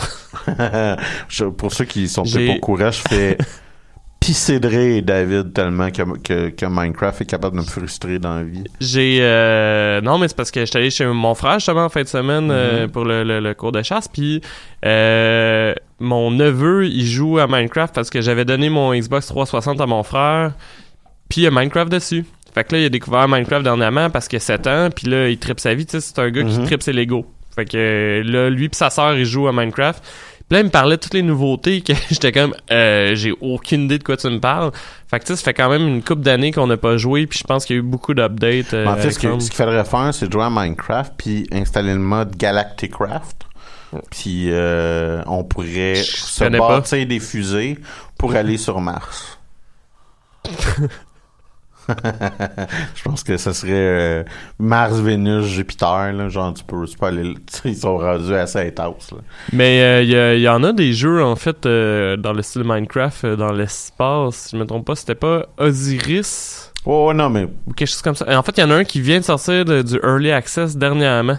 Je- 1.28 1.44
pour 1.46 1.72
ceux 1.72 1.84
qui 1.84 2.08
sont 2.08 2.22
pas 2.24 2.54
au 2.56 2.58
courant, 2.60 2.90
je 2.90 3.00
fais 3.08 3.38
pisser 4.24 4.58
de 4.58 4.68
rire 4.68 5.02
David 5.02 5.52
tellement 5.52 5.90
que, 5.90 6.02
que, 6.18 6.48
que 6.48 6.64
Minecraft 6.66 7.20
est 7.20 7.26
capable 7.26 7.56
de 7.56 7.60
me 7.62 7.66
frustrer 7.66 8.18
dans 8.18 8.36
la 8.36 8.42
vie. 8.44 8.64
J'ai 8.80 9.18
euh, 9.20 10.00
non 10.00 10.16
mais 10.18 10.28
c'est 10.28 10.36
parce 10.36 10.50
que 10.50 10.64
j'étais 10.64 10.78
allé 10.78 10.90
chez 10.90 11.04
mon 11.04 11.34
frère 11.34 11.54
justement 11.58 11.84
en 11.84 11.88
fin 11.90 12.02
de 12.02 12.08
semaine 12.08 12.48
Mm-hmm. 12.48 12.52
euh, 12.52 12.88
pour 12.88 13.04
le, 13.04 13.22
le- 13.22 13.40
le 13.40 13.54
cours 13.54 13.72
de 13.72 13.82
chasse 13.82 14.08
puis 14.08 14.40
euh, 14.84 15.74
mon 16.00 16.30
neveu 16.30 16.86
il 16.86 17.06
joue 17.06 17.38
à 17.38 17.46
Minecraft 17.46 17.94
parce 17.94 18.08
que 18.10 18.20
j'avais 18.20 18.44
donné 18.44 18.68
mon 18.70 18.94
Xbox 18.94 19.26
360 19.26 19.80
à 19.80 19.86
mon 19.86 20.02
frère 20.02 20.52
puis 21.28 21.42
il 21.42 21.44
y 21.44 21.46
a 21.46 21.50
Minecraft 21.50 21.90
dessus. 21.90 22.24
Fait 22.54 22.64
que 22.64 22.74
là 22.74 22.80
il 22.82 22.84
a 22.86 22.88
découvert 22.88 23.28
Minecraft 23.28 23.62
dernièrement 23.64 24.08
parce 24.10 24.28
qu'il 24.28 24.36
a 24.38 24.40
7 24.40 24.66
ans 24.66 24.88
puis 24.94 25.06
là 25.08 25.28
il 25.28 25.38
tripe 25.38 25.60
sa 25.60 25.74
vie, 25.74 25.84
tu 25.86 25.92
sais 25.92 26.00
c'est 26.00 26.18
un 26.18 26.30
gars 26.30 26.44
qui 26.44 26.58
Mhm. 26.58 26.64
tripe 26.66 26.82
ses 26.82 26.92
Lego. 26.92 27.26
Fait 27.54 27.64
que 27.66 28.22
là 28.24 28.48
lui 28.50 28.68
puis 28.68 28.76
sa 28.76 28.90
sœur 28.90 29.16
ils 29.16 29.24
jouent 29.26 29.48
à 29.48 29.52
Minecraft. 29.52 30.02
Puis 30.54 30.60
là, 30.60 30.66
il 30.66 30.66
me 30.66 30.70
parlait 30.70 30.96
de 30.98 31.02
toutes 31.02 31.14
les 31.14 31.22
nouveautés 31.22 31.80
que 31.80 31.94
j'étais 32.10 32.30
comme 32.30 32.54
euh, 32.70 33.16
j'ai 33.16 33.32
aucune 33.40 33.86
idée 33.86 33.98
de 33.98 34.04
quoi 34.04 34.16
tu 34.16 34.28
me 34.28 34.38
parles. 34.38 34.70
Fait 35.08 35.18
que 35.18 35.24
tu 35.24 35.32
sais, 35.32 35.36
ça 35.36 35.42
fait 35.42 35.52
quand 35.52 35.68
même 35.68 35.84
une 35.84 36.00
couple 36.00 36.22
d'années 36.22 36.52
qu'on 36.52 36.68
n'a 36.68 36.76
pas 36.76 36.96
joué, 36.96 37.26
puis 37.26 37.40
je 37.40 37.44
pense 37.44 37.64
qu'il 37.64 37.74
y 37.74 37.76
a 37.76 37.80
eu 37.80 37.84
beaucoup 37.84 38.14
d'updates. 38.14 38.72
euh, 38.72 38.84
Mais 38.84 38.90
en 38.92 38.96
fait, 38.96 39.10
ce 39.10 39.18
qu'il 39.18 39.52
faudrait 39.52 39.84
faire, 39.84 40.14
c'est 40.14 40.30
jouer 40.30 40.44
à 40.44 40.50
Minecraft 40.50 41.12
puis 41.16 41.48
installer 41.50 41.92
le 41.94 41.98
mode 41.98 42.36
Galacticraft. 42.36 43.46
Puis 44.12 44.44
euh, 44.52 45.24
on 45.26 45.42
pourrait 45.42 45.96
se 45.96 46.44
connais 46.44 46.58
pas. 46.58 46.68
bâtir 46.68 47.04
des 47.04 47.18
fusées 47.18 47.76
pour 48.16 48.36
aller 48.36 48.56
sur 48.56 48.80
Mars. 48.80 49.40
je 52.94 53.02
pense 53.02 53.22
que 53.22 53.36
ça 53.36 53.52
serait 53.52 53.72
euh, 53.72 54.24
Mars, 54.58 54.94
Vénus, 55.00 55.44
Jupiter, 55.46 56.12
là, 56.12 56.28
genre 56.28 56.54
tu 56.54 56.64
peux, 56.64 56.86
tu 56.86 56.96
peux 56.96 57.06
aller, 57.06 57.34
ils 57.64 57.76
sont 57.76 57.98
rendus 57.98 58.34
à 58.34 58.46
cette 58.46 58.78
house, 58.80 59.10
là. 59.12 59.18
Mais 59.52 59.82
euh, 59.82 60.34
il 60.34 60.40
y, 60.40 60.48
en 60.48 60.62
a 60.64 60.72
des 60.72 60.92
jeux, 60.92 61.22
en 61.22 61.36
fait, 61.36 61.66
euh, 61.66 62.16
dans 62.16 62.32
le 62.32 62.42
style 62.42 62.64
Minecraft, 62.64 63.26
dans 63.26 63.52
l'espace. 63.52 64.34
Si 64.34 64.56
je 64.56 64.60
me 64.60 64.66
trompe 64.66 64.86
pas, 64.86 64.94
c'était 64.94 65.14
pas 65.14 65.46
Osiris? 65.58 66.72
Ouais, 66.86 67.14
non, 67.14 67.30
mais 67.30 67.48
ou 67.66 67.72
quelque 67.72 67.88
chose 67.88 68.02
comme 68.02 68.14
ça. 68.14 68.26
Et 68.30 68.36
en 68.36 68.42
fait, 68.42 68.56
il 68.58 68.60
y 68.60 68.64
en 68.64 68.70
a 68.70 68.74
un 68.76 68.84
qui 68.84 69.00
vient 69.00 69.18
de 69.18 69.24
sortir 69.24 69.64
de- 69.64 69.82
du 69.82 69.98
Early 70.02 70.30
Access 70.32 70.76
dernièrement, 70.76 71.38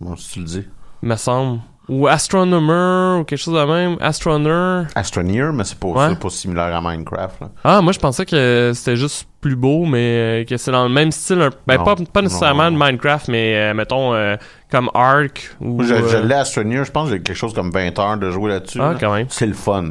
bon, 0.00 0.16
si 0.16 0.32
tu 0.34 0.38
le 0.40 0.44
dis. 0.44 0.64
me 1.02 1.16
semble. 1.16 1.60
Ou 1.88 2.08
Astronomer, 2.08 3.20
ou 3.20 3.24
quelque 3.24 3.38
chose 3.38 3.54
de 3.54 3.64
même. 3.64 3.96
Astroner. 4.00 4.84
Astroneer, 4.96 5.52
mais 5.52 5.62
c'est 5.64 5.78
pas, 5.78 5.86
Ouais. 5.88 6.16
pas 6.16 6.30
similaire 6.30 6.74
à 6.74 6.80
Minecraft, 6.80 7.40
là. 7.42 7.48
Ah, 7.62 7.80
moi, 7.80 7.92
je 7.92 7.98
pensais 8.00 8.26
que 8.26 8.72
c'était 8.74 8.96
juste 8.96 9.28
plus 9.40 9.54
beau, 9.54 9.84
mais 9.84 10.42
euh, 10.42 10.44
que 10.44 10.56
c'est 10.56 10.72
dans 10.72 10.82
le 10.82 10.92
même 10.92 11.12
style. 11.12 11.40
un- 11.42 11.50
Ben, 11.66 11.78
Non. 11.78 11.84
pas, 11.84 11.94
pas 12.12 12.22
nécessairement 12.22 12.72
de 12.72 12.76
Minecraft, 12.76 13.28
mais 13.28 13.54
euh, 13.56 13.74
mettons 13.74 14.14
euh, 14.14 14.36
comme 14.70 14.90
Ark 14.94 15.54
ou. 15.60 15.80
Je, 15.84 15.94
je 16.08 16.16
l'ai 16.16 16.34
Astroneer, 16.34 16.84
je 16.84 16.90
pense 16.90 17.08
que 17.08 17.16
j'ai 17.16 17.22
quelque 17.22 17.36
chose 17.36 17.54
comme 17.54 17.70
20 17.70 17.96
heures 18.00 18.16
de 18.18 18.30
jouer 18.32 18.50
là-dessus. 18.50 18.80
Ah, 18.82 18.92
là. 18.94 18.98
quand 18.98 19.14
même. 19.14 19.26
C'est 19.28 19.46
le 19.46 19.54
fun. 19.54 19.84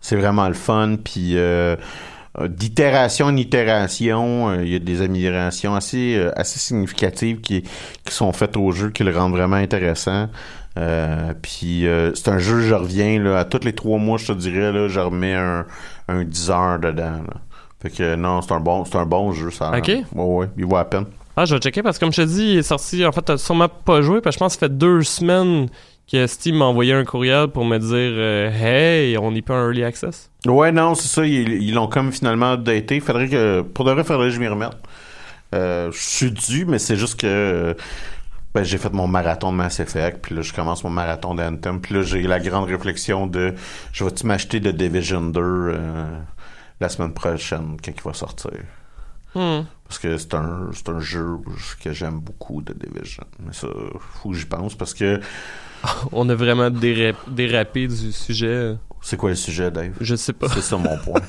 C'est 0.00 0.16
vraiment 0.16 0.48
le 0.48 0.54
fun, 0.54 0.96
puis 1.04 1.32
euh, 1.36 1.76
d'itération 2.46 3.26
en 3.26 3.36
itération, 3.36 4.48
euh, 4.50 4.62
il 4.64 4.68
y 4.72 4.76
a 4.76 4.78
des 4.78 5.02
améliorations 5.02 5.74
assez, 5.74 6.14
euh, 6.16 6.30
assez 6.36 6.58
significatives 6.58 7.40
qui, 7.40 7.62
qui 8.04 8.14
sont 8.14 8.32
faites 8.32 8.56
au 8.56 8.70
jeu 8.72 8.90
qui 8.90 9.02
le 9.04 9.16
rendent 9.16 9.32
vraiment 9.32 9.56
intéressant. 9.56 10.28
Euh, 10.78 11.34
puis 11.40 11.86
euh, 11.86 12.12
c'est 12.14 12.28
un 12.28 12.38
jeu, 12.38 12.60
je 12.60 12.74
reviens 12.74 13.20
là, 13.20 13.38
à 13.38 13.44
tous 13.44 13.64
les 13.64 13.72
trois 13.72 13.98
mois, 13.98 14.16
je 14.16 14.26
te 14.26 14.32
dirais, 14.32 14.72
là, 14.72 14.86
je 14.86 15.00
remets 15.00 15.34
un, 15.34 15.66
un 16.08 16.24
10 16.24 16.50
heures 16.50 16.78
dedans. 16.78 17.22
Là. 17.26 17.34
Fait 17.82 17.90
que 17.90 18.14
non, 18.14 18.42
c'est 18.42 18.52
un 18.52 18.60
bon, 18.60 18.84
c'est 18.84 18.96
un 18.96 19.06
bon 19.06 19.32
jeu, 19.32 19.50
ça. 19.50 19.72
Ok. 19.76 19.88
Ouais, 19.88 20.04
ouais, 20.14 20.46
il 20.56 20.66
vaut 20.66 20.76
à 20.76 20.84
peine. 20.84 21.06
Ah, 21.36 21.44
je 21.44 21.54
vais 21.54 21.60
checker 21.60 21.82
parce 21.82 21.98
que 21.98 22.04
comme 22.04 22.12
je 22.12 22.22
te 22.22 22.26
dis, 22.26 22.52
il 22.52 22.58
est 22.58 22.62
sorti. 22.62 23.04
En 23.06 23.12
fait, 23.12 23.22
t'as 23.22 23.38
sûrement 23.38 23.68
pas 23.68 24.02
joué 24.02 24.20
parce 24.20 24.34
que 24.36 24.38
je 24.38 24.44
pense 24.44 24.56
que 24.56 24.60
ça 24.60 24.66
fait 24.66 24.76
deux 24.76 25.02
semaines 25.02 25.68
que 26.10 26.26
Steam 26.26 26.56
m'a 26.56 26.64
envoyé 26.64 26.92
un 26.92 27.04
courriel 27.04 27.48
pour 27.48 27.64
me 27.64 27.78
dire 27.78 27.90
euh, 27.92 28.50
Hey, 28.50 29.16
on 29.18 29.30
n'est 29.30 29.42
pas 29.42 29.54
en 29.54 29.66
early 29.66 29.84
access. 29.84 30.30
Ouais, 30.46 30.72
non, 30.72 30.94
c'est 30.94 31.06
ça. 31.08 31.24
Ils 31.24 31.72
l'ont 31.74 31.86
comme 31.86 32.12
finalement 32.12 32.52
updaté. 32.54 32.98
Faudrait 32.98 33.28
que, 33.28 33.60
pour 33.60 33.84
de 33.84 33.92
vrai, 33.92 34.02
faudrait 34.02 34.28
que 34.28 34.34
je 34.34 34.40
m'y 34.40 34.48
remette. 34.48 34.76
Euh, 35.54 35.92
je 35.92 35.98
suis 35.98 36.30
dû, 36.32 36.64
mais 36.66 36.78
c'est 36.78 36.96
juste 36.96 37.20
que 37.20 37.76
ben, 38.58 38.64
j'ai 38.64 38.78
fait 38.78 38.92
mon 38.92 39.06
marathon 39.06 39.52
de 39.52 39.56
Mass 39.56 39.78
Effect, 39.78 40.18
puis 40.20 40.34
là, 40.34 40.42
je 40.42 40.52
commence 40.52 40.82
mon 40.82 40.90
marathon 40.90 41.34
d'Anthem, 41.36 41.80
puis 41.80 41.94
là, 41.94 42.02
j'ai 42.02 42.22
la 42.22 42.40
grande 42.40 42.68
réflexion 42.68 43.28
de 43.28 43.54
je 43.92 44.02
vais-tu 44.04 44.26
m'acheter 44.26 44.58
de 44.58 44.72
Division 44.72 45.20
2 45.20 45.40
euh, 45.40 46.18
la 46.80 46.88
semaine 46.88 47.14
prochaine, 47.14 47.76
quand 47.84 47.92
il 47.96 48.02
va 48.02 48.14
sortir? 48.14 48.58
Hmm. 49.36 49.60
Parce 49.86 50.00
que 50.00 50.18
c'est 50.18 50.34
un, 50.34 50.70
c'est 50.72 50.88
un 50.88 50.98
jeu 50.98 51.38
que 51.80 51.92
j'aime 51.92 52.18
beaucoup 52.18 52.60
de 52.60 52.72
Division. 52.72 53.22
Mais 53.38 53.52
ça, 53.52 53.68
faut 54.00 54.30
que 54.30 54.36
j'y 54.36 54.46
pense, 54.46 54.74
parce 54.74 54.92
que 54.92 55.20
On 56.12 56.28
a 56.28 56.34
vraiment 56.34 56.70
déra- 56.70 57.14
dérapé 57.28 57.86
du 57.86 58.12
sujet. 58.12 58.74
C'est 59.00 59.16
quoi 59.16 59.30
le 59.30 59.36
sujet, 59.36 59.70
Dave? 59.70 59.92
Je 60.00 60.14
sais 60.16 60.32
pas. 60.32 60.48
C'est 60.48 60.60
ça 60.60 60.76
mon 60.76 60.96
point. 61.04 61.20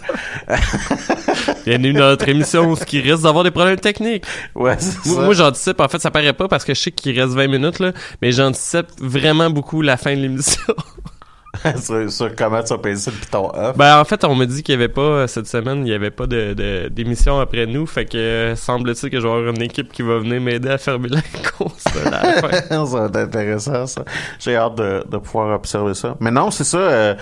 Bienvenue 1.66 1.94
dans 1.94 2.08
notre 2.10 2.28
émission 2.28 2.70
où 2.72 2.76
ce 2.76 2.84
qui 2.86 3.00
risque 3.00 3.24
d'avoir 3.24 3.44
des 3.44 3.52
problèmes 3.52 3.80
techniques. 3.80 4.26
ouais, 4.56 4.76
c'est 4.80 5.06
Moi, 5.10 5.26
moi, 5.26 5.34
j'anticipe, 5.34 5.80
en 5.80 5.88
fait, 5.88 6.00
ça 6.00 6.12
paraît 6.12 6.34
pas 6.34 6.48
parce 6.48 6.64
que 6.66 6.74
je 6.74 6.80
sais 6.82 6.92
qu'il 6.92 7.20
reste 7.20 7.34
20 7.34 7.48
minutes, 7.48 7.80
là, 7.80 7.92
mais 8.22 8.32
j'anticipe 8.32 8.88
vraiment 9.00 9.50
beaucoup 9.50 9.82
la 9.82 9.98
fin 9.98 10.16
de 10.16 10.22
l'émission. 10.22 10.62
sur, 11.82 12.12
sur 12.12 12.36
comment 12.36 12.62
tu 12.64 12.74
as 12.74 12.78
payé 12.78 12.96
ça 12.96 13.12
depuis 13.12 13.26
ton 13.28 13.50
off. 13.54 13.76
ben, 13.78 14.00
en 14.00 14.06
fait, 14.06 14.24
on 14.24 14.36
me 14.36 14.46
dit 14.46 14.62
qu'il 14.64 14.74
y 14.74 14.78
avait 14.78 14.88
pas, 14.88 15.02
euh, 15.02 15.28
cette 15.28 15.48
semaine, 15.48 15.86
il 15.86 15.90
y 15.90 15.94
avait 15.96 16.12
pas 16.12 16.28
de, 16.28 16.54
de- 16.54 16.90
d'émission 16.90 17.40
après 17.40 17.66
nous, 17.66 17.86
fait 17.86 18.06
que 18.06 18.18
euh, 18.18 18.56
semble-t-il 18.56 19.10
que 19.10 19.20
je 19.20 19.28
vais 19.28 19.34
avoir 19.34 19.50
une 19.54 19.62
équipe 19.62 19.92
qui 19.92 20.02
va 20.02 20.20
venir 20.20 20.40
m'aider 20.42 20.70
à 20.70 20.78
fermer 20.78 21.10
la 21.10 21.22
console 21.58 22.14
à 22.14 22.42
la 22.42 22.50
fin. 22.50 22.86
ça 22.86 23.00
va 23.00 23.06
être 23.06 23.16
intéressant, 23.18 23.88
ça. 23.88 24.04
J'ai 24.40 24.56
hâte 24.56 24.76
de, 24.76 25.04
de 25.10 25.18
pouvoir 25.18 25.56
observer 25.56 25.94
ça. 25.96 26.16
Mais 26.20 26.32
non, 26.32 26.52
c'est 26.52 26.64
ça. 26.64 26.78
euh, 26.78 27.16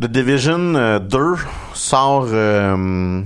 The 0.00 0.06
Division 0.06 0.74
euh, 0.76 0.98
2 1.00 1.18
sort 1.74 2.28
euh, 2.30 3.22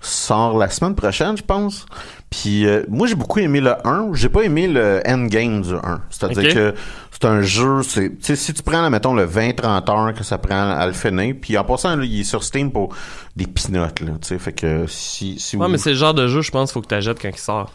sort 0.00 0.58
la 0.58 0.68
semaine 0.68 0.96
prochaine, 0.96 1.36
je 1.36 1.42
pense. 1.44 1.86
Puis 2.28 2.66
euh, 2.66 2.82
moi, 2.88 3.06
j'ai 3.06 3.14
beaucoup 3.14 3.38
aimé 3.38 3.60
le 3.60 3.74
1. 3.86 4.10
J'ai 4.14 4.28
pas 4.28 4.42
aimé 4.42 4.66
le 4.66 5.00
endgame 5.06 5.62
du 5.62 5.74
1. 5.74 6.02
C'est-à-dire 6.10 6.52
que 6.52 6.74
c'est 7.12 7.24
un 7.24 7.40
jeu... 7.40 7.82
c'est 7.84 8.18
Tu 8.18 8.34
si 8.34 8.52
tu 8.52 8.62
prends, 8.64 8.82
là, 8.82 8.90
mettons, 8.90 9.14
le 9.14 9.26
20-30 9.26 9.90
heures 9.90 10.14
que 10.14 10.24
ça 10.24 10.38
prend 10.38 10.70
à 10.70 10.86
le 10.86 10.92
finir, 10.92 11.36
puis 11.40 11.56
en 11.56 11.64
passant, 11.64 11.94
là, 11.94 12.04
il 12.04 12.20
est 12.20 12.24
sur 12.24 12.42
Steam 12.42 12.72
pour 12.72 12.94
des 13.36 13.46
pinottes, 13.46 14.00
là, 14.00 14.12
tu 14.20 14.28
sais. 14.28 14.38
Fait 14.38 14.52
que 14.52 14.86
si, 14.88 15.38
si 15.38 15.56
Ouais, 15.56 15.68
mais 15.68 15.78
c'est 15.78 15.90
le 15.90 15.96
genre 15.96 16.14
de 16.14 16.26
jeu, 16.26 16.42
je 16.42 16.50
pense, 16.50 16.72
faut 16.72 16.80
que 16.82 16.88
t'achètes 16.88 17.22
quand 17.22 17.30
il 17.30 17.38
sort. 17.38 17.72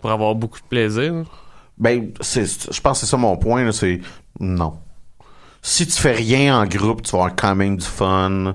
Pour 0.00 0.12
avoir 0.12 0.34
beaucoup 0.36 0.60
de 0.60 0.66
plaisir. 0.66 1.24
Ben, 1.76 2.12
c'est, 2.20 2.44
je 2.72 2.80
pense 2.80 3.00
que 3.00 3.06
c'est 3.06 3.10
ça 3.10 3.16
mon 3.16 3.36
point, 3.36 3.72
c'est 3.72 4.00
non. 4.38 4.78
Si 5.68 5.84
tu 5.84 6.00
fais 6.00 6.12
rien 6.12 6.60
en 6.60 6.64
groupe, 6.64 7.02
tu 7.02 7.10
vas 7.10 7.24
avoir 7.24 7.34
quand 7.34 7.56
même 7.56 7.76
du 7.76 7.84
fun. 7.84 8.54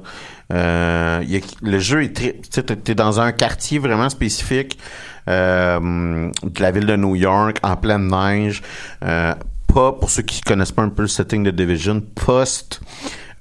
Euh, 0.54 1.40
le 1.62 1.80
jeu 1.80 2.06
est 2.06 2.16
très, 2.16 2.40
tu 2.50 2.64
t'es 2.64 2.96
dans 2.96 3.20
un 3.20 3.34
quartier 3.34 3.80
vraiment 3.80 4.10
spécifique 4.10 4.80
euh, 5.28 6.32
de 6.42 6.62
la 6.62 6.72
ville 6.72 6.86
de 6.86 6.96
New 6.96 7.18
York, 7.18 7.58
en 7.64 7.76
pleine 7.76 8.08
neige. 8.08 8.62
Euh, 9.04 9.36
pas, 9.68 9.92
pour 9.92 10.10
ceux 10.10 10.22
qui 10.22 10.40
connaissent 10.40 10.72
pas 10.72 10.84
un 10.84 10.90
peu 10.90 11.02
le 11.02 11.10
setting 11.10 11.44
de 11.44 11.52
Division, 11.52 12.02
post, 12.16 12.80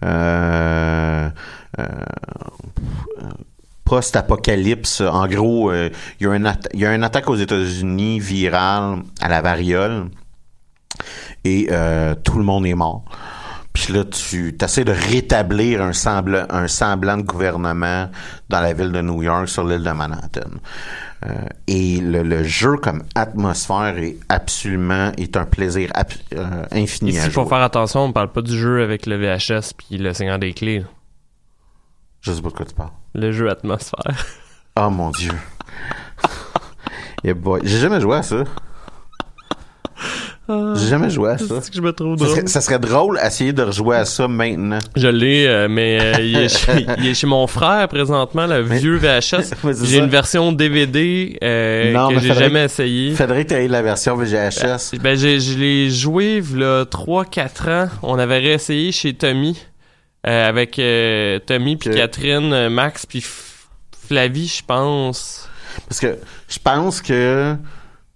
euh, 0.03 1.31
euh, 1.79 1.87
post-apocalypse. 3.85 5.01
En 5.01 5.29
gros, 5.29 5.71
euh, 5.71 5.91
il 6.18 6.27
y 6.27 6.79
y 6.81 6.85
a 6.87 6.93
une 6.93 7.05
attaque 7.05 7.31
aux 7.31 7.37
États-Unis 7.37 8.18
virale 8.18 9.05
à 9.21 9.29
la 9.29 9.41
variole 9.41 10.11
et 11.45 11.68
tout 12.25 12.37
le 12.37 12.45
monde 12.45 12.66
est 12.66 12.75
mort. 12.75 13.05
Puis 13.81 13.95
là, 13.95 14.05
tu 14.05 14.55
essaies 14.62 14.85
de 14.85 14.93
rétablir 14.93 15.81
un 15.81 15.95
semblant, 15.95 16.45
un 16.51 16.68
semblant 16.68 17.16
de 17.16 17.22
gouvernement 17.22 18.11
dans 18.51 18.61
la 18.61 18.74
ville 18.74 18.93
de 18.93 19.01
New 19.01 19.22
York, 19.22 19.49
sur 19.49 19.64
l'île 19.64 19.83
de 19.83 19.91
Manhattan. 19.91 20.51
Euh, 21.24 21.33
et 21.66 21.99
le, 21.99 22.22
le 22.22 22.45
jeu 22.45 22.76
comme 22.76 23.05
atmosphère 23.14 23.97
est 23.97 24.18
absolument 24.28 25.12
est 25.16 25.35
un 25.35 25.47
plaisir 25.47 25.91
euh, 26.35 26.64
infini. 26.72 27.12
Il 27.12 27.31
faut 27.31 27.47
faire 27.47 27.62
attention, 27.62 28.05
on 28.05 28.12
parle 28.12 28.31
pas 28.31 28.43
du 28.43 28.55
jeu 28.55 28.83
avec 28.83 29.07
le 29.07 29.16
VHS 29.16 29.72
puis 29.74 29.97
le 29.97 30.12
Seigneur 30.12 30.39
des 30.39 30.53
Clés. 30.53 30.85
Je 32.20 32.33
sais 32.33 32.43
pas 32.43 32.51
de 32.51 32.55
quoi 32.55 32.66
tu 32.66 32.74
parles. 32.74 32.91
Le 33.14 33.33
jeu 33.33 33.49
atmosphère. 33.49 34.26
Oh 34.76 34.91
mon 34.91 35.11
dieu. 35.11 35.33
Yeah. 37.22 37.35
J'ai 37.64 37.76
jamais 37.81 38.01
joué 38.01 38.16
à 38.16 38.22
ça. 38.22 38.45
J'ai 40.77 40.87
jamais 40.89 41.11
joué 41.11 41.31
à 41.31 41.39
ça. 41.39 41.45
C'est 41.61 41.71
que 41.71 41.77
je 41.77 41.81
me 41.83 41.93
trouve 41.93 42.19
Ça 42.19 42.27
serait, 42.27 42.47
ça 42.47 42.61
serait 42.61 42.79
drôle 42.79 43.19
d'essayer 43.23 43.53
de 43.53 43.63
rejouer 43.63 43.97
à 43.97 44.05
ça 44.05 44.29
maintenant. 44.29 44.79
Je 44.97 45.09
l'ai, 45.09 45.47
euh, 45.47 45.69
mais 45.69 45.99
euh, 46.01 46.21
il, 46.21 46.37
est 46.37 46.49
chez, 46.49 46.87
il 46.99 47.07
est 47.09 47.15
chez 47.15 47.27
mon 47.27 47.47
frère 47.47 47.89
présentement, 47.89 48.47
le 48.47 48.65
Mais- 48.65 48.79
vieux 48.79 48.97
VHS. 48.97 49.55
J'ai 49.85 49.99
une 49.99 50.09
version 50.09 50.53
DVD 50.53 51.39
euh, 51.43 51.93
Non, 51.93 52.09
que 52.09 52.19
j'ai 52.21 52.35
jamais 52.35 52.65
essayé. 52.65 53.15
Faudrait 53.15 53.45
que 53.45 53.55
tu 53.55 53.69
la 53.69 53.83
version 53.83 54.17
VGHS. 54.17 54.99
Ben, 55.01 55.17
j'ai, 55.17 55.41
je 55.41 55.59
l'ai 55.59 55.91
joué 55.91 56.43
là 56.55 56.85
3-4 56.85 57.71
ans. 57.71 57.89
On 58.03 58.19
avait 58.19 58.39
réessayé 58.39 58.93
chez 58.93 59.15
Tommy. 59.15 59.59
euh, 60.27 60.49
avec 60.49 60.79
euh, 60.79 61.39
Tommy 61.47 61.77
puis 61.77 61.91
Catherine, 61.91 62.69
Max 62.69 63.07
puis 63.07 63.25
Flavie, 64.07 64.49
je 64.49 64.63
pense. 64.65 65.49
Parce 65.89 66.01
que 66.01 66.19
je 66.49 66.59
pense 66.59 67.01
que 67.01 67.55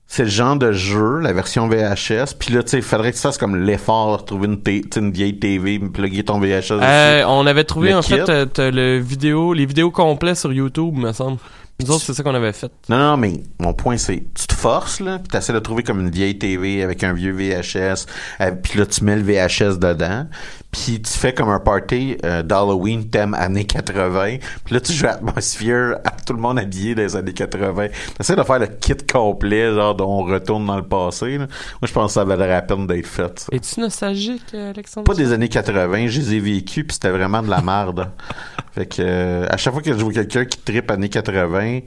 c'est 0.07 0.24
le 0.24 0.28
genre 0.28 0.57
de 0.57 0.72
jeu, 0.72 1.18
la 1.18 1.32
version 1.32 1.68
VHS. 1.68 2.34
Puis 2.38 2.55
là, 2.55 2.62
tu 2.62 2.70
sais, 2.70 2.76
il 2.78 2.82
faudrait 2.82 3.11
que 3.11 3.16
tu 3.16 3.22
fasses 3.22 3.38
comme 3.38 3.57
l'effort 3.57 4.18
de 4.18 4.22
trouver 4.24 4.48
une, 4.48 5.11
vieille 5.11 5.38
TV, 5.38 5.78
plugger 5.78 6.24
ton 6.24 6.38
VHS 6.38 6.44
dessus. 6.44 6.72
Euh, 6.82 7.24
on 7.26 7.46
avait 7.46 7.64
trouvé 7.64 7.90
Le 7.90 7.96
en 7.96 8.00
kit. 8.00 8.14
fait 8.14 8.28
euh, 8.28 8.46
t'as 8.46 8.70
le 8.70 8.98
vidéo, 8.98 9.52
les 9.55 9.66
vidéos 9.66 9.90
complets 9.90 10.34
sur 10.34 10.52
YouTube, 10.52 10.94
me 10.96 11.12
semble. 11.12 11.38
Nous 11.80 11.90
autres, 11.90 12.05
c'est 12.05 12.14
ça 12.14 12.22
qu'on 12.22 12.34
avait 12.34 12.52
fait. 12.52 12.70
Non, 12.88 12.98
non, 12.98 13.16
mais 13.16 13.32
mon 13.59 13.72
point, 13.72 13.96
c'est 13.96 14.22
tu 14.32 14.46
te 14.46 14.55
forces, 14.55 15.00
là, 15.00 15.18
puis 15.18 15.26
tu 15.28 15.36
essaies 15.36 15.52
de 15.52 15.59
trouver 15.59 15.82
comme 15.82 16.00
une 16.00 16.11
vieille 16.11 16.38
TV 16.38 16.84
avec 16.84 17.02
un 17.02 17.12
vieux 17.12 17.32
VHS, 17.32 18.07
euh, 18.40 18.52
puis 18.52 18.78
là, 18.78 18.86
tu 18.86 19.02
mets 19.02 19.16
le 19.16 19.22
VHS 19.22 19.78
dedans, 19.80 20.26
puis 20.74 21.00
tu 21.00 21.12
fais 21.12 21.32
comme 21.32 21.50
un 21.50 21.60
party 21.60 22.16
euh, 22.24 22.42
d'Halloween 22.42 23.08
thème 23.08 23.32
années 23.34 23.64
80, 23.64 24.38
puis 24.64 24.74
là, 24.74 24.80
tu 24.80 24.92
joues 24.92 25.06
Atmosphere 25.06 25.98
à 26.04 26.10
tout 26.10 26.32
le 26.32 26.40
monde 26.40 26.58
habillé 26.58 26.96
des 26.96 27.14
années 27.14 27.32
80. 27.32 27.86
Tu 27.88 27.94
essaies 28.18 28.34
de 28.34 28.42
faire 28.42 28.58
le 28.58 28.66
kit 28.66 28.96
complet, 28.96 29.72
genre, 29.72 29.94
dont 29.94 30.08
on 30.08 30.24
retourne 30.24 30.66
dans 30.66 30.76
le 30.76 30.82
passé. 30.82 31.38
là. 31.38 31.46
Moi, 31.46 31.48
je 31.84 31.92
pense 31.92 32.10
que 32.10 32.14
ça 32.14 32.24
valait 32.24 32.48
la 32.48 32.60
peine 32.60 32.88
d'être 32.88 33.06
fait. 33.06 33.38
ça. 33.38 33.46
Es-tu 33.52 33.78
nostalgique, 33.78 34.42
euh, 34.54 34.70
Alexandre? 34.70 35.04
Pas 35.04 35.14
des 35.14 35.32
années 35.32 35.48
80, 35.48 36.08
je 36.08 36.20
les 36.20 36.34
ai 36.34 36.40
vécus, 36.40 36.84
puis 36.84 36.94
c'était 36.94 37.10
vraiment 37.10 37.40
de 37.40 37.50
la 37.50 37.62
merde. 37.62 38.10
fait 38.72 38.86
que 38.86 38.96
euh, 39.00 39.46
à 39.48 39.56
chaque 39.56 39.74
fois 39.74 39.82
que 39.82 39.92
je 39.92 40.02
vois 40.02 40.12
quelqu'un 40.12 40.44
qui 40.44 40.58
tripe 40.58 40.90
années 40.90 41.08
80, 41.08 41.80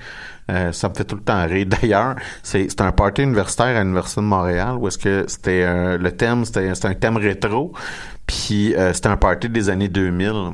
euh, 0.50 0.72
ça 0.72 0.89
me 0.89 0.93
fait 0.93 1.04
tout 1.04 1.16
le 1.16 1.22
temps 1.22 1.45
rire. 1.45 1.66
D'ailleurs, 1.82 2.16
c'est 2.43 2.82
un 2.82 2.91
party 2.91 3.24
universitaire 3.24 3.78
à 3.78 3.84
l'Université 3.84 4.22
de 4.22 4.26
Montréal 4.26 4.76
où 4.80 4.88
est-ce 4.88 4.98
que 4.98 5.26
c'était 5.28 5.98
le 5.98 6.12
thème, 6.12 6.45
c'était 6.45 6.74
c'était 6.76 6.88
un 6.88 6.93
thème 6.93 7.18
rétro, 7.18 7.74
puis 8.28 8.76
euh, 8.76 8.93
c'était 8.93 9.08
un 9.08 9.18
party 9.18 9.50
des 9.50 9.70
années 9.70 9.88
2000. 9.88 10.52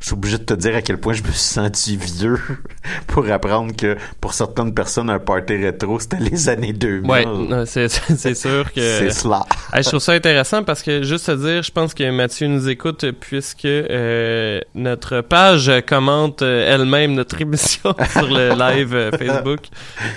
Je 0.00 0.06
suis 0.06 0.14
obligé 0.14 0.38
de 0.38 0.44
te 0.44 0.54
dire 0.54 0.74
à 0.74 0.82
quel 0.82 0.98
point 0.98 1.12
je 1.12 1.22
me 1.22 1.28
suis 1.28 1.38
senti 1.38 1.96
vieux 1.96 2.38
pour 3.06 3.28
apprendre 3.30 3.74
que 3.76 3.96
pour 4.20 4.32
certaines 4.34 4.74
personnes, 4.74 5.10
un 5.10 5.18
party 5.18 5.56
rétro, 5.56 5.98
c'était 6.00 6.18
les 6.18 6.48
années 6.48 6.72
2000. 6.72 7.10
Ouais, 7.10 7.66
c'est 7.66 7.88
c'est 7.88 8.34
sûr 8.34 8.72
que. 8.72 8.80
C'est 9.00 9.10
cela. 9.10 9.42
Je 9.74 9.82
trouve 9.82 10.00
ça 10.00 10.12
intéressant 10.12 10.62
parce 10.64 10.82
que 10.82 11.02
juste 11.02 11.28
à 11.28 11.36
dire, 11.36 11.62
je 11.62 11.70
pense 11.70 11.94
que 11.94 12.10
Mathieu 12.10 12.48
nous 12.48 12.68
écoute 12.68 13.04
puisque 13.20 13.64
euh, 13.64 14.60
notre 14.74 15.20
page 15.20 15.70
commente 15.86 16.42
euh, 16.42 16.74
elle-même 16.74 17.14
notre 17.14 17.40
émission 17.40 17.94
sur 18.10 18.26
le 18.26 18.50
live 18.58 18.94
euh, 18.94 19.10
Facebook. 19.12 19.60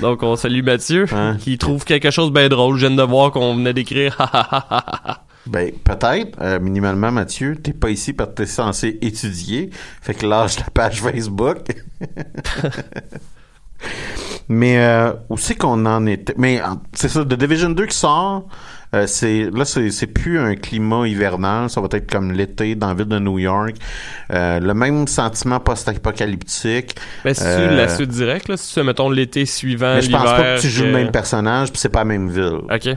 Donc 0.02 0.24
on 0.24 0.36
salue 0.36 0.64
Mathieu 0.64 1.06
Hein? 1.12 1.38
qui 1.40 1.58
trouve 1.58 1.84
quelque 1.86 2.12
chose 2.12 2.32
bien 2.32 2.50
drôle. 2.50 2.78
Je 2.78 2.88
viens 2.88 2.96
de 2.96 3.04
voir 3.04 3.32
qu'on 3.32 3.56
venait 3.56 3.74
d'écrire. 3.74 4.18
Ben, 5.46 5.72
peut-être, 5.72 6.38
euh, 6.42 6.60
minimalement, 6.60 7.12
Mathieu, 7.12 7.58
t'es 7.58 7.74
pas 7.74 7.90
ici 7.90 8.14
parce 8.14 8.30
que 8.30 8.36
t'es 8.36 8.46
censé 8.46 8.98
étudier. 9.02 9.70
Fait 10.02 10.14
que 10.14 10.26
lâche 10.26 10.58
la 10.60 10.70
page 10.74 11.02
Facebook. 11.02 11.60
Mais 14.48 14.78
euh, 14.78 15.14
où 15.30 15.38
c'est 15.38 15.56
qu'on 15.56 15.86
en 15.86 16.06
était? 16.06 16.36
Mais 16.38 16.62
c'est 16.94 17.10
ça, 17.10 17.26
The 17.26 17.34
Division 17.34 17.72
2 17.72 17.86
qui 17.86 17.98
sort, 17.98 18.48
euh, 18.94 19.08
c'est 19.08 19.50
là 19.54 19.66
c'est 19.66 20.08
plus 20.08 20.40
un 20.40 20.56
climat 20.56 21.08
hivernal, 21.08 21.70
ça 21.70 21.82
va 21.82 21.88
être 21.92 22.10
comme 22.10 22.32
l'été 22.32 22.76
dans 22.76 22.90
la 22.90 22.94
ville 22.94 23.08
de 23.08 23.20
New 23.20 23.40
York. 23.40 23.76
Euh, 24.32 24.60
le 24.60 24.74
même 24.74 25.08
sentiment 25.08 25.60
post-apocalyptique. 25.60 26.96
Mais 27.26 27.34
c'est 27.34 27.46
Euh, 27.46 27.76
la 27.76 27.88
suite 27.88 28.10
directe 28.10 28.50
là, 28.50 28.58
si 28.58 28.74
tu 28.74 28.84
mettons 28.84 29.10
l'été 29.10 29.46
suivant 29.46 29.96
Mais 29.96 30.02
je 30.02 30.12
pense 30.12 30.24
pas 30.24 30.56
que 30.56 30.62
tu 30.62 30.70
joues 30.70 30.86
le 30.86 30.92
même 30.92 31.12
personnage, 31.12 31.72
puis 31.72 31.80
c'est 31.80 31.90
pas 31.90 32.00
la 32.00 32.06
même 32.06 32.30
ville. 32.30 32.60
Ok. 32.72 32.90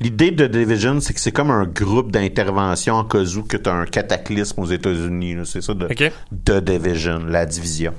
L'idée 0.00 0.30
de 0.30 0.46
Division, 0.46 1.00
c'est 1.00 1.14
que 1.14 1.20
c'est 1.20 1.32
comme 1.32 1.50
un 1.50 1.64
groupe 1.64 2.10
d'intervention 2.12 2.94
en 2.94 3.04
cas 3.04 3.18
où 3.18 3.42
que 3.42 3.56
tu 3.56 3.68
as 3.68 3.74
un 3.74 3.86
cataclysme 3.86 4.60
aux 4.60 4.66
États-Unis. 4.66 5.36
C'est 5.44 5.62
ça 5.62 5.74
de, 5.74 5.88
de 6.32 6.60
Division, 6.60 7.20
la 7.26 7.46
division. 7.46 7.92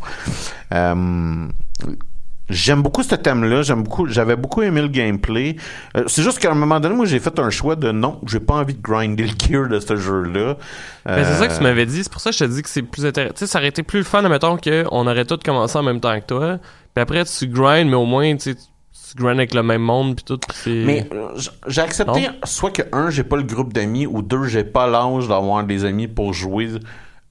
Euh, 2.49 2.53
J'aime 2.53 2.81
beaucoup 2.81 3.03
ce 3.03 3.15
thème-là. 3.15 3.61
J'aime 3.61 3.83
beaucoup. 3.83 4.05
J'avais 4.07 4.35
beaucoup 4.35 4.61
aimé 4.61 4.81
le 4.81 4.87
gameplay. 4.89 5.55
Euh, 5.97 6.03
c'est 6.07 6.21
juste 6.23 6.39
qu'à 6.39 6.51
un 6.51 6.55
moment 6.55 6.79
donné, 6.79 6.95
moi, 6.95 7.05
j'ai 7.05 7.19
fait 7.19 7.37
un 7.39 7.49
choix 7.49 7.75
de 7.75 7.91
non, 7.91 8.19
j'ai 8.27 8.39
pas 8.39 8.55
envie 8.55 8.73
de 8.73 8.81
grinder 8.81 9.23
le 9.23 9.33
gear 9.47 9.67
de 9.69 9.79
ce 9.79 9.95
jeu-là. 9.95 10.57
Mais 11.05 11.23
c'est 11.23 11.35
ça 11.35 11.47
que 11.47 11.53
Euh, 11.53 11.57
tu 11.57 11.63
m'avais 11.63 11.85
dit. 11.85 12.03
C'est 12.03 12.11
pour 12.11 12.21
ça 12.21 12.31
que 12.31 12.35
je 12.37 12.43
te 12.45 12.49
dis 12.49 12.61
que 12.61 12.69
c'est 12.69 12.81
plus 12.83 13.05
intéressant. 13.05 13.33
Tu 13.35 13.39
sais, 13.39 13.47
ça 13.47 13.59
aurait 13.59 13.69
été 13.69 13.83
plus 13.83 13.99
le 13.99 14.05
fun, 14.05 14.23
admettons, 14.23 14.57
qu'on 14.57 15.07
aurait 15.07 15.25
tous 15.25 15.37
commencé 15.37 15.77
en 15.77 15.83
même 15.83 15.99
temps 15.99 16.19
que 16.19 16.25
toi. 16.25 16.57
Puis 16.93 17.01
après, 17.01 17.23
tu 17.25 17.47
grindes, 17.47 17.87
mais 17.89 17.95
au 17.95 18.05
moins, 18.05 18.35
tu 18.35 18.51
sais, 18.51 18.55
tu 18.55 19.15
grindes 19.15 19.37
avec 19.37 19.53
le 19.53 19.63
même 19.63 19.81
monde, 19.81 20.15
puis 20.15 20.25
tout. 20.25 20.39
c'est... 20.53 20.69
Mais 20.85 21.07
euh, 21.13 21.29
j'ai 21.67 21.81
accepté 21.81 22.21
Non? 22.27 22.33
soit 22.43 22.71
que 22.71 22.81
un, 22.91 23.09
j'ai 23.09 23.23
pas 23.23 23.37
le 23.37 23.43
groupe 23.43 23.73
d'amis, 23.73 24.05
ou 24.05 24.21
deux, 24.21 24.45
j'ai 24.45 24.63
pas 24.63 24.85
l'âge 24.87 25.27
d'avoir 25.27 25.63
des 25.63 25.85
amis 25.85 26.07
pour 26.07 26.33
jouer 26.33 26.69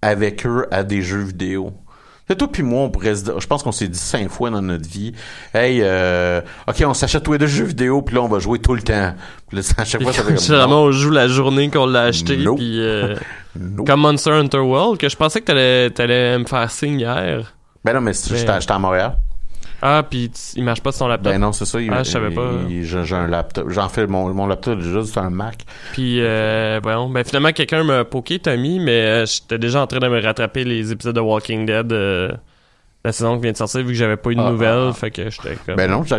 avec 0.01 0.45
eux 0.47 0.67
à 0.73 0.83
des 0.83 1.03
jeux 1.03 1.23
vidéo. 1.23 1.73
C'est 2.29 2.37
toi 2.37 2.49
puis 2.51 2.63
moi, 2.63 2.83
on 2.83 2.91
pourrait 2.91 3.15
se 3.17 3.25
dire, 3.25 3.39
je 3.41 3.47
pense 3.47 3.63
qu'on 3.63 3.73
s'est 3.73 3.89
dit 3.89 3.99
cinq 3.99 4.29
fois 4.31 4.49
dans 4.51 4.63
notre 4.63 4.89
vie, 4.89 5.13
hey, 5.55 5.81
euh, 5.83 6.41
ok, 6.69 6.83
on 6.87 6.95
s'achète 6.95 7.23
tous 7.25 7.33
les 7.33 7.39
deux 7.39 7.47
jeux 7.47 7.65
vidéo, 7.65 8.01
puis 8.01 8.15
là 8.15 8.23
on 8.23 8.29
va 8.29 8.39
jouer 8.39 8.59
tout 8.59 8.75
le 8.75 8.83
temps. 8.83 9.15
Puis 9.49 9.59
là, 9.59 9.63
à 9.77 9.85
chaque 9.85 10.01
Puis 10.01 10.05
fois, 10.05 10.13
ça 10.13 10.23
fait 10.23 10.29
comme, 10.35 10.39
généralement, 10.43 10.83
on 10.85 10.93
joue 10.93 11.11
la 11.11 11.29
journée 11.29 11.69
qu'on 11.69 11.85
l'a 11.87 12.03
acheté, 12.03 12.37
Nope. 12.39 12.57
puis 12.59 12.81
euh, 12.81 13.17
nope. 13.59 13.87
comme 13.87 14.01
Monster 14.01 14.31
Hunter 14.31 14.59
World, 14.59 14.99
que 14.99 15.09
je 15.09 15.17
pensais 15.17 15.41
que 15.41 15.47
t'allais, 15.47 15.91
t'allais 15.91 16.39
me 16.39 16.45
faire 16.47 16.71
signe 16.71 17.01
hier. 17.01 17.55
Ben 17.85 17.93
non, 17.95 18.01
mais 18.01 18.13
c'est- 18.13 18.37
j'étais 18.37 18.61
j'étais 18.61 18.73
à 18.73 18.79
Montréal. 18.79 19.17
Ah, 19.85 20.05
puis 20.09 20.31
il 20.55 20.63
marche 20.63 20.81
pas 20.81 20.93
sur 20.93 21.01
ton 21.01 21.09
laptop. 21.09 21.33
Ben 21.33 21.41
non, 21.41 21.51
c'est 21.53 21.65
ça. 21.65 21.81
il- 21.81 21.93
Ah, 21.93 22.05
je 22.05 22.11
savais 22.11 22.31
pas. 22.31 22.51
J'ai 22.71 23.15
un 23.17 23.27
laptop. 23.27 23.69
J'en 23.71 23.89
fais 23.89 24.07
mon, 24.07 24.33
mon 24.33 24.47
laptop 24.47 24.79
déjà, 24.79 25.03
c'est 25.05 25.19
un 25.19 25.31
Mac. 25.31 25.65
Puis, 25.93 26.21
euh, 26.21 26.79
voyons, 26.83 27.09
ben 27.11 27.25
finalement, 27.25 27.51
quelqu'un 27.53 27.83
m'a 27.83 28.05
poké, 28.05 28.39
Tommy, 28.39 28.79
mais 28.79 28.93
euh, 28.93 29.27
j'étais 29.27 29.59
déjà 29.59 29.83
en 29.83 29.87
train 29.89 29.99
de 29.99 30.07
me 30.09 30.23
rattraper 30.23 30.63
les 30.65 30.93
épisodes 30.93 31.17
de 31.17 31.21
Walking 31.21 31.67
Dead, 31.67 31.93
euh, 31.93 32.31
la 33.05 33.11
saison 33.11 33.35
qui 33.37 33.43
vient 33.43 33.53
de 33.53 33.57
sortir, 33.57 33.81
vu 33.81 33.89
que 33.89 33.93
j'avais 33.95 34.17
pas 34.17 34.31
eu 34.31 34.37
de 34.37 34.41
Ah, 34.41 34.51
nouvelles, 34.51 34.69
ah, 34.71 34.89
ah. 34.91 34.93
fait 34.93 35.11
que 35.11 35.29
j'étais 35.29 35.57
comme... 35.67 35.75
Ben 35.75 35.91
non, 35.91 36.05
j'ai 36.05 36.15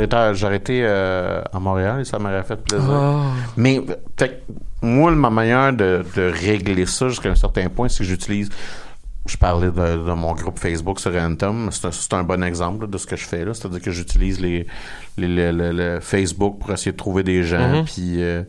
arrêté, 0.45 0.83
à- 0.83 0.89
euh, 0.89 1.41
à 1.53 1.59
Montréal 1.61 2.01
et 2.01 2.03
ça 2.03 2.19
m'aurait 2.19 2.43
fait 2.43 2.57
plaisir. 2.61 2.89
Ah. 2.91 3.21
Mais, 3.55 3.81
fait 4.19 4.43
moi, 4.81 5.11
ma 5.11 5.29
manière 5.29 5.71
de, 5.71 6.03
de 6.17 6.29
régler 6.29 6.85
ça 6.85 7.07
jusqu'à 7.07 7.29
un 7.29 7.35
certain 7.35 7.69
point, 7.69 7.87
c'est 7.87 7.99
que 7.99 8.03
j'utilise. 8.03 8.49
Je 9.25 9.37
parlais 9.37 9.67
de, 9.67 9.71
de 9.71 10.13
mon 10.13 10.33
groupe 10.33 10.59
Facebook 10.59 10.99
sur 10.99 11.15
Anthem. 11.15 11.69
C'est 11.71 12.13
un, 12.13 12.23
bon 12.23 12.43
exemple 12.43 12.81
là, 12.81 12.87
de 12.87 12.97
ce 12.97 13.07
que 13.07 13.15
je 13.15 13.23
fais 13.25 13.45
là. 13.45 13.53
C'est-à-dire 13.53 13.81
que 13.81 13.89
j'utilise 13.91 14.41
les, 14.41 14.67
les, 15.17 15.27
le, 15.29 15.51
le- 15.51 15.71
le 15.71 15.99
Facebook 16.01 16.59
pour 16.59 16.71
essayer 16.73 16.91
de 16.91 16.97
trouver 16.97 17.23
des 17.23 17.41
gens, 17.43 17.69
Mhm. 17.79 17.85
puis 17.85 18.21
euh, 18.21 18.43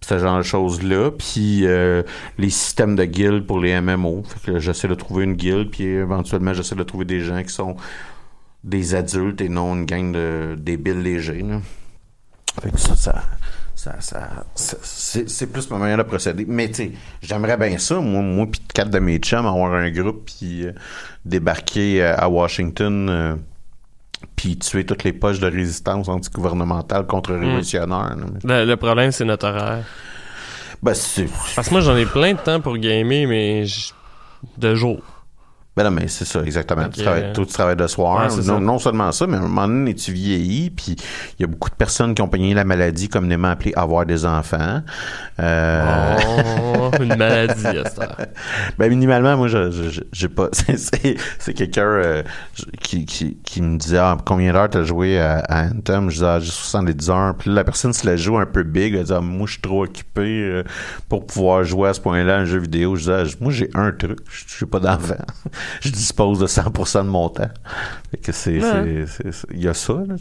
puis 0.00 0.08
ce 0.08 0.18
genre 0.20 0.38
de 0.38 0.42
choses-là. 0.44 1.10
Puis 1.10 1.66
euh, 1.66 2.04
les 2.38 2.50
systèmes 2.50 2.94
de 2.94 3.04
guildes 3.06 3.44
pour 3.44 3.58
les 3.58 3.80
MMO. 3.80 4.22
J'essaie 4.58 4.86
de 4.86 4.94
trouver 4.94 5.24
une 5.24 5.34
guilde, 5.34 5.70
puis 5.70 5.82
éventuellement, 5.84 6.54
j'essaie 6.54 6.76
de 6.76 6.84
trouver 6.84 7.04
des 7.06 7.20
gens 7.22 7.42
qui 7.42 7.52
sont 7.52 7.74
des 8.62 8.94
adultes 8.94 9.40
et 9.40 9.48
non 9.48 9.74
une 9.74 9.84
gang 9.84 10.12
de 10.12 10.54
débiles 10.56 11.02
légers. 11.02 11.42
Là. 11.42 11.60
Fait 12.62 12.70
que 12.70 12.78
ça, 12.78 12.94
ça, 12.94 13.22
ça, 13.80 13.94
ça- 14.00 14.44
ça- 14.54 14.76
c'est, 15.26 15.46
plus 15.46 15.70
ma 15.70 15.78
manière 15.78 15.96
de 15.98 16.02
procéder. 16.02 16.44
Mais 16.46 16.68
tu 16.68 16.74
sais, 16.74 16.92
j'aimerais 17.22 17.56
bien 17.56 17.78
ça, 17.78 17.98
moi, 18.00 18.20
moi 18.22 18.46
puis 18.50 18.60
quatre 18.74 18.90
de 18.90 18.98
mes 18.98 19.18
chums, 19.18 19.46
avoir 19.46 19.72
un 19.74 19.90
groupe 19.90 20.26
puis 20.26 20.66
euh, 20.66 20.72
débarquer 21.24 22.02
euh, 22.02 22.14
à 22.16 22.28
Washington 22.28 23.08
euh, 23.08 23.36
puis 24.36 24.58
tuer 24.58 24.84
toutes 24.84 25.04
les 25.04 25.12
poches 25.12 25.40
de 25.40 25.46
résistance 25.50 26.08
antigouvernementale 26.08 27.06
contre-révolutionnaire. 27.06 28.16
Mais- 28.44 28.64
Le, 28.64 28.66
le 28.66 28.76
problème, 28.76 29.12
c'est 29.12 29.24
notre 29.24 29.48
horaire. 29.48 29.84
Ben, 30.82 30.94
c'est... 30.94 31.28
Parce 31.54 31.68
que 31.68 31.74
moi, 31.74 31.80
j'en 31.80 31.96
ai 31.96 32.06
plein 32.06 32.32
de 32.34 32.38
temps 32.38 32.60
pour 32.60 32.76
gamer, 32.78 33.26
mais 33.26 33.64
j- 33.66 33.92
de 34.58 34.74
jour. 34.74 35.02
Ben 35.80 35.88
non, 35.88 35.96
mais 35.98 36.08
c'est 36.08 36.26
ça, 36.26 36.42
exactement. 36.42 36.82
Ok. 36.82 36.92
Tu 36.92 37.02
travailles, 37.02 37.32
toi, 37.32 37.46
tu 37.46 37.52
travailles 37.52 37.76
de 37.76 37.86
soir. 37.86 38.18
Ouais, 38.18 38.36
non, 38.36 38.42
ça. 38.42 38.60
non 38.60 38.78
seulement 38.78 39.12
ça, 39.12 39.26
mais 39.26 39.36
à 39.36 39.40
un 39.40 39.44
moment 39.44 39.66
donné, 39.66 39.94
tu 39.94 40.12
vieillis, 40.12 40.68
puis 40.68 40.94
il 41.38 41.42
y 41.42 41.44
a 41.44 41.46
beaucoup 41.46 41.70
de 41.70 41.74
personnes 41.74 42.14
qui 42.14 42.20
ont 42.20 42.28
pogné 42.28 42.52
la 42.52 42.64
maladie, 42.64 43.08
communément 43.08 43.48
appelée 43.48 43.72
avoir 43.74 44.04
des 44.04 44.26
enfants. 44.26 44.82
Euh, 45.40 46.16
Oh, 46.78 46.90
une 47.00 47.16
maladie, 47.16 47.66
heure. 47.66 48.16
Ben 48.78 48.88
minimalement, 48.88 49.36
moi, 49.36 49.48
je, 49.48 50.02
j'ai 50.12 50.28
pas. 50.28 50.48
C'est, 50.52 51.54
quelqu'un 51.54 51.82
euh, 51.82 52.22
qui, 52.80 53.04
qui, 53.04 53.36
qui 53.44 53.62
me 53.62 53.78
disait 53.78 53.98
ah, 53.98 54.16
combien 54.24 54.52
d'heures 54.52 54.70
t'as 54.70 54.82
joué 54.82 55.18
à, 55.18 55.38
à 55.38 55.66
Anthem? 55.66 56.10
Je 56.10 56.14
disais 56.16 56.26
ah, 56.26 56.40
j'ai 56.40 56.50
70 56.50 57.10
heures. 57.10 57.34
Puis 57.38 57.50
la 57.50 57.64
personne 57.64 57.92
se 57.92 58.06
la 58.06 58.16
joue 58.16 58.38
un 58.38 58.46
peu 58.46 58.62
big. 58.62 58.94
Elle 58.94 59.04
dit 59.04 59.12
ah, 59.12 59.20
moi, 59.20 59.46
je 59.46 59.52
suis 59.52 59.62
trop 59.62 59.84
occupé 59.84 60.42
euh, 60.42 60.64
pour 61.08 61.26
pouvoir 61.26 61.64
jouer 61.64 61.90
à 61.90 61.94
ce 61.94 62.00
point-là 62.00 62.36
à 62.36 62.40
un 62.40 62.44
jeu 62.44 62.58
vidéo. 62.58 62.96
Je 62.96 63.00
disais 63.00 63.22
ah, 63.24 63.36
moi, 63.40 63.52
j'ai 63.52 63.70
un 63.74 63.92
truc. 63.92 64.18
Je 64.30 64.54
suis 64.54 64.66
pas 64.66 64.80
d'enfant. 64.80 65.14
je 65.80 65.90
dispose 65.90 66.38
de 66.38 66.46
100% 66.46 66.98
de 67.04 67.08
mon 67.08 67.28
temps. 67.28 67.50
Fait 68.10 68.16
que 68.18 68.32
c'est, 68.32 68.60
Ouais. 68.60 69.04
il 69.52 69.60
y 69.62 69.68
a 69.68 69.74
ça. 69.74 69.94
Là, 70.06 70.14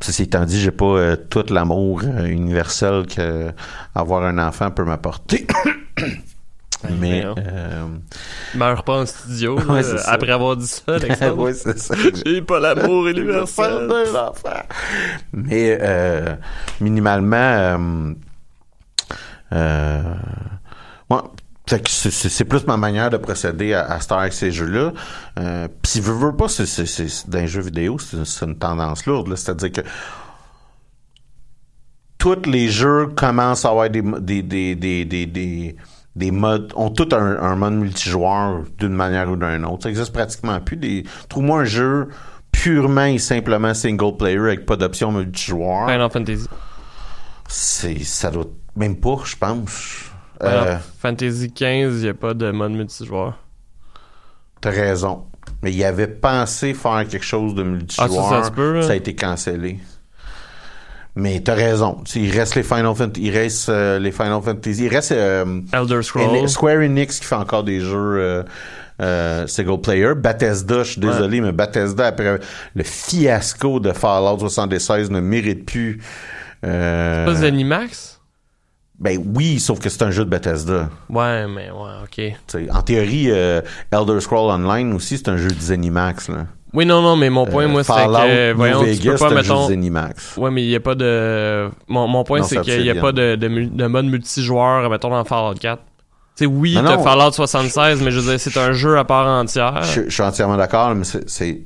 Ceci 0.00 0.22
étant 0.22 0.44
dit, 0.44 0.60
j'ai 0.60 0.70
pas 0.70 0.84
euh, 0.84 1.16
tout 1.16 1.44
l'amour 1.50 2.02
euh, 2.04 2.26
universel 2.26 3.04
que 3.06 3.50
avoir 3.94 4.22
un 4.24 4.38
enfant 4.38 4.70
peut 4.70 4.84
m'apporter. 4.84 5.46
Mais 7.00 7.24
euh, 7.26 7.86
Meurs 8.54 8.84
pas 8.84 9.00
en 9.00 9.06
studio, 9.06 9.58
Ouais, 9.68 9.82
après 10.06 10.30
avoir 10.30 10.56
dit 10.56 10.68
ça, 10.68 10.82
Alexandre. 10.94 11.38
ouais, 11.42 11.52
c'est 11.52 11.76
ça. 11.76 11.96
J'ai 12.24 12.40
pas 12.42 12.60
l'amour 12.60 13.08
universel. 13.08 13.88
deux 13.88 14.14
enfants. 14.14 14.62
Mais 15.32 15.76
euh, 15.80 16.36
minimalement, 16.80 17.36
euh, 17.36 18.12
euh, 19.52 20.02
ouais, 21.10 21.18
c'est- 21.86 22.44
plus 22.44 22.66
ma 22.66 22.76
manière 22.76 23.10
de 23.10 23.16
procéder 23.16 23.74
à, 23.74 23.84
à 23.84 24.00
Star 24.00 24.18
avec 24.20 24.32
ces 24.32 24.50
jeux-là. 24.50 24.92
Euh, 25.38 25.68
Puis, 25.82 26.00
veux, 26.00 26.12
veux 26.14 26.34
pas, 26.36 26.48
c'est 26.48 26.64
les 27.32 27.46
jeux 27.46 27.60
vidéo, 27.62 27.98
c'est 27.98 28.44
une 28.44 28.56
tendance 28.58 29.06
lourde. 29.06 29.34
C'est-à-dire 29.36 29.72
que 29.72 29.80
tous 32.18 32.42
les 32.46 32.68
jeux 32.68 33.06
commencent 33.14 33.64
à 33.64 33.70
avoir 33.70 33.88
des 33.90 34.02
des 34.02 34.42
des 34.42 34.74
des 34.74 35.04
des, 35.04 35.26
des, 35.26 35.76
des 36.16 36.30
modes 36.30 36.72
ont 36.74 36.90
tout 36.90 37.08
un, 37.12 37.40
un 37.40 37.54
mode 37.54 37.74
multijoueur 37.74 38.64
d'une 38.78 38.92
manière 38.94 39.30
ou 39.30 39.36
d'une 39.36 39.64
autre. 39.64 39.84
Ça 39.84 39.90
existe 39.90 40.12
pratiquement 40.12 40.60
plus. 40.60 40.76
Des 40.76 41.04
trouve-moi 41.28 41.60
un 41.60 41.64
jeu 41.64 42.08
purement 42.50 43.04
et 43.04 43.18
simplement 43.18 43.72
single 43.74 44.16
player 44.16 44.38
avec 44.38 44.66
pas 44.66 44.76
d'option 44.76 45.12
multijoueur. 45.12 45.88
Final 45.88 46.10
Fantasy. 46.10 46.46
C'est 47.46 48.02
ça 48.04 48.30
doit 48.30 48.46
même 48.74 48.96
pas, 48.96 49.18
je 49.24 49.36
pense. 49.36 50.10
Euh, 50.42 50.76
Fantasy 51.00 51.50
15, 51.50 52.02
y 52.02 52.08
a 52.08 52.14
pas 52.14 52.34
de 52.34 52.50
mode 52.50 52.72
multijoueur. 52.72 53.38
T'as 54.60 54.70
raison. 54.70 55.24
Mais 55.62 55.72
il 55.72 55.84
avait 55.84 56.06
pensé 56.06 56.74
faire 56.74 57.06
quelque 57.08 57.24
chose 57.24 57.54
de 57.54 57.62
multijoueur. 57.62 58.26
Ah, 58.26 58.30
ça, 58.30 58.44
ça 58.44 58.50
peut, 58.50 58.80
a 58.88 58.94
été 58.94 59.14
cancellé. 59.14 59.78
Mais 61.16 61.40
t'as 61.40 61.54
raison. 61.54 61.98
Il 62.14 62.30
reste 62.30 62.54
les 62.54 62.62
Final 62.62 62.94
Fantasy. 62.94 63.26
Il 63.26 63.30
reste 63.36 63.68
euh, 63.70 63.98
les 63.98 64.12
Final 64.12 64.40
Fantasy. 64.40 64.84
Il 64.84 64.88
reste 64.88 65.10
euh, 65.12 65.60
Elder 65.72 66.02
Scrolls. 66.02 66.48
Square 66.48 66.82
Enix 66.82 67.18
qui 67.18 67.26
fait 67.26 67.34
encore 67.34 67.64
des 67.64 67.80
jeux 67.80 68.18
euh, 68.18 68.42
euh, 69.00 69.46
single 69.48 69.80
player. 69.80 70.14
Bethesda, 70.14 70.84
je 70.84 70.92
suis 70.92 71.00
désolé, 71.00 71.40
mais 71.40 71.52
Bethesda, 71.52 72.06
après 72.06 72.38
le 72.74 72.82
fiasco 72.84 73.80
de 73.80 73.92
Fallout 73.92 74.38
76, 74.38 75.10
ne 75.10 75.20
mérite 75.20 75.66
plus. 75.66 76.00
Euh, 76.64 77.24
Pas 77.24 77.34
Zenimax? 77.34 78.17
Ben 78.98 79.22
oui, 79.34 79.60
sauf 79.60 79.78
que 79.78 79.88
c'est 79.88 80.02
un 80.02 80.10
jeu 80.10 80.24
de 80.24 80.30
Bethesda. 80.30 80.88
Ouais, 81.08 81.46
mais 81.46 81.70
ouais, 81.70 81.90
ok. 82.02 82.32
T'sais, 82.46 82.68
en 82.70 82.82
théorie, 82.82 83.30
euh, 83.30 83.60
Elder 83.92 84.20
Scroll 84.20 84.50
Online 84.50 84.92
aussi, 84.92 85.18
c'est 85.18 85.28
un 85.28 85.36
jeu 85.36 85.48
de 85.48 85.60
Zenimax. 85.60 86.28
Là. 86.28 86.46
Oui, 86.74 86.84
non, 86.84 87.00
non, 87.00 87.16
mais 87.16 87.30
mon 87.30 87.46
point, 87.46 87.64
Euh, 87.64 87.68
moi, 87.68 87.84
c'est 87.84 87.92
que, 87.92 88.52
voyons, 88.54 88.80
tu 88.80 88.86
Vegas, 88.86 89.12
peux 89.12 89.16
c'est 89.18 89.24
pas, 89.24 89.30
un 89.30 89.34
mettons... 89.34 89.60
jeu 89.62 89.68
de 89.68 89.68
Zenimax. 89.68 90.36
Ouais, 90.36 90.50
mais 90.50 90.64
il 90.64 90.68
y 90.70 90.74
a 90.74 90.80
pas 90.80 90.96
de... 90.96 91.70
Mon, 91.86 92.08
mon 92.08 92.24
point, 92.24 92.42
c'est 92.42 92.60
qu'il 92.60 92.84
y 92.84 92.90
a 92.90 93.00
pas 93.00 93.12
de, 93.12 93.36
de, 93.36 93.86
mode 93.86 94.06
multijoueur, 94.06 94.90
mettons, 94.90 95.10
dans 95.10 95.24
Fallout 95.24 95.54
4. 95.54 95.80
Tu 96.36 96.44
sais, 96.44 96.46
oui, 96.46 96.74
t'as. 96.74 96.98
Fallout 96.98 97.32
76, 97.32 98.02
mais 98.02 98.10
je 98.10 98.18
veux 98.20 98.30
dire, 98.30 98.40
c'est 98.40 98.56
un 98.58 98.72
jeu 98.72 98.98
à 98.98 99.04
part 99.04 99.26
entière. 99.26 99.82
Je, 99.82 100.02
je 100.04 100.10
suis 100.10 100.22
entièrement 100.22 100.56
d'accord, 100.56 100.94
mais 100.94 101.04
c'est, 101.04 101.62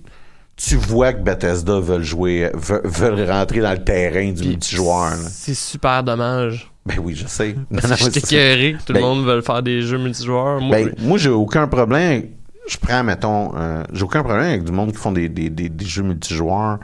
tu 0.56 0.76
vois 0.76 1.12
que 1.14 1.22
Bethesda 1.22 1.80
veulent 1.80 2.02
jouer, 2.02 2.50
veulent, 2.54 3.30
rentrer 3.30 3.60
dans 3.60 3.72
le 3.72 3.82
terrain 3.82 4.30
du 4.32 4.48
multijoueur. 4.48 5.12
C'est 5.30 5.54
super 5.54 6.02
dommage. 6.04 6.71
Ben 6.84 6.98
oui, 6.98 7.14
je 7.14 7.26
sais. 7.26 7.54
Non, 7.70 7.80
non, 7.82 7.94
que 7.96 8.84
tout 8.84 8.92
Ben- 8.92 9.00
le 9.00 9.00
monde 9.00 9.24
veut 9.24 9.40
faire 9.42 9.62
des 9.62 9.82
jeux 9.82 9.98
multijoueurs. 9.98 10.60
Moi, 10.60 10.84
Ben, 10.84 10.94
moi, 11.00 11.18
j'ai 11.18 11.30
aucun 11.30 11.68
problème. 11.68 12.28
Je 12.68 12.76
prends, 12.76 13.02
mettons, 13.04 13.56
euh, 13.56 13.82
j'ai 13.92 14.02
aucun 14.02 14.22
problème 14.22 14.46
avec 14.46 14.64
du 14.64 14.72
monde 14.72 14.92
qui 14.92 14.98
font 14.98 15.12
des, 15.12 15.28
des, 15.28 15.50
des, 15.50 15.68
des 15.68 15.84
jeux 15.84 16.02
multijoueurs. 16.02 16.78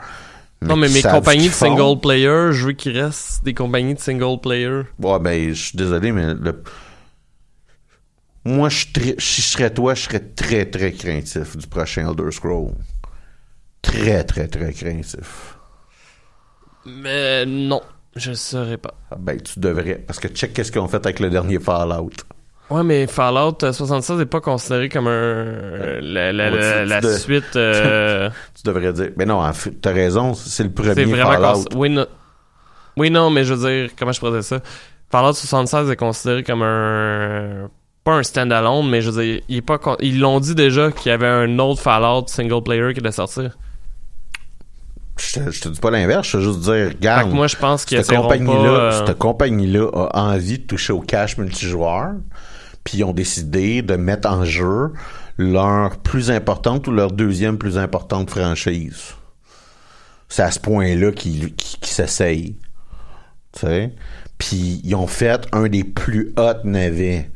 non, 0.61 0.75
mais 0.75 0.89
mes 0.89 1.01
compagnies 1.01 1.43
qu'ils 1.43 1.49
de 1.49 1.55
font. 1.55 1.77
single 1.77 1.99
player, 2.01 2.51
je 2.51 2.65
veux 2.67 2.71
qu'il 2.73 2.97
reste 2.99 3.43
des 3.43 3.53
compagnies 3.53 3.93
de 3.95 3.99
single 3.99 4.39
player. 4.41 4.81
Ouais, 4.99 5.19
ben, 5.19 5.49
je 5.53 5.61
suis 5.67 5.77
désolé, 5.77 6.11
mais 6.11 6.33
le... 6.33 6.63
moi, 8.45 8.69
je 8.69 8.85
si 9.19 9.41
je 9.41 9.47
serais 9.47 9.73
toi, 9.73 9.95
je 9.95 10.01
serais 10.03 10.19
très, 10.19 10.65
très 10.65 10.91
craintif 10.91 11.55
du 11.57 11.67
prochain 11.67 12.09
Elder 12.09 12.31
Scroll. 12.31 12.71
Très, 13.81 14.23
très, 14.25 14.47
très 14.47 14.73
craintif. 14.73 15.57
Mais 16.85 17.45
non, 17.45 17.81
je 18.19 18.33
saurais 18.33 18.77
pas. 18.77 18.93
Ah, 19.11 19.15
Ben, 19.19 19.39
tu 19.41 19.59
devrais. 19.59 19.95
Parce 20.05 20.19
que 20.19 20.27
check 20.27 20.53
qu'est-ce 20.53 20.71
qu'ils 20.71 20.81
ont 20.81 20.87
fait 20.87 21.03
avec 21.05 21.19
le 21.19 21.29
dernier 21.29 21.59
Fallout. 21.59 22.11
Ouais, 22.69 22.83
mais 22.83 23.07
Fallout 23.07 23.57
euh, 23.63 23.73
76 23.73 24.17
n'est 24.19 24.25
pas 24.27 24.41
considéré 24.41 24.89
comme 24.89 25.07
un 25.07 25.11
euh, 25.11 25.99
la, 26.03 26.31
la, 26.31 26.51
Ouais, 26.51 26.59
la, 26.59 26.83
tu- 26.83 26.89
la 26.89 27.01
tu 27.01 27.07
de- 27.07 27.13
suite. 27.13 27.43
euh, 27.55 28.29
Tu 28.53 28.61
devrais 28.63 28.93
dire. 28.93 29.09
Mais 29.17 29.25
non, 29.25 29.41
t'as 29.81 29.91
raison, 29.93 30.33
c'est 30.35 30.63
le 30.63 30.71
premier 30.71 31.05
vraiment 31.05 31.31
Fallout. 31.31 31.63
cons- 31.71 31.77
oui, 31.79 31.89
non. 31.89 32.05
oui, 32.97 33.09
non, 33.09 33.29
mais 33.31 33.43
je 33.43 33.53
veux 33.55 33.67
dire, 33.69 33.89
comment 33.97 34.11
je 34.11 34.19
pourrais 34.19 34.33
dire 34.33 34.43
ça? 34.43 34.59
Fallout 35.11 35.33
76 35.33 35.89
est 35.89 35.95
considéré 35.95 36.43
comme 36.43 36.61
un 36.61 37.69
pas 38.03 38.13
un 38.13 38.23
standalone, 38.23 38.87
mais 38.89 39.01
je 39.01 39.09
veux 39.09 39.23
dire, 39.23 39.41
il 39.49 39.57
est 39.57 39.61
pas 39.61 39.77
con- 39.79 39.97
ils 39.99 40.19
l'ont 40.19 40.39
dit 40.39 40.53
déjà 40.55 40.91
qu'il 40.91 41.09
y 41.09 41.13
avait 41.13 41.27
un 41.27 41.57
autre 41.59 41.81
Fallout 41.81 42.27
single 42.27 42.61
player 42.63 42.93
qui 42.93 42.99
allait 42.99 43.11
sortir. 43.11 43.57
Je 45.19 45.39
te, 45.39 45.51
je 45.51 45.61
te 45.61 45.69
dis 45.69 45.79
pas 45.79 45.91
l'inverse, 45.91 46.27
je 46.27 46.37
te 46.37 46.43
juste 46.43 46.59
dire, 46.61 46.89
regarde. 46.89 47.29
que 47.29 47.35
moi, 47.35 47.47
je 47.47 47.55
pense 47.57 47.85
qu'ils 47.85 47.97
cette 48.03 48.15
compagnie-là, 48.23 48.69
euh, 48.69 49.05
cette 49.05 49.17
compagnie-là 49.17 49.89
a 50.13 50.21
envie 50.33 50.59
de 50.59 50.63
toucher 50.63 50.93
au 50.93 51.01
cash 51.01 51.37
multijoueur, 51.37 52.13
puis 52.83 52.99
ils 52.99 53.03
ont 53.03 53.11
décidé 53.13 53.81
de 53.81 53.95
mettre 53.95 54.29
en 54.29 54.45
jeu 54.45 54.93
leur 55.37 55.97
plus 55.97 56.31
importante 56.31 56.87
ou 56.87 56.91
leur 56.91 57.11
deuxième 57.11 57.57
plus 57.57 57.77
importante 57.77 58.29
franchise. 58.29 59.13
C'est 60.27 60.43
à 60.43 60.51
ce 60.51 60.59
point-là 60.59 61.11
qu'ils 61.11 61.53
qu'ils- 61.55 61.79
qu'ils 61.79 61.93
s'essayent. 61.93 62.55
Tu 63.53 63.59
sais? 63.61 63.93
Puis 64.37 64.79
ils 64.83 64.95
ont 64.95 65.07
fait 65.07 65.47
un 65.51 65.67
des 65.67 65.83
plus 65.83 66.33
hot 66.37 66.63
navets. 66.65 67.29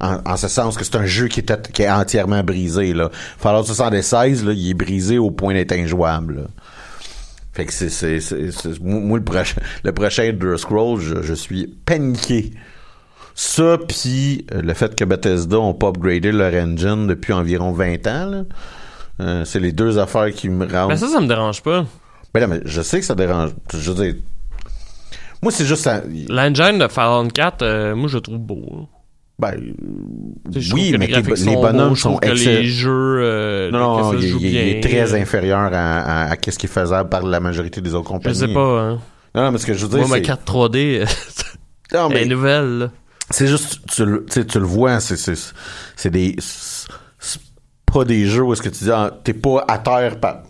En, 0.00 0.18
en 0.24 0.36
ce 0.38 0.48
sens 0.48 0.78
que 0.78 0.84
c'est 0.84 0.96
un 0.96 1.04
jeu 1.04 1.28
qui 1.28 1.40
est, 1.40 1.72
qui 1.72 1.82
est 1.82 1.90
entièrement 1.90 2.42
brisé. 2.42 2.94
Là. 2.94 3.10
Fallout 3.12 3.64
76, 3.64 4.44
là, 4.46 4.52
il 4.54 4.70
est 4.70 4.74
brisé 4.74 5.18
au 5.18 5.30
point 5.30 5.52
d'être 5.52 5.72
injouable. 5.72 6.36
là. 6.36 6.42
Fait 7.52 7.64
que 7.66 7.72
c'est, 7.72 7.88
c'est, 7.88 8.20
c'est, 8.20 8.50
c'est- 8.52 8.80
moi, 8.80 9.18
le 9.18 9.24
prochain, 9.24 9.60
le 9.82 9.92
prochain 9.92 10.22
Elder 10.24 10.56
Scrolls, 10.56 11.00
je, 11.00 11.22
je 11.22 11.34
suis 11.34 11.66
paniqué. 11.84 12.52
Ça, 13.34 13.78
puis 13.88 14.46
euh, 14.52 14.60
le 14.62 14.74
fait 14.74 14.94
que 14.94 15.04
Bethesda 15.04 15.58
ont 15.58 15.74
pas 15.74 15.88
upgradé 15.88 16.30
leur 16.32 16.52
engine 16.54 17.06
depuis 17.06 17.32
environ 17.32 17.72
20 17.72 18.06
ans, 18.06 18.26
là, 18.26 18.42
euh, 19.20 19.44
c'est 19.44 19.60
les 19.60 19.72
deux 19.72 19.98
affaires 19.98 20.30
qui 20.32 20.48
me 20.48 20.66
rendent... 20.70 20.90
Mais 20.90 20.96
ça, 20.96 21.08
ça 21.08 21.20
me 21.20 21.26
dérange 21.26 21.62
pas. 21.62 21.84
Ben 22.34 22.40
non, 22.42 22.48
mais 22.48 22.60
je 22.64 22.80
sais 22.82 23.00
que 23.00 23.06
ça 23.06 23.14
dérange. 23.14 23.50
Je 23.72 23.90
veux 23.90 24.04
dire... 24.04 24.14
Moi, 25.42 25.50
c'est 25.52 25.64
juste... 25.64 25.82
ça- 25.82 26.02
L'engine 26.28 26.78
de 26.78 26.86
Fallout 26.88 27.28
4, 27.28 27.62
euh, 27.62 27.94
moi, 27.96 28.08
je 28.08 28.16
le 28.16 28.20
trouve 28.20 28.38
beau. 28.38 28.62
là. 28.70 28.99
Ben, 29.40 29.54
je 30.54 30.74
oui, 30.74 30.94
mais 30.98 31.06
les, 31.06 31.22
bonhommes 31.56 31.94
je 31.96 32.00
sont 32.02 32.08
trouve 32.10 32.20
que 32.20 32.28
les 32.28 32.32
excellents. 32.42 32.62
jeux, 32.68 33.18
euh, 33.22 33.70
Non, 33.70 33.78
non, 34.12 34.12
il, 34.18 34.28
joue 34.28 34.38
il- 34.40 34.46
il 34.48 34.56
est 34.56 34.80
très 34.82 35.18
inférieur 35.18 35.70
à, 35.72 35.98
à, 36.26 36.30
à 36.30 36.36
qu'est-ce 36.36 36.58
qui 36.58 36.66
est 36.66 36.68
faisable 36.68 37.08
par 37.08 37.22
la 37.24 37.40
majorité 37.40 37.80
des 37.80 37.94
autres 37.94 38.08
Je 38.08 38.12
compagnies. 38.12 38.36
sais 38.38 38.48
pas, 38.52 38.60
hein. 38.80 38.98
Non, 39.34 39.42
non, 39.44 39.52
mais 39.52 39.58
ce 39.58 39.66
que 39.66 39.72
je 39.74 39.86
veux 39.86 39.88
dire, 39.88 39.98
Moi, 40.00 40.08
ma 40.08 40.16
c'est... 40.16 40.22
carte 40.22 40.46
3D, 40.46 41.08
Non, 41.94 42.08
elle 42.10 42.14
mais 42.14 42.22
est 42.22 42.26
nouvelle, 42.26 42.78
là. 42.78 42.90
c'est 43.30 43.46
juste, 43.46 43.80
tu, 43.88 44.04
le- 44.04 44.24
tu 44.26 44.32
sais, 44.34 44.44
tu 44.46 44.58
le 44.58 44.66
vois, 44.66 45.00
c'est, 45.00 45.16
des... 46.10 46.36
C'est 46.40 47.40
pas 47.92 48.04
des 48.04 48.26
jeux 48.26 48.42
où 48.42 48.52
est-ce 48.52 48.62
que 48.62 48.68
tu 48.68 48.84
dis, 48.84 48.90
ah, 48.90 49.10
t'es 49.24 49.32
pas 49.34 49.64
à 49.66 49.78
terre 49.78 50.20
par, 50.20 50.42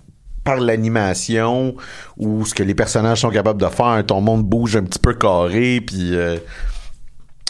par 0.44 0.56
l'animation 0.56 1.74
ou 2.18 2.44
ce 2.44 2.54
que 2.54 2.62
les 2.62 2.74
personnages 2.74 3.20
sont 3.20 3.30
capables 3.30 3.60
de 3.60 3.66
faire. 3.68 4.02
Ton 4.06 4.20
monde 4.20 4.44
bouge 4.44 4.76
un 4.76 4.82
petit 4.82 4.98
peu 4.98 5.14
carré, 5.14 5.80
puis... 5.80 6.14
euh, 6.16 6.36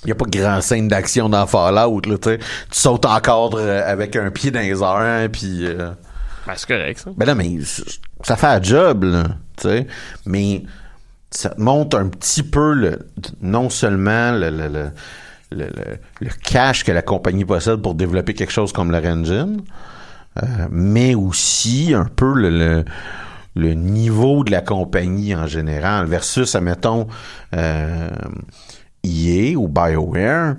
il 0.04 0.08
y 0.08 0.12
a 0.12 0.14
pas 0.14 0.24
de 0.24 0.38
grand 0.38 0.60
scène 0.60 0.88
d'action 0.88 1.28
dans 1.28 1.46
Fallout, 1.46 2.00
là, 2.06 2.16
tu 2.18 2.38
sautes 2.70 3.06
en 3.06 3.20
cadre 3.20 3.60
euh, 3.60 3.82
avec 3.86 4.16
un 4.16 4.30
pied 4.30 4.50
dans 4.50 4.60
les 4.60 4.82
airs, 4.82 5.28
puis... 5.30 5.66
euh, 5.66 5.90
Ben, 6.46 6.54
c'est 6.56 6.68
correct, 6.68 6.98
ça. 6.98 7.10
Ben 7.16 7.26
non, 7.26 7.34
mais 7.34 7.50
ça 8.22 8.36
fait 8.36 8.46
un 8.46 8.62
job, 8.62 9.04
là, 9.04 9.24
tu 9.56 9.68
sais. 9.68 9.86
Mais 10.26 10.62
ça 11.30 11.50
te 11.50 11.60
montre 11.60 11.98
un 11.98 12.08
petit 12.08 12.42
peu, 12.42 12.72
le, 12.72 12.98
non 13.42 13.68
seulement 13.70 14.32
le, 14.32 14.50
le, 14.50 14.68
le, 14.68 14.90
le, 16.20 16.30
cash 16.44 16.82
que 16.84 16.92
la 16.92 17.02
compagnie 17.02 17.44
possède 17.44 17.82
pour 17.82 17.94
développer 17.94 18.34
quelque 18.34 18.52
chose 18.52 18.72
comme 18.72 18.90
leur 18.90 19.04
engine, 19.04 19.60
euh, 20.42 20.46
mais 20.70 21.14
aussi 21.14 21.92
un 21.94 22.04
peu 22.06 22.32
le, 22.34 22.50
le, 22.50 22.84
le 23.56 23.74
niveau 23.74 24.44
de 24.44 24.50
la 24.50 24.60
compagnie 24.60 25.34
en 25.34 25.46
général 25.46 26.06
versus, 26.06 26.54
admettons, 26.54 27.06
euh, 27.54 28.08
EA 29.04 29.56
ou 29.56 29.68
BioWare 29.68 30.56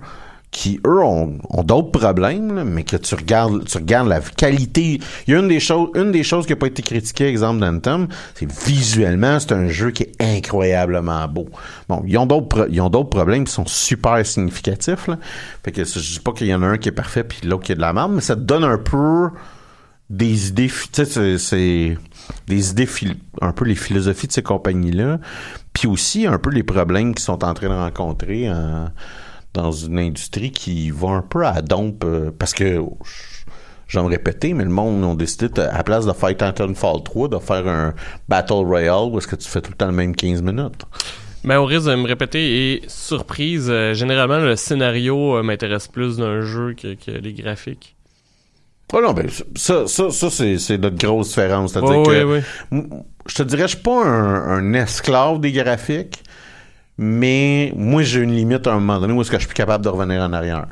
qui, 0.51 0.81
eux, 0.85 1.01
ont, 1.01 1.39
d'autres 1.63 1.91
problèmes, 1.91 2.65
mais 2.65 2.83
que 2.83 2.97
tu 2.97 3.15
regardes, 3.15 3.63
tu 3.63 3.77
regardes 3.77 4.09
la 4.09 4.19
qualité. 4.19 4.99
Il 5.25 5.33
y 5.33 5.37
a 5.37 5.39
une 5.39 5.47
des 5.47 5.61
choses, 5.61 5.89
une 5.95 6.11
des 6.11 6.23
choses 6.23 6.45
qui 6.45 6.51
n'a 6.51 6.57
pas 6.57 6.67
été 6.67 6.81
critiquée, 6.81 7.27
exemple, 7.27 7.61
d'Anthem, 7.61 8.09
c'est 8.35 8.51
visuellement, 8.51 9.39
c'est 9.39 9.53
un 9.53 9.69
jeu 9.69 9.91
qui 9.91 10.03
est 10.03 10.11
incroyablement 10.19 11.25
beau. 11.29 11.47
Bon, 11.87 12.03
ils 12.05 12.17
ont 12.17 12.25
d'autres, 12.25 12.67
ils 12.69 12.81
ont 12.81 12.89
d'autres 12.89 13.09
problèmes 13.09 13.45
qui 13.45 13.53
sont 13.53 13.65
super 13.65 14.25
significatifs, 14.25 15.07
là. 15.07 15.17
Fait 15.63 15.71
que 15.71 15.85
je 15.85 15.99
dis 15.99 16.19
pas 16.19 16.33
qu'il 16.33 16.47
y 16.47 16.53
en 16.53 16.63
a 16.63 16.67
un 16.67 16.77
qui 16.77 16.89
est 16.89 16.93
parfait 16.93 17.23
puis 17.23 17.39
l'autre 17.47 17.63
qui 17.63 17.71
est 17.71 17.75
de 17.75 17.81
la 17.81 17.93
merde, 17.93 18.11
mais 18.13 18.21
ça 18.21 18.35
te 18.35 18.41
donne 18.41 18.65
un 18.65 18.77
peu 18.77 19.29
des 20.09 20.49
idées, 20.49 20.67
tu 20.67 21.05
sais, 21.05 21.37
c'est- 21.37 21.97
des 22.47 22.69
idées, 22.71 22.87
un 23.39 23.53
peu 23.53 23.63
les 23.63 23.75
philosophies 23.75 24.27
de 24.27 24.33
ces 24.33 24.43
compagnies-là, 24.43 25.19
puis 25.73 25.87
aussi 25.87 26.25
un 26.27 26.37
peu 26.37 26.49
les 26.49 26.63
problèmes 26.63 27.13
qu'ils 27.13 27.23
sont 27.23 27.43
en 27.43 27.53
train 27.53 27.69
de 27.69 27.73
rencontrer 27.73 28.49
en- 28.49 28.89
dans 29.53 29.71
une 29.71 29.99
industrie 29.99 30.51
qui 30.51 30.91
va 30.91 31.09
un 31.09 31.21
peu 31.21 31.45
à 31.45 31.61
dompe, 31.61 32.03
euh, 32.05 32.31
parce 32.37 32.53
que, 32.53 32.81
j'en 33.87 34.05
répéter, 34.07 34.53
mais 34.53 34.63
le 34.63 34.69
monde 34.69 35.03
ont 35.03 35.15
décidé, 35.15 35.49
de- 35.49 35.61
à 35.61 35.77
la 35.77 35.83
place 35.83 36.05
de 36.05 36.13
faire 36.13 36.29
Titanfall 36.37 37.03
3, 37.03 37.27
de 37.27 37.37
faire 37.39 37.67
un 37.67 37.93
Battle 38.29 38.53
Royale 38.65 39.09
où 39.11 39.17
est-ce 39.17 39.27
que 39.27 39.35
tu 39.35 39.47
fais 39.49 39.61
tout 39.61 39.71
le 39.71 39.77
temps 39.77 39.87
le 39.87 39.91
même 39.93 40.15
15 40.15 40.41
minutes? 40.41 40.85
Mais 41.43 41.55
au 41.55 41.65
risque 41.65 41.87
de 41.87 41.95
me 41.95 42.07
répéter, 42.07 42.73
et 42.75 42.81
surprise, 42.87 43.67
euh, 43.69 43.93
généralement, 43.93 44.37
le 44.39 44.55
scénario 44.55 45.37
euh, 45.37 45.43
m'intéresse 45.43 45.87
plus 45.87 46.17
d'un 46.17 46.41
jeu 46.41 46.73
que, 46.75 46.93
que 46.93 47.11
les 47.11 47.33
graphiques. 47.33 47.95
Oh 48.93 49.01
non, 49.01 49.13
ben, 49.13 49.27
ça, 49.55 49.87
ça, 49.87 50.09
ça 50.11 50.29
c'est, 50.29 50.77
notre 50.77 50.97
grosse 50.97 51.29
différence. 51.29 51.71
C'est-à-dire 51.73 51.97
Ouais, 51.99 52.03
que, 52.03 52.23
ouais, 52.25 52.43
ouais. 52.71 52.83
Je 53.27 53.35
te 53.35 53.43
dirais, 53.43 53.63
je 53.63 53.75
suis 53.75 53.77
pas 53.83 54.03
un, 54.05 54.57
un 54.57 54.73
esclave 54.73 55.39
des 55.39 55.51
graphiques, 55.51 56.23
mais 56.97 57.71
moi, 57.75 58.03
j'ai 58.03 58.21
une 58.21 58.35
limite 58.35 58.67
à 58.67 58.71
un 58.71 58.75
moment 58.79 58.99
donné 58.99 59.13
où 59.13 59.21
est-ce 59.21 59.31
que 59.31 59.37
je 59.37 59.41
suis 59.41 59.47
plus 59.47 59.55
capable 59.55 59.83
de 59.83 59.89
revenir 59.89 60.21
en 60.21 60.33
arrière. 60.33 60.65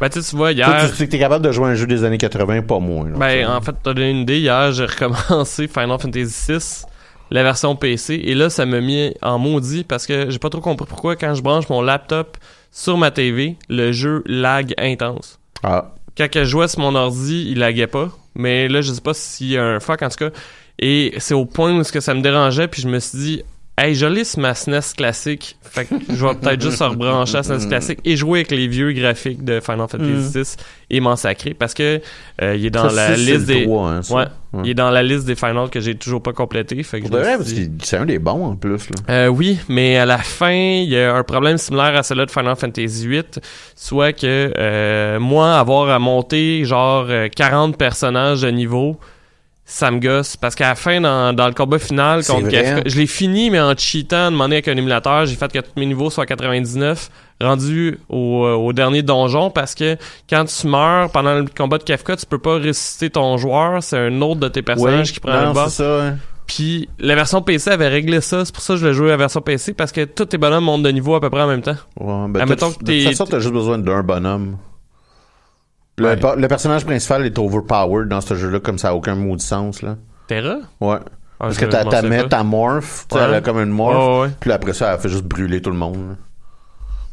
Ben, 0.00 0.08
tu 0.08 0.18
vois, 0.34 0.52
Toi, 0.52 0.52
hier, 0.52 0.88
tu 0.90 0.96
sais 0.96 1.06
que 1.06 1.10
t'es 1.10 1.18
capable 1.18 1.44
de 1.44 1.52
jouer 1.52 1.66
à 1.66 1.68
un 1.68 1.74
jeu 1.74 1.86
des 1.86 2.04
années 2.04 2.16
80, 2.18 2.62
pas 2.62 2.78
moins. 2.78 3.10
là, 3.10 3.16
ben, 3.18 3.46
en 3.48 3.60
fait, 3.60 3.74
t'as 3.82 3.92
donné 3.92 4.10
une 4.10 4.18
idée. 4.18 4.38
Hier, 4.38 4.72
j'ai 4.72 4.86
recommencé 4.86 5.68
Final 5.68 5.98
Fantasy 6.00 6.52
VI, 6.52 6.84
la 7.30 7.42
version 7.42 7.76
PC, 7.76 8.14
et 8.24 8.34
là, 8.34 8.48
ça 8.48 8.64
m'a 8.64 8.80
mis 8.80 9.14
en 9.20 9.38
maudit 9.38 9.84
parce 9.84 10.06
que 10.06 10.30
j'ai 10.30 10.38
pas 10.38 10.48
trop 10.48 10.62
compris 10.62 10.86
pourquoi, 10.88 11.16
quand 11.16 11.34
je 11.34 11.42
branche 11.42 11.68
mon 11.68 11.82
laptop 11.82 12.38
sur 12.72 12.96
ma 12.96 13.10
TV, 13.10 13.56
le 13.68 13.92
jeu 13.92 14.22
lag 14.26 14.72
intense. 14.78 15.38
Ah, 15.62 15.92
quand 16.16 16.28
je 16.34 16.44
jouais 16.44 16.68
sur 16.68 16.80
mon 16.80 16.94
ordi, 16.94 17.48
il 17.50 17.58
laguait 17.58 17.86
pas. 17.86 18.08
Mais 18.34 18.68
là, 18.68 18.80
je 18.80 18.92
sais 18.92 19.00
pas 19.00 19.12
s'il 19.14 19.48
y 19.48 19.58
a 19.58 19.64
un 19.64 19.80
fuck 19.80 20.02
en 20.02 20.08
tout 20.08 20.16
cas. 20.16 20.30
Et 20.80 21.12
c'est 21.18 21.34
au 21.34 21.44
point 21.46 21.72
où 21.78 21.84
ce 21.84 21.92
que 21.92 22.00
ça 22.00 22.14
me 22.14 22.22
dérangeait, 22.22 22.66
puis 22.68 22.82
je 22.82 22.88
me 22.88 22.98
suis 22.98 23.18
dit, 23.18 23.42
Hey, 23.78 23.94
je 23.94 24.04
lis 24.04 24.36
ma 24.36 24.54
SNES 24.54 24.92
classique. 24.94 25.56
Fait 25.62 25.86
que 25.86 25.94
je 26.10 26.26
vais 26.26 26.34
peut-être 26.34 26.60
juste 26.60 26.76
se 26.76 26.84
rebrancher 26.84 27.38
à 27.38 27.42
SNES 27.42 27.66
classique 27.66 27.98
et 28.04 28.14
jouer 28.14 28.40
avec 28.40 28.50
les 28.50 28.68
vieux 28.68 28.92
graphiques 28.92 29.42
de 29.42 29.58
Final 29.60 29.86
Fantasy 29.88 30.38
VI 30.38 30.44
et 30.90 31.00
m'en 31.00 31.16
sacrer 31.16 31.54
parce 31.54 31.72
que 31.72 31.98
euh, 32.42 32.56
il 32.56 32.66
est 32.66 32.70
dans 32.70 32.90
Ça, 32.90 32.94
la 33.10 33.16
liste 33.16 33.46
des. 33.46 33.64
droit, 33.64 33.88
hein, 33.88 34.00
ouais, 34.10 34.26
Ouais. 34.52 34.62
Il 34.64 34.70
est 34.70 34.74
dans 34.74 34.90
la 34.90 35.02
liste 35.02 35.24
des 35.26 35.34
finals 35.36 35.70
que 35.70 35.80
j'ai 35.80 35.94
toujours 35.94 36.20
pas 36.22 36.32
complété. 36.34 36.82
Fait 36.82 37.00
que 37.00 37.06
Pour 37.08 37.12
je 37.16 37.22
de 37.22 37.28
me 37.28 37.36
vrai, 37.36 37.44
suis 37.46 37.54
parce 37.54 37.68
dit- 37.70 37.78
que 37.78 37.86
c'est 37.86 37.96
un 37.96 38.04
des 38.04 38.18
bons 38.18 38.44
en 38.44 38.56
plus. 38.56 38.90
Là. 38.90 38.96
euh, 39.14 39.26
oui, 39.28 39.58
mais 39.68 39.96
à 39.96 40.04
la 40.04 40.18
fin, 40.18 40.50
il 40.52 40.88
y 40.90 40.98
a 40.98 41.14
un 41.14 41.22
problème 41.22 41.56
similaire 41.56 41.96
à 41.96 42.02
celui 42.02 42.26
de 42.26 42.30
Final 42.32 42.56
Fantasy 42.56 43.06
VIII, 43.08 43.22
soit 43.76 44.12
que 44.12 44.52
euh, 44.58 45.18
moi, 45.20 45.54
avoir 45.54 45.88
à 45.88 45.98
monter 46.00 46.64
genre 46.66 47.06
euh, 47.08 47.28
40 47.34 47.78
personnages 47.78 48.42
de 48.42 48.50
niveau, 48.50 48.98
ça 49.70 49.90
me 49.90 50.00
gosse. 50.00 50.36
Parce 50.36 50.54
qu'à 50.54 50.68
la 50.68 50.74
fin, 50.74 51.00
dans, 51.00 51.32
dans 51.32 51.46
le 51.46 51.54
combat 51.54 51.78
final 51.78 52.24
contre. 52.24 52.48
Kafka, 52.48 52.82
je 52.86 52.96
l'ai 52.98 53.06
fini, 53.06 53.50
mais 53.50 53.60
en 53.60 53.74
cheatant, 53.76 54.30
demandé 54.30 54.56
avec 54.56 54.68
un 54.68 54.76
émulateur, 54.76 55.26
j'ai 55.26 55.36
fait 55.36 55.50
que 55.52 55.58
tous 55.60 55.70
mes 55.78 55.86
niveaux 55.86 56.10
soient 56.10 56.24
à 56.24 56.26
99, 56.26 57.08
rendu 57.40 57.98
au, 58.08 58.44
euh, 58.44 58.54
au 58.54 58.72
dernier 58.72 59.02
donjon, 59.02 59.50
parce 59.50 59.74
que 59.74 59.96
quand 60.28 60.44
tu 60.44 60.66
meurs 60.66 61.10
pendant 61.12 61.34
le 61.34 61.44
combat 61.56 61.78
de 61.78 61.84
Kafka, 61.84 62.16
tu 62.16 62.26
peux 62.26 62.38
pas 62.38 62.54
ressusciter 62.58 63.10
ton 63.10 63.36
joueur, 63.38 63.82
c'est 63.82 63.96
un 63.98 64.20
autre 64.22 64.40
de 64.40 64.48
tes 64.48 64.62
personnages 64.62 65.12
qui 65.12 65.20
prend 65.20 65.32
non, 65.40 65.46
le 65.48 65.52
boss. 65.54 65.74
ça. 65.74 66.02
hein. 66.08 66.16
Puis 66.46 66.88
la 66.98 67.14
version 67.14 67.40
PC 67.42 67.70
avait 67.70 67.86
réglé 67.86 68.20
ça, 68.20 68.44
c'est 68.44 68.52
pour 68.52 68.62
ça 68.64 68.74
que 68.74 68.80
je 68.80 68.86
l'ai 68.88 68.92
joué 68.92 69.06
à 69.06 69.10
la 69.12 69.16
version 69.18 69.40
PC 69.40 69.72
parce 69.72 69.92
que 69.92 70.04
tous 70.04 70.24
tes 70.24 70.36
bonhommes 70.36 70.64
montent 70.64 70.82
de 70.82 70.90
niveau 70.90 71.14
à 71.14 71.20
peu 71.20 71.30
près 71.30 71.42
en 71.42 71.46
même 71.46 71.62
temps. 71.62 71.76
Ouais, 72.00 72.26
ben, 72.28 72.40
Admettons 72.40 72.72
t'as- 72.72 72.78
que 72.78 72.84
de 72.84 72.98
toute 73.04 73.08
façon, 73.10 73.24
t'as 73.26 73.38
juste 73.38 73.52
besoin 73.54 73.78
d'un 73.78 74.02
bonhomme. 74.02 74.56
Le, 76.00 76.08
Ouais. 76.08 76.36
le 76.36 76.48
personnage 76.48 76.84
principal 76.84 77.24
est 77.26 77.38
overpowered 77.38 78.08
dans 78.08 78.20
ce 78.20 78.34
jeu-là, 78.34 78.60
comme 78.60 78.78
ça 78.78 78.88
a 78.90 78.94
aucun 78.94 79.14
mot 79.14 79.36
de 79.36 79.40
sens, 79.40 79.82
là. 79.82 79.96
Terra? 80.26 80.56
Ouais. 80.80 80.96
Ah, 81.42 81.46
Parce 81.46 81.58
que 81.58 81.64
t'as 81.66 81.84
ta 81.84 82.02
pas. 82.02 82.22
ta 82.24 82.42
morph, 82.42 83.06
Ouais. 83.12 83.20
elle 83.22 83.34
a 83.34 83.40
comme 83.40 83.58
une 83.58 83.70
morph. 83.70 84.22
Ouais. 84.22 84.34
Puis 84.40 84.52
après 84.52 84.72
ça, 84.74 84.92
elle 84.92 85.00
fait 85.00 85.08
juste 85.08 85.24
brûler 85.24 85.60
tout 85.62 85.70
le 85.70 85.76
monde. 85.76 86.16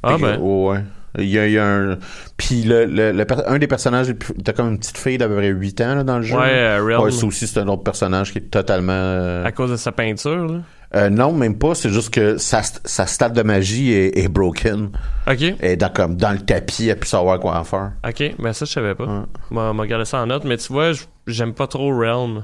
Ah 0.04 0.16
que, 0.16 0.22
ben. 0.22 0.40
ouais, 0.40 0.70
ouais. 0.72 0.84
Il 1.20 1.26
y 1.30 1.40
a, 1.40 1.48
il 1.48 1.54
y 1.54 1.58
a 1.58 1.66
un. 1.66 1.98
Puis 2.36 2.62
le, 2.64 2.86
le, 2.86 3.26
un 3.48 3.58
des 3.58 3.66
personnages, 3.68 4.14
t'as 4.44 4.54
comme 4.54 4.68
une 4.70 4.78
petite 4.78 4.98
fille 4.98 5.18
d'à 5.18 5.28
peu 5.28 5.36
près 5.36 5.48
8 5.48 5.82
ans 5.82 5.96
là, 5.96 6.04
dans 6.04 6.18
le 6.18 6.24
jeu. 6.24 6.38
Ouais, 6.38 6.44
euh, 6.54 6.84
Realm. 6.84 7.02
Ouais, 7.02 7.24
aussi, 7.24 7.48
c'est 7.48 7.60
un 7.60 7.68
autre 7.70 7.84
personnage 7.84 8.32
qui 8.32 8.38
est 8.38 8.52
totalement. 8.52 8.92
euh, 8.94 9.44
À 9.46 9.52
cause 9.52 9.72
de 9.72 9.78
sa 9.78 9.92
peinture, 9.92 10.46
là. 10.46 10.60
Euh, 10.96 11.10
non, 11.10 11.34
même 11.34 11.58
pas. 11.58 11.76
C'est 11.76 11.90
juste 11.90 12.14
que 12.14 12.38
sa, 12.38 12.62
sa 12.64 13.06
stat 13.06 13.30
de 13.30 13.42
magie 13.44 13.92
est, 13.92 14.18
est 14.18 14.28
broken. 14.30 14.90
Ok. 15.30 15.42
Est 15.60 15.76
dans, 15.78 15.90
comme, 15.90 16.16
dans 16.16 16.32
le 16.32 16.40
tapis, 16.40 16.88
elle 16.88 16.98
peut 17.00 17.06
savoir 17.06 17.40
quoi 17.40 17.58
en 17.60 17.64
faire. 17.64 17.92
Ok, 18.08 18.36
ben 18.40 18.54
ça 18.54 18.66
je 18.66 18.72
savais 18.72 18.96
pas. 18.96 19.06
Ouais. 19.06 19.24
M'a 19.52 19.74
m'a 19.74 19.86
gardé 19.88 20.06
ça 20.06 20.20
en 20.22 20.28
note, 20.28 20.46
mais 20.46 20.58
tu 20.58 20.72
vois, 20.72 20.92
j'aime 21.28 21.54
pas 21.54 21.68
trop 21.68 21.90
Realm, 21.90 22.44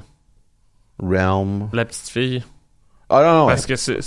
Realm. 1.02 1.68
la 1.72 1.84
petite 1.84 2.08
fille. 2.08 2.42
Ah 3.10 3.22
non, 3.22 3.40
non. 3.40 3.46
Parce 3.48 3.66
que 3.66 3.76
c'est 3.76 3.98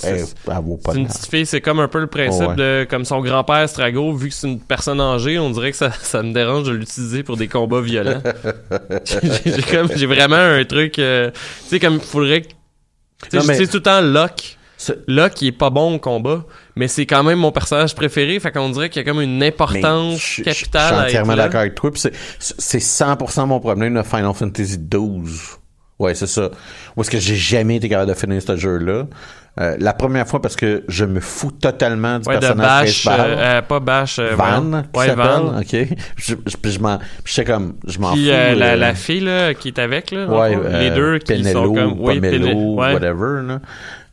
une 0.96 1.08
petite 1.08 1.28
fille, 1.30 1.46
c'est 1.46 1.62
comme 1.62 1.80
un 1.80 1.88
peu 1.88 2.00
le 2.00 2.08
principe 2.08 2.48
Ouais. 2.50 2.56
de 2.56 2.88
comme 2.90 3.06
son 3.06 3.22
grand-père 3.22 3.70
Strago, 3.70 4.12
vu 4.14 4.30
que 4.30 4.34
c'est 4.34 4.48
une 4.48 4.60
personne 4.60 5.00
âgée, 5.00 5.38
on 5.38 5.52
dirait 5.52 5.72
que 5.72 5.78
ça, 5.78 5.92
ça 6.02 6.24
me 6.24 6.34
dérange 6.34 6.64
de 6.64 6.72
l'utiliser 6.72 7.22
pour 7.24 7.38
des 7.38 7.48
combats 7.48 7.80
violents. 7.82 8.22
j'ai 9.06 9.20
j'ai 9.46 9.62
comme 9.62 9.90
j'ai 9.96 10.08
vraiment 10.08 10.36
un 10.36 10.64
truc 10.66 10.98
euh, 11.00 11.30
tu 11.32 11.70
sais 11.70 11.80
comme 11.80 12.00
faudrait 12.00 12.42
que 12.42 12.48
dis 13.66 13.68
tout 13.68 13.78
le 13.78 13.84
temps 13.84 14.02
Locke. 14.02 14.58
C'est- 14.80 15.00
Locke 15.08 15.42
il 15.42 15.48
est 15.48 15.52
pas 15.52 15.72
bon 15.72 15.96
au 15.96 16.00
combat, 16.00 16.46
mais 16.76 16.88
c'est 16.88 17.08
quand 17.08 17.24
même 17.24 17.40
mon 17.40 17.52
personnage 17.52 17.96
préféré, 17.96 18.40
fait 18.40 18.52
qu'on 18.52 18.70
dirait 18.70 18.90
qu'il 18.90 19.02
y 19.02 19.06
a 19.06 19.12
comme 19.12 19.22
une 19.22 19.42
importance 19.42 20.20
je- 20.20 20.44
capitale 20.44 20.84
Je 20.94 20.96
suis 21.00 21.06
entièrement 21.08 21.36
d'accord 21.36 21.62
avec 21.62 21.74
toi. 21.76 21.90
c'est- 21.96 22.14
C'est 22.40 22.80
100% 22.80 23.48
mon 23.48 23.60
problème 23.60 23.96
de 23.96 24.04
Final 24.04 24.34
Fantasy 24.36 24.78
XII. 24.78 25.58
Ouais, 26.00 26.14
c'est 26.16 26.28
ça. 26.28 26.50
Où 26.96 27.02
est-ce 27.02 27.10
que 27.10 27.20
j'ai 27.20 27.36
jamais 27.36 27.78
été 27.78 27.90
capable 27.90 28.10
de 28.14 28.18
finir 28.18 28.42
ce 28.42 28.56
jeu-là? 28.56 29.06
Euh, 29.60 29.76
la 29.80 29.94
première 29.94 30.28
fois 30.28 30.40
parce 30.40 30.56
que 30.56 30.84
je 30.88 31.04
me 31.04 31.20
fous 31.20 31.50
totalement 31.52 32.20
du 32.20 32.28
Ouais, 32.30 32.36
de 32.36 32.40
personnage 32.42 32.68
Bash, 32.68 33.04
principal. 33.06 33.22
euh, 33.22 33.36
euh, 33.58 33.62
pas 33.64 33.80
Bash, 33.80 34.20
euh, 34.20 34.36
Van, 34.36 34.84
qui 34.94 35.00
Ouais, 35.00 35.16
Van. 35.16 35.60
ok. 35.60 35.76
Je, 36.16 36.36
je, 36.46 36.70
je 36.70 36.80
m'en, 36.80 37.00
je 37.26 37.34
sais 37.34 37.44
comme, 37.44 37.74
je 37.88 37.98
m'en 37.98 38.12
fous. 38.14 38.22
la, 38.24 38.76
la 38.76 38.94
fille 38.94 39.22
là, 39.22 39.56
qui 39.56 39.70
est 39.70 39.80
avec, 39.80 40.12
là, 40.12 40.28
ouais, 40.28 40.56
les 40.80 40.92
deux 40.92 41.18
qui 41.18 41.34
Penelo, 41.34 41.66
sont 41.66 41.74
comme... 41.74 41.96
Oui, 42.00 42.20
Pomelo, 42.20 42.76
whatever, 42.76 43.42
là. 43.48 43.60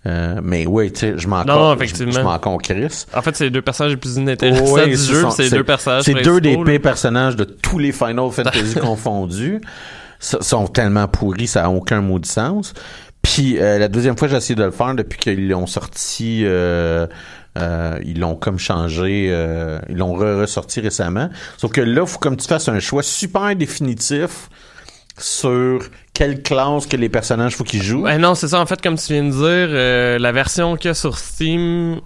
Euh, 0.06 0.40
mais 0.42 0.66
oui, 0.66 0.92
tu 0.92 1.00
sais, 1.00 1.14
je 1.18 1.28
m'en 1.28 1.44
Non, 1.44 1.70
je- 1.72 1.76
effectivement. 1.76 2.12
Je 2.12 2.20
m'en 2.20 2.38
concrisse. 2.38 3.06
En 3.14 3.20
fait, 3.22 3.36
c'est 3.36 3.44
les 3.44 3.50
deux 3.50 3.62
personnages 3.62 3.92
les 3.92 3.96
plus 3.98 4.16
inintéressants 4.16 4.72
Ouais, 4.74 4.86
du 4.86 4.96
jeu, 4.96 5.24
c'est 5.30 5.44
les 5.44 5.50
deux 5.50 5.64
personnages 5.64 6.04
C'est 6.04 6.14
deux 6.14 6.40
des 6.40 6.56
pires 6.56 6.80
personnages 6.80 7.36
de 7.36 7.44
tous 7.44 7.78
les 7.78 7.92
Final 7.92 8.30
Fantasy 8.30 8.74
confondus. 8.80 9.60
Sont 10.24 10.68
tellement 10.68 11.06
pourris, 11.06 11.46
ça 11.48 11.66
a 11.66 11.68
aucun 11.68 12.00
mot 12.00 12.18
de 12.18 12.24
sens. 12.24 12.72
Puis 13.20 13.58
euh, 13.58 13.78
la 13.78 13.88
deuxième 13.88 14.16
fois, 14.16 14.26
j'ai 14.26 14.36
essayé 14.36 14.54
de 14.54 14.64
le 14.64 14.70
faire 14.70 14.94
depuis 14.94 15.18
qu'ils 15.18 15.48
l'ont 15.50 15.66
sorti. 15.66 16.44
Euh, 16.44 17.06
euh, 17.58 17.98
ils 18.06 18.18
l'ont 18.18 18.34
comme 18.34 18.58
changé, 18.58 19.26
ils 19.90 19.96
l'ont 19.96 20.16
re- 20.16 20.40
ressorti 20.40 20.80
récemment. 20.80 21.28
Sauf 21.58 21.72
que 21.72 21.82
là, 21.82 22.06
faut 22.06 22.18
comme 22.18 22.38
tu 22.38 22.48
fasses 22.48 22.68
un 22.70 22.80
choix 22.80 23.02
super 23.02 23.54
définitif 23.54 24.48
sur 25.18 25.82
quelle 26.14 26.42
classe 26.42 26.86
que 26.86 26.96
les 26.96 27.10
personnages 27.10 27.54
faut 27.54 27.64
qu'ils 27.64 27.82
jouent. 27.82 28.04
Ouais, 28.04 28.16
non, 28.16 28.34
c'est 28.34 28.48
ça, 28.48 28.60
en 28.60 28.66
fait, 28.66 28.80
comme 28.80 28.96
tu 28.96 29.12
viens 29.12 29.24
de 29.24 29.30
dire, 29.30 30.20
la 30.20 30.32
version 30.32 30.76
qu'il 30.76 30.88
y 30.88 30.90
a 30.90 30.94
sur 30.94 31.18
Steam... 31.18 32.00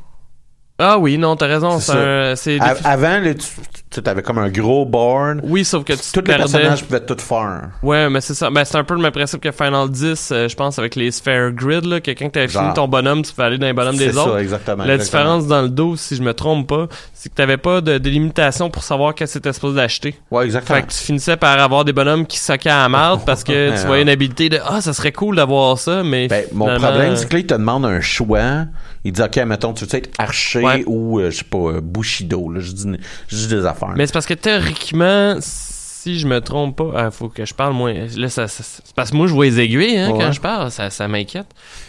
Ah 0.80 0.96
oui, 0.98 1.18
non, 1.18 1.34
t'as 1.34 1.46
raison, 1.46 1.80
C'est 1.80 1.92
un... 1.92 2.36
c'est 2.36 2.58
avant, 2.84 3.18
là, 3.18 3.34
tu, 3.34 4.00
tu 4.02 4.08
avais 4.08 4.22
comme 4.22 4.38
un 4.38 4.48
gros 4.48 4.84
board. 4.84 5.40
Oui, 5.42 5.64
sauf 5.64 5.82
que 5.82 5.92
tu 5.94 5.98
Tous 6.12 6.20
les 6.20 6.36
personnages 6.36 6.84
pouvaient 6.84 7.04
tout 7.04 7.16
faire. 7.18 7.70
Ouais, 7.82 8.08
mais 8.08 8.20
c'est 8.20 8.34
ça. 8.34 8.48
Ben, 8.50 8.64
c'est 8.64 8.76
un 8.76 8.84
peu 8.84 8.94
le 8.94 9.00
même 9.00 9.10
principe 9.10 9.40
que 9.40 9.50
Final 9.50 9.90
10, 9.90 10.30
euh, 10.30 10.48
je 10.48 10.54
pense, 10.54 10.78
avec 10.78 10.94
les 10.94 11.10
Sphere 11.10 11.50
Grid, 11.52 11.84
là. 11.84 12.00
Quelqu'un 12.00 12.28
que 12.28 12.32
t'avais 12.34 12.48
fini 12.48 12.72
ton 12.74 12.86
bonhomme, 12.86 13.22
tu 13.22 13.32
peux 13.32 13.42
aller 13.42 13.58
dans 13.58 13.66
les 13.66 13.72
bonhommes 13.72 13.96
C'est 13.96 14.06
des 14.08 14.12
ça, 14.12 14.22
autres. 14.24 14.38
exactement. 14.38 14.84
La 14.84 14.94
exactement. 14.94 15.22
différence 15.22 15.46
dans 15.48 15.62
le 15.62 15.68
dos, 15.68 15.96
si 15.96 16.14
je 16.14 16.22
me 16.22 16.32
trompe 16.32 16.68
pas, 16.68 16.86
c'est 17.12 17.28
que 17.28 17.34
t'avais 17.34 17.56
pas 17.56 17.80
de 17.80 17.98
délimitation 17.98 18.70
pour 18.70 18.84
savoir 18.84 19.14
qu'est-ce 19.16 19.34
que 19.34 19.38
t'étais 19.40 19.52
supposé 19.54 19.74
d'acheter. 19.76 20.14
Ouais, 20.30 20.44
exactement. 20.44 20.76
Fait 20.78 20.86
que 20.86 20.92
tu 20.92 20.98
finissais 20.98 21.36
par 21.36 21.58
avoir 21.58 21.84
des 21.84 21.92
bonhommes 21.92 22.24
qui 22.26 22.38
soccaient 22.38 22.70
à 22.70 22.82
la 22.82 22.88
marde 22.88 23.22
parce 23.26 23.42
que 23.42 23.76
tu 23.80 23.86
voyais 23.86 24.02
une 24.02 24.08
habilité 24.08 24.48
de 24.48 24.60
ah 24.64 24.80
ça 24.80 24.92
serait 24.92 25.12
cool 25.12 25.34
d'avoir 25.34 25.76
ça 25.78 26.04
mais 26.04 26.28
Ben, 26.28 26.44
mon 26.52 26.66
problème, 26.78 27.16
c'est 27.16 27.28
que 27.28 27.36
là, 27.36 27.42
te 27.42 27.54
demande 27.54 27.84
un 27.84 28.00
choix. 28.00 28.66
Il 29.04 29.12
dit, 29.12 29.22
OK, 29.22 29.36
mettons, 29.38 29.72
tu 29.74 29.84
veux 29.84 29.94
être 29.94 30.10
archer 30.18 30.60
Ouais. 30.62 30.84
ou, 30.86 31.18
euh, 31.20 31.30
je 31.30 31.38
sais 31.38 31.44
pas, 31.44 31.58
euh, 31.58 31.80
Bushido, 31.80 32.50
là. 32.50 32.60
Je 32.60 32.72
dis, 32.72 32.86
je 33.28 33.36
dis 33.36 33.48
des 33.48 33.64
affaires. 33.66 33.94
mais 33.96 34.06
c'est 34.06 34.12
parce 34.12 34.26
que 34.26 34.34
théoriquement 34.34 35.36
si 35.40 36.18
je 36.18 36.26
me 36.28 36.40
trompe 36.40 36.76
pas 36.76 36.92
ah, 36.94 37.10
faut 37.10 37.28
que 37.28 37.44
je 37.44 37.52
parle 37.52 37.72
moins 37.74 37.92
là 38.16 38.28
ça, 38.28 38.46
ça- 38.48 38.62
c'est 38.62 38.94
parce 38.94 39.10
que 39.10 39.16
moi 39.16 39.26
je 39.26 39.34
vois 39.34 39.44
les 39.46 39.58
aiguilles 39.60 39.98
hein, 39.98 40.10
Ouais. 40.12 40.18
quand 40.24 40.32
je 40.32 40.40
parle 40.40 40.70
ça, 40.70 40.90
ça 40.90 41.08
m'inquiète 41.08 41.48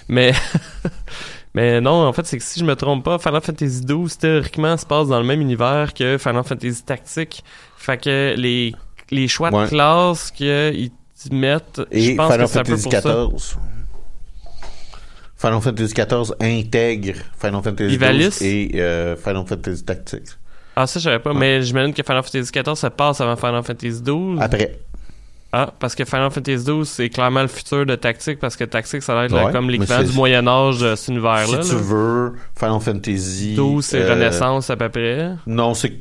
mais 0.09 0.33
mais 1.53 1.79
non 1.79 2.05
en 2.07 2.11
fait 2.13 2.25
c'est 2.25 2.37
que 2.37 2.43
si 2.43 2.59
je 2.59 2.65
me 2.65 2.75
trompe 2.75 3.03
pas 3.05 3.17
Final 3.19 3.41
Fantasy 3.41 3.81
XII 3.85 4.17
théoriquement 4.19 4.75
se 4.77 4.85
passe 4.85 5.07
dans 5.07 5.19
le 5.19 5.25
même 5.25 5.41
univers 5.41 5.93
que 5.93 6.17
Final 6.17 6.43
Fantasy 6.43 6.83
Tactique 6.83 7.43
fait 7.77 7.97
que 8.01 8.33
les 8.35 8.73
les 9.11 9.27
choix 9.27 9.51
Ouais. 9.53 9.65
de 9.65 9.69
classe 9.69 10.31
qu'ils 10.31 10.89
te 11.23 11.33
mettent 11.33 11.81
je 11.91 12.11
pense 12.15 12.31
Final 12.33 12.47
que 12.47 12.53
peu 12.53 12.63
Fantasy 12.65 12.83
pour 12.83 13.39
ça. 13.41 13.55
Final 15.39 15.61
Fantasy 15.61 15.93
XIV 15.93 16.33
intègre 16.41 17.13
Final 17.39 17.61
Fantasy? 17.63 17.97
XII 17.97 18.45
et 18.73 18.81
euh, 18.81 19.15
Final 19.15 19.45
Fantasy 19.47 19.83
Tactics. 19.85 20.27
Ah, 20.75 20.85
ça, 20.85 20.99
je 20.99 21.05
savais 21.05 21.19
pas, 21.19 21.33
mais 21.33 21.61
j'imagine 21.61 21.93
que 21.93 22.03
Final 22.03 22.23
Fantasy 22.23 22.51
XIV 22.51 22.75
se 22.75 22.87
passe 22.87 23.21
avant 23.21 23.35
Final 23.35 23.63
Fantasy 23.63 24.01
XII. 24.03 24.35
Après. 24.39 24.79
Ah, 25.51 25.73
parce 25.79 25.95
que 25.95 26.05
Final 26.05 26.29
Fantasy 26.29 26.63
XII, 26.63 26.85
c'est 26.85 27.09
clairement 27.09 27.41
le 27.41 27.47
futur 27.47 27.85
de 27.85 27.95
Tactique, 27.95 28.37
parce 28.39 28.55
que 28.55 28.65
Tactique, 28.65 29.01
ça 29.01 29.15
va 29.15 29.25
être 29.25 29.31
là, 29.33 29.45
Ouais, 29.45 29.51
comme 29.51 29.65
mais 29.65 29.73
l'équivalent 29.73 30.03
du 30.07 30.13
Moyen-Âge 30.13 30.77
de 30.79 30.89
cet 30.95 31.05
Si 31.05 31.11
univers-là. 31.11 31.59
tu 31.63 31.73
là. 31.73 31.81
veux, 31.81 32.33
Final 32.57 32.79
Fantasy... 32.81 33.55
12, 33.55 33.83
c'est 33.83 34.01
euh, 34.01 34.13
Renaissance 34.13 34.69
à 34.69 34.75
peu 34.77 34.89
près. 34.89 35.31
Non, 35.47 35.73
c'est- 35.73 35.93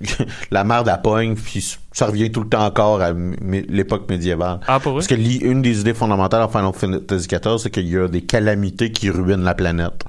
la 0.50 0.64
merde 0.64 0.88
à 0.88 0.96
pogne, 0.98 1.34
puis 1.34 1.76
ça 1.92 2.06
revient 2.06 2.30
tout 2.30 2.42
le 2.42 2.48
temps 2.48 2.64
encore 2.64 3.02
à 3.02 3.12
l'époque 3.12 4.08
médiévale. 4.08 4.60
Ah, 4.66 4.78
pour? 4.78 4.94
Parce 4.94 5.06
que 5.06 5.14
une 5.14 5.62
des 5.62 5.80
idées 5.80 5.94
fondamentales 5.94 6.42
en 6.42 6.48
Final 6.48 6.72
Fantasy 6.72 7.26
XIV, 7.26 7.58
c'est 7.58 7.70
qu'il 7.70 7.88
y 7.88 7.98
a 7.98 8.06
des 8.08 8.22
calamités 8.22 8.92
qui 8.92 9.10
ruinent 9.10 9.42
la 9.42 9.54
planète. 9.54 10.04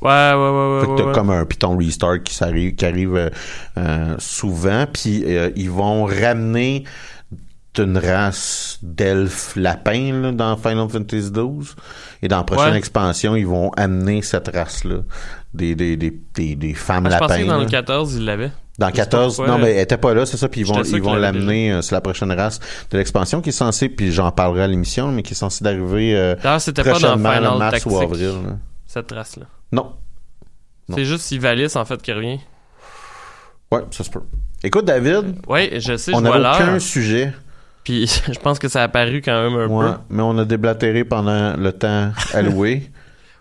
Ouais, 0.00 0.10
ouais, 0.10 0.34
ouais, 0.34 0.74
ouais. 0.74 0.80
Fait 0.80 0.86
que 0.88 0.96
t'as 0.96 1.06
ouais. 1.06 1.12
comme 1.14 1.30
un 1.30 1.44
Python 1.44 1.76
Restart 1.76 2.24
qui, 2.24 2.34
s'arrive- 2.34 2.74
qui 2.74 2.84
arrive 2.84 3.14
euh, 3.14 3.30
euh, 3.78 4.16
souvent, 4.18 4.84
puis 4.92 5.22
euh, 5.26 5.50
ils 5.54 5.70
vont 5.70 6.04
ramener 6.06 6.82
une 7.78 7.96
race 7.98 8.78
d'elfes 8.82 9.54
lapins 9.56 10.32
dans 10.32 10.56
Final 10.56 10.88
Fantasy 10.88 11.30
XII. 11.32 11.74
Et 12.22 12.28
dans 12.28 12.38
la 12.38 12.44
prochaine 12.44 12.72
Ouais. 12.72 12.78
expansion, 12.78 13.34
ils 13.36 13.46
vont 13.46 13.70
amener 13.76 14.22
cette 14.22 14.48
race-là. 14.54 14.98
Des, 15.54 15.74
des, 15.74 15.96
des, 15.96 16.18
des, 16.34 16.54
des 16.56 16.74
femmes 16.74 17.06
Ah, 17.06 17.10
je 17.16 17.20
lapins. 17.20 17.42
que 17.42 17.46
dans 17.46 17.58
le 17.58 17.64
là. 17.64 17.70
14, 17.70 18.14
ils 18.14 18.24
l'avaient. 18.24 18.52
Dans 18.78 18.88
Je 18.88 18.92
sais 18.94 18.98
pas 19.00 19.04
14, 19.04 19.36
pourquoi. 19.36 19.52
non, 19.54 19.60
mais 19.62 19.72
elle 19.72 19.80
était 19.80 19.98
pas 19.98 20.14
là, 20.14 20.24
c'est 20.24 20.38
ça, 20.38 20.48
puis 20.48 20.62
ils 20.62 20.66
vont, 20.66 20.82
ils 20.82 21.02
vont 21.02 21.14
l'amener, 21.14 21.72
euh, 21.72 21.82
c'est 21.82 21.94
la 21.94 22.00
prochaine 22.00 22.32
race 22.32 22.58
de 22.90 22.96
l'expansion 22.96 23.42
qui 23.42 23.50
est 23.50 23.52
censée, 23.52 23.90
puis 23.90 24.10
j'en 24.12 24.30
parlerai 24.32 24.62
à 24.62 24.66
l'émission, 24.66 25.12
mais 25.12 25.22
qui 25.22 25.32
est 25.32 25.36
censée 25.36 25.62
d'arriver 25.62 26.16
euh, 26.16 26.36
pas 26.36 26.56
dans 26.58 26.72
prochainement, 26.82 27.32
Final 27.32 27.58
mars 27.58 27.84
ou 27.86 27.98
avril. 27.98 28.28
là. 28.46 28.56
cette 28.86 29.12
race-là. 29.12 29.44
Non. 29.72 29.92
Non. 30.88 30.96
C'est 30.96 31.04
juste 31.04 31.30
Ivalice, 31.32 31.76
en 31.76 31.84
fait, 31.84 32.00
qui 32.00 32.12
revient. 32.12 32.40
Ouais, 33.70 33.80
ça 33.90 34.04
se 34.04 34.10
peut. 34.10 34.22
Écoute, 34.64 34.84
David, 34.86 35.36
Ouais, 35.46 35.78
je 35.80 35.96
sais, 35.96 36.14
on 36.14 36.18
je 36.18 36.22
n'a 36.24 36.54
aucun 36.54 36.78
sujet. 36.78 37.32
Puis 37.84 38.06
je 38.32 38.38
pense 38.38 38.58
que 38.58 38.68
ça 38.68 38.80
a 38.80 38.84
apparu 38.84 39.22
quand 39.24 39.42
même 39.50 39.58
un 39.58 39.66
Ouais, 39.66 39.86
peu. 39.92 39.96
mais 40.10 40.22
on 40.22 40.36
a 40.38 40.44
déblatéré 40.44 41.04
pendant 41.04 41.56
le 41.56 41.72
temps 41.72 42.10
alloué. 42.34 42.90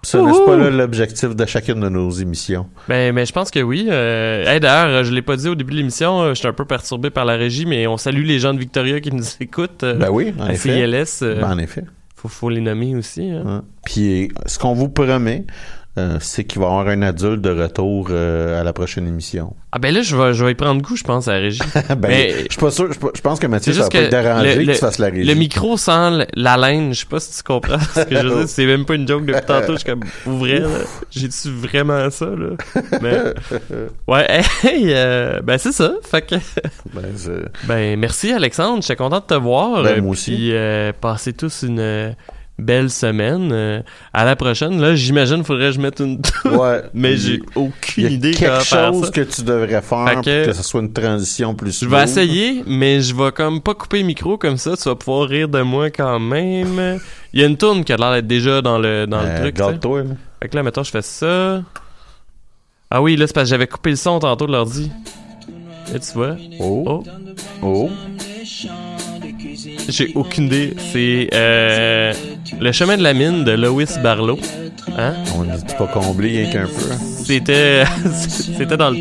Ce 0.04 0.18
n'est 0.18 0.46
pas 0.48 0.58
là 0.58 0.72
l'objectif 0.72 1.36
de 1.36 1.46
chacune 1.46 1.80
de 1.80 1.88
nos 1.88 2.10
émissions. 2.10 2.68
Ben, 2.90 3.14
mais 3.14 3.24
je 3.28 3.32
pense 3.32 3.52
que 3.52 3.60
oui. 3.60 3.88
Euh, 3.92 4.44
hey, 4.48 4.60
D'ailleurs, 4.60 5.04
je 5.04 5.14
l'ai 5.14 5.22
pas 5.22 5.36
dit 5.36 5.48
au 5.48 5.54
début 5.54 5.74
de 5.74 5.78
l'émission, 5.78 6.22
euh, 6.24 6.30
je 6.30 6.40
suis 6.40 6.48
un 6.48 6.54
peu 6.54 6.66
perturbé 6.66 7.12
par 7.12 7.24
la 7.24 7.36
régie, 7.36 7.68
mais 7.68 7.86
on 7.86 7.98
salue 7.98 8.24
les 8.26 8.40
gens 8.40 8.56
de 8.56 8.60
Victoria 8.60 9.00
qui 9.00 9.12
nous 9.14 9.24
écoutent. 9.40 9.84
euh, 9.84 9.94
Ben 9.94 10.10
oui, 10.10 10.34
en 10.40 10.46
à 10.48 10.54
effet. 10.54 10.88
CILS. 10.88 11.20
euh, 11.22 11.42
Ben, 11.42 11.52
en 11.52 11.58
effet. 11.60 11.84
faut, 12.16 12.30
faut 12.30 12.50
les 12.50 12.62
nommer 12.62 12.96
aussi. 12.96 13.30
hein. 13.30 13.44
Hein. 13.46 13.64
Puis 13.86 14.32
ce 14.48 14.58
qu'on 14.58 14.74
vous 14.74 14.90
promet, 14.90 15.46
euh, 15.98 16.18
c'est 16.22 16.46
qu'il 16.46 16.62
va 16.62 16.68
y 16.68 16.70
avoir 16.72 16.88
un 16.88 17.02
adulte 17.02 17.42
de 17.42 17.50
retour 17.50 18.08
euh, 18.12 18.62
à 18.62 18.64
la 18.64 18.72
prochaine 18.72 19.08
émission. 19.08 19.54
Ah 19.74 19.80
ben 19.80 19.94
là, 19.94 20.02
je 20.02 20.16
vais, 20.16 20.34
je 20.34 20.46
vais 20.46 20.52
y 20.52 20.56
prendre 20.56 20.82
goût, 20.82 20.96
je 20.96 21.04
pense, 21.04 21.28
à 21.28 21.34
la 21.34 21.40
régie. 21.40 21.60
ben, 21.90 21.98
Mais- 22.02 22.32
je 22.46 22.52
suis 22.54 22.60
pas 22.62 22.72
sûr. 22.72 22.92
Je, 22.94 23.00
je 23.14 23.22
pense 23.22 23.40
que 23.40 23.48
Mathieu, 23.48 23.74
ça 23.74 23.84
va 23.84 23.90
pas 23.90 23.98
que 24.00 24.06
te 24.06 24.10
déranger 24.10 24.56
le- 24.56 24.66
que 24.68 24.72
tu 24.72 24.78
fasses 24.78 25.00
la 25.00 25.08
régie. 25.08 25.28
Le 25.28 25.34
micro 25.36 25.76
l- 25.88 26.28
la 26.34 26.56
laine, 26.58 26.94
je 26.94 27.00
sais 27.02 27.06
pas 27.06 27.20
si 27.20 27.36
tu 27.38 27.44
comprends 27.44 27.80
ce 27.80 28.02
que 28.06 28.16
je 28.16 28.22
veux 28.28 28.40
dire. 28.40 28.48
C'est 28.50 28.66
même 28.66 28.86
pas 28.86 28.96
une 28.96 29.06
joke 29.08 29.26
depuis 29.26 29.42
tantôt. 29.46 29.74
Je 29.74 29.78
suis 29.80 29.86
comme, 29.86 30.04
vrai, 30.26 30.64
j'ai-tu 31.10 31.50
vraiment 31.50 32.10
ça, 32.10 32.26
là? 32.26 32.56
Mais, 33.02 33.20
ouais, 34.08 34.42
hey, 34.64 34.92
euh, 34.94 35.42
ben 35.42 35.58
c'est 35.58 35.72
ça. 35.74 35.94
Fait 36.10 36.22
que, 36.22 36.36
Ben, 36.94 37.04
ben 37.68 38.00
merci 38.00 38.32
Alexandre, 38.32 38.82
j'étais 38.82 38.96
content 38.96 39.20
de 39.20 39.26
te 39.26 39.34
voir. 39.34 39.84
Ben, 39.84 40.02
moi 40.02 40.12
aussi. 40.12 40.32
Puis, 40.36 40.54
passez 41.02 41.34
tous 41.34 41.64
une 41.64 42.16
belle 42.62 42.90
semaine. 42.90 43.50
Euh, 43.52 43.82
à 44.14 44.24
la 44.26 44.36
prochaine. 44.36 44.80
Là, 44.80 44.96
j'imagine 44.96 45.44
faudrait 45.44 45.68
que 45.68 45.72
je 45.76 45.80
mette 45.82 46.00
une 46.00 46.22
ouais. 46.46 46.84
mais 46.94 47.18
j'ai 47.18 47.42
aucune 47.56 48.04
y 48.04 48.08
a 48.08 48.10
idée 48.10 48.32
quelque 48.32 48.46
comment 48.50 48.60
faire 48.62 48.94
chose 48.94 49.06
ça. 49.06 49.12
que 49.12 49.22
tu 49.22 49.42
devrais 49.44 49.82
faire 49.82 50.12
pour 50.14 50.22
que- 50.24 50.54
ce 50.54 50.64
soit 50.64 50.82
une 50.82 50.94
transition 50.94 51.54
plus 51.56 51.80
Je 51.82 51.86
vais 51.90 52.04
essayer, 52.04 52.64
mais 52.68 53.02
je 53.02 53.14
vais 53.16 53.32
comme 53.32 53.62
pas 53.62 53.74
couper 53.74 54.00
le 54.00 54.06
micro 54.06 54.38
comme 54.38 54.58
ça, 54.58 54.78
tu 54.78 54.84
vas 54.88 54.96
pouvoir 54.96 55.28
rire 55.28 55.50
de 55.50 55.62
moi 55.62 55.90
quand 55.90 56.20
même. 56.20 57.00
Il 57.34 57.40
y 57.42 57.44
a 57.44 57.48
une 57.48 57.58
tourne 57.58 57.84
qui 57.84 57.92
a 57.94 57.98
l'air 57.98 58.12
d'être 58.14 58.28
déjà 58.28 58.62
dans 58.62 58.78
le 58.80 59.06
dans 59.08 59.20
Euh, 59.20 59.34
le 59.36 59.40
truc. 59.42 59.56
tu 59.56 59.58
sais. 59.62 59.68
garde-toi, 59.68 60.04
là. 60.04 60.10
Fait 60.42 60.50
que 60.50 60.56
là, 60.56 60.64
mettons, 60.64 60.84
je 60.84 60.92
fais 60.92 61.02
ça. 61.02 61.62
Ah 62.90 63.02
oui, 63.02 63.16
là, 63.16 63.26
c'est 63.28 63.34
parce 63.34 63.46
que 63.46 63.50
j'avais 63.52 63.68
coupé 63.68 63.92
le 63.92 63.96
son 63.96 64.20
tantôt 64.20 64.48
de 64.48 64.52
l'ordi. 64.52 64.92
Là, 65.94 66.00
tu 66.00 66.14
vois. 66.14 66.36
Oh. 66.60 66.84
Oh, 66.88 67.04
Oh. 67.64 67.90
J'ai 69.92 70.12
aucune 70.16 70.46
idée. 70.46 70.74
C'est 70.92 71.30
euh, 71.34 72.14
Le 72.60 72.72
chemin 72.72 72.98
de 72.98 73.04
la 73.04 73.14
mine 73.14 73.44
de 73.44 73.52
Lois 73.52 73.84
Barlow. 74.04 74.40
Hein? 74.98 75.14
On 75.38 75.44
n'est 75.44 75.58
pas 75.78 75.88
comblé 75.88 76.30
rien 76.42 76.52
qu'un 76.52 76.66
peu. 76.66 76.92
hein? 76.92 76.98
C'était 77.24 77.84
c'était 78.14 78.78
dans 78.78 78.90
le 78.90 78.98
truc. 78.98 79.00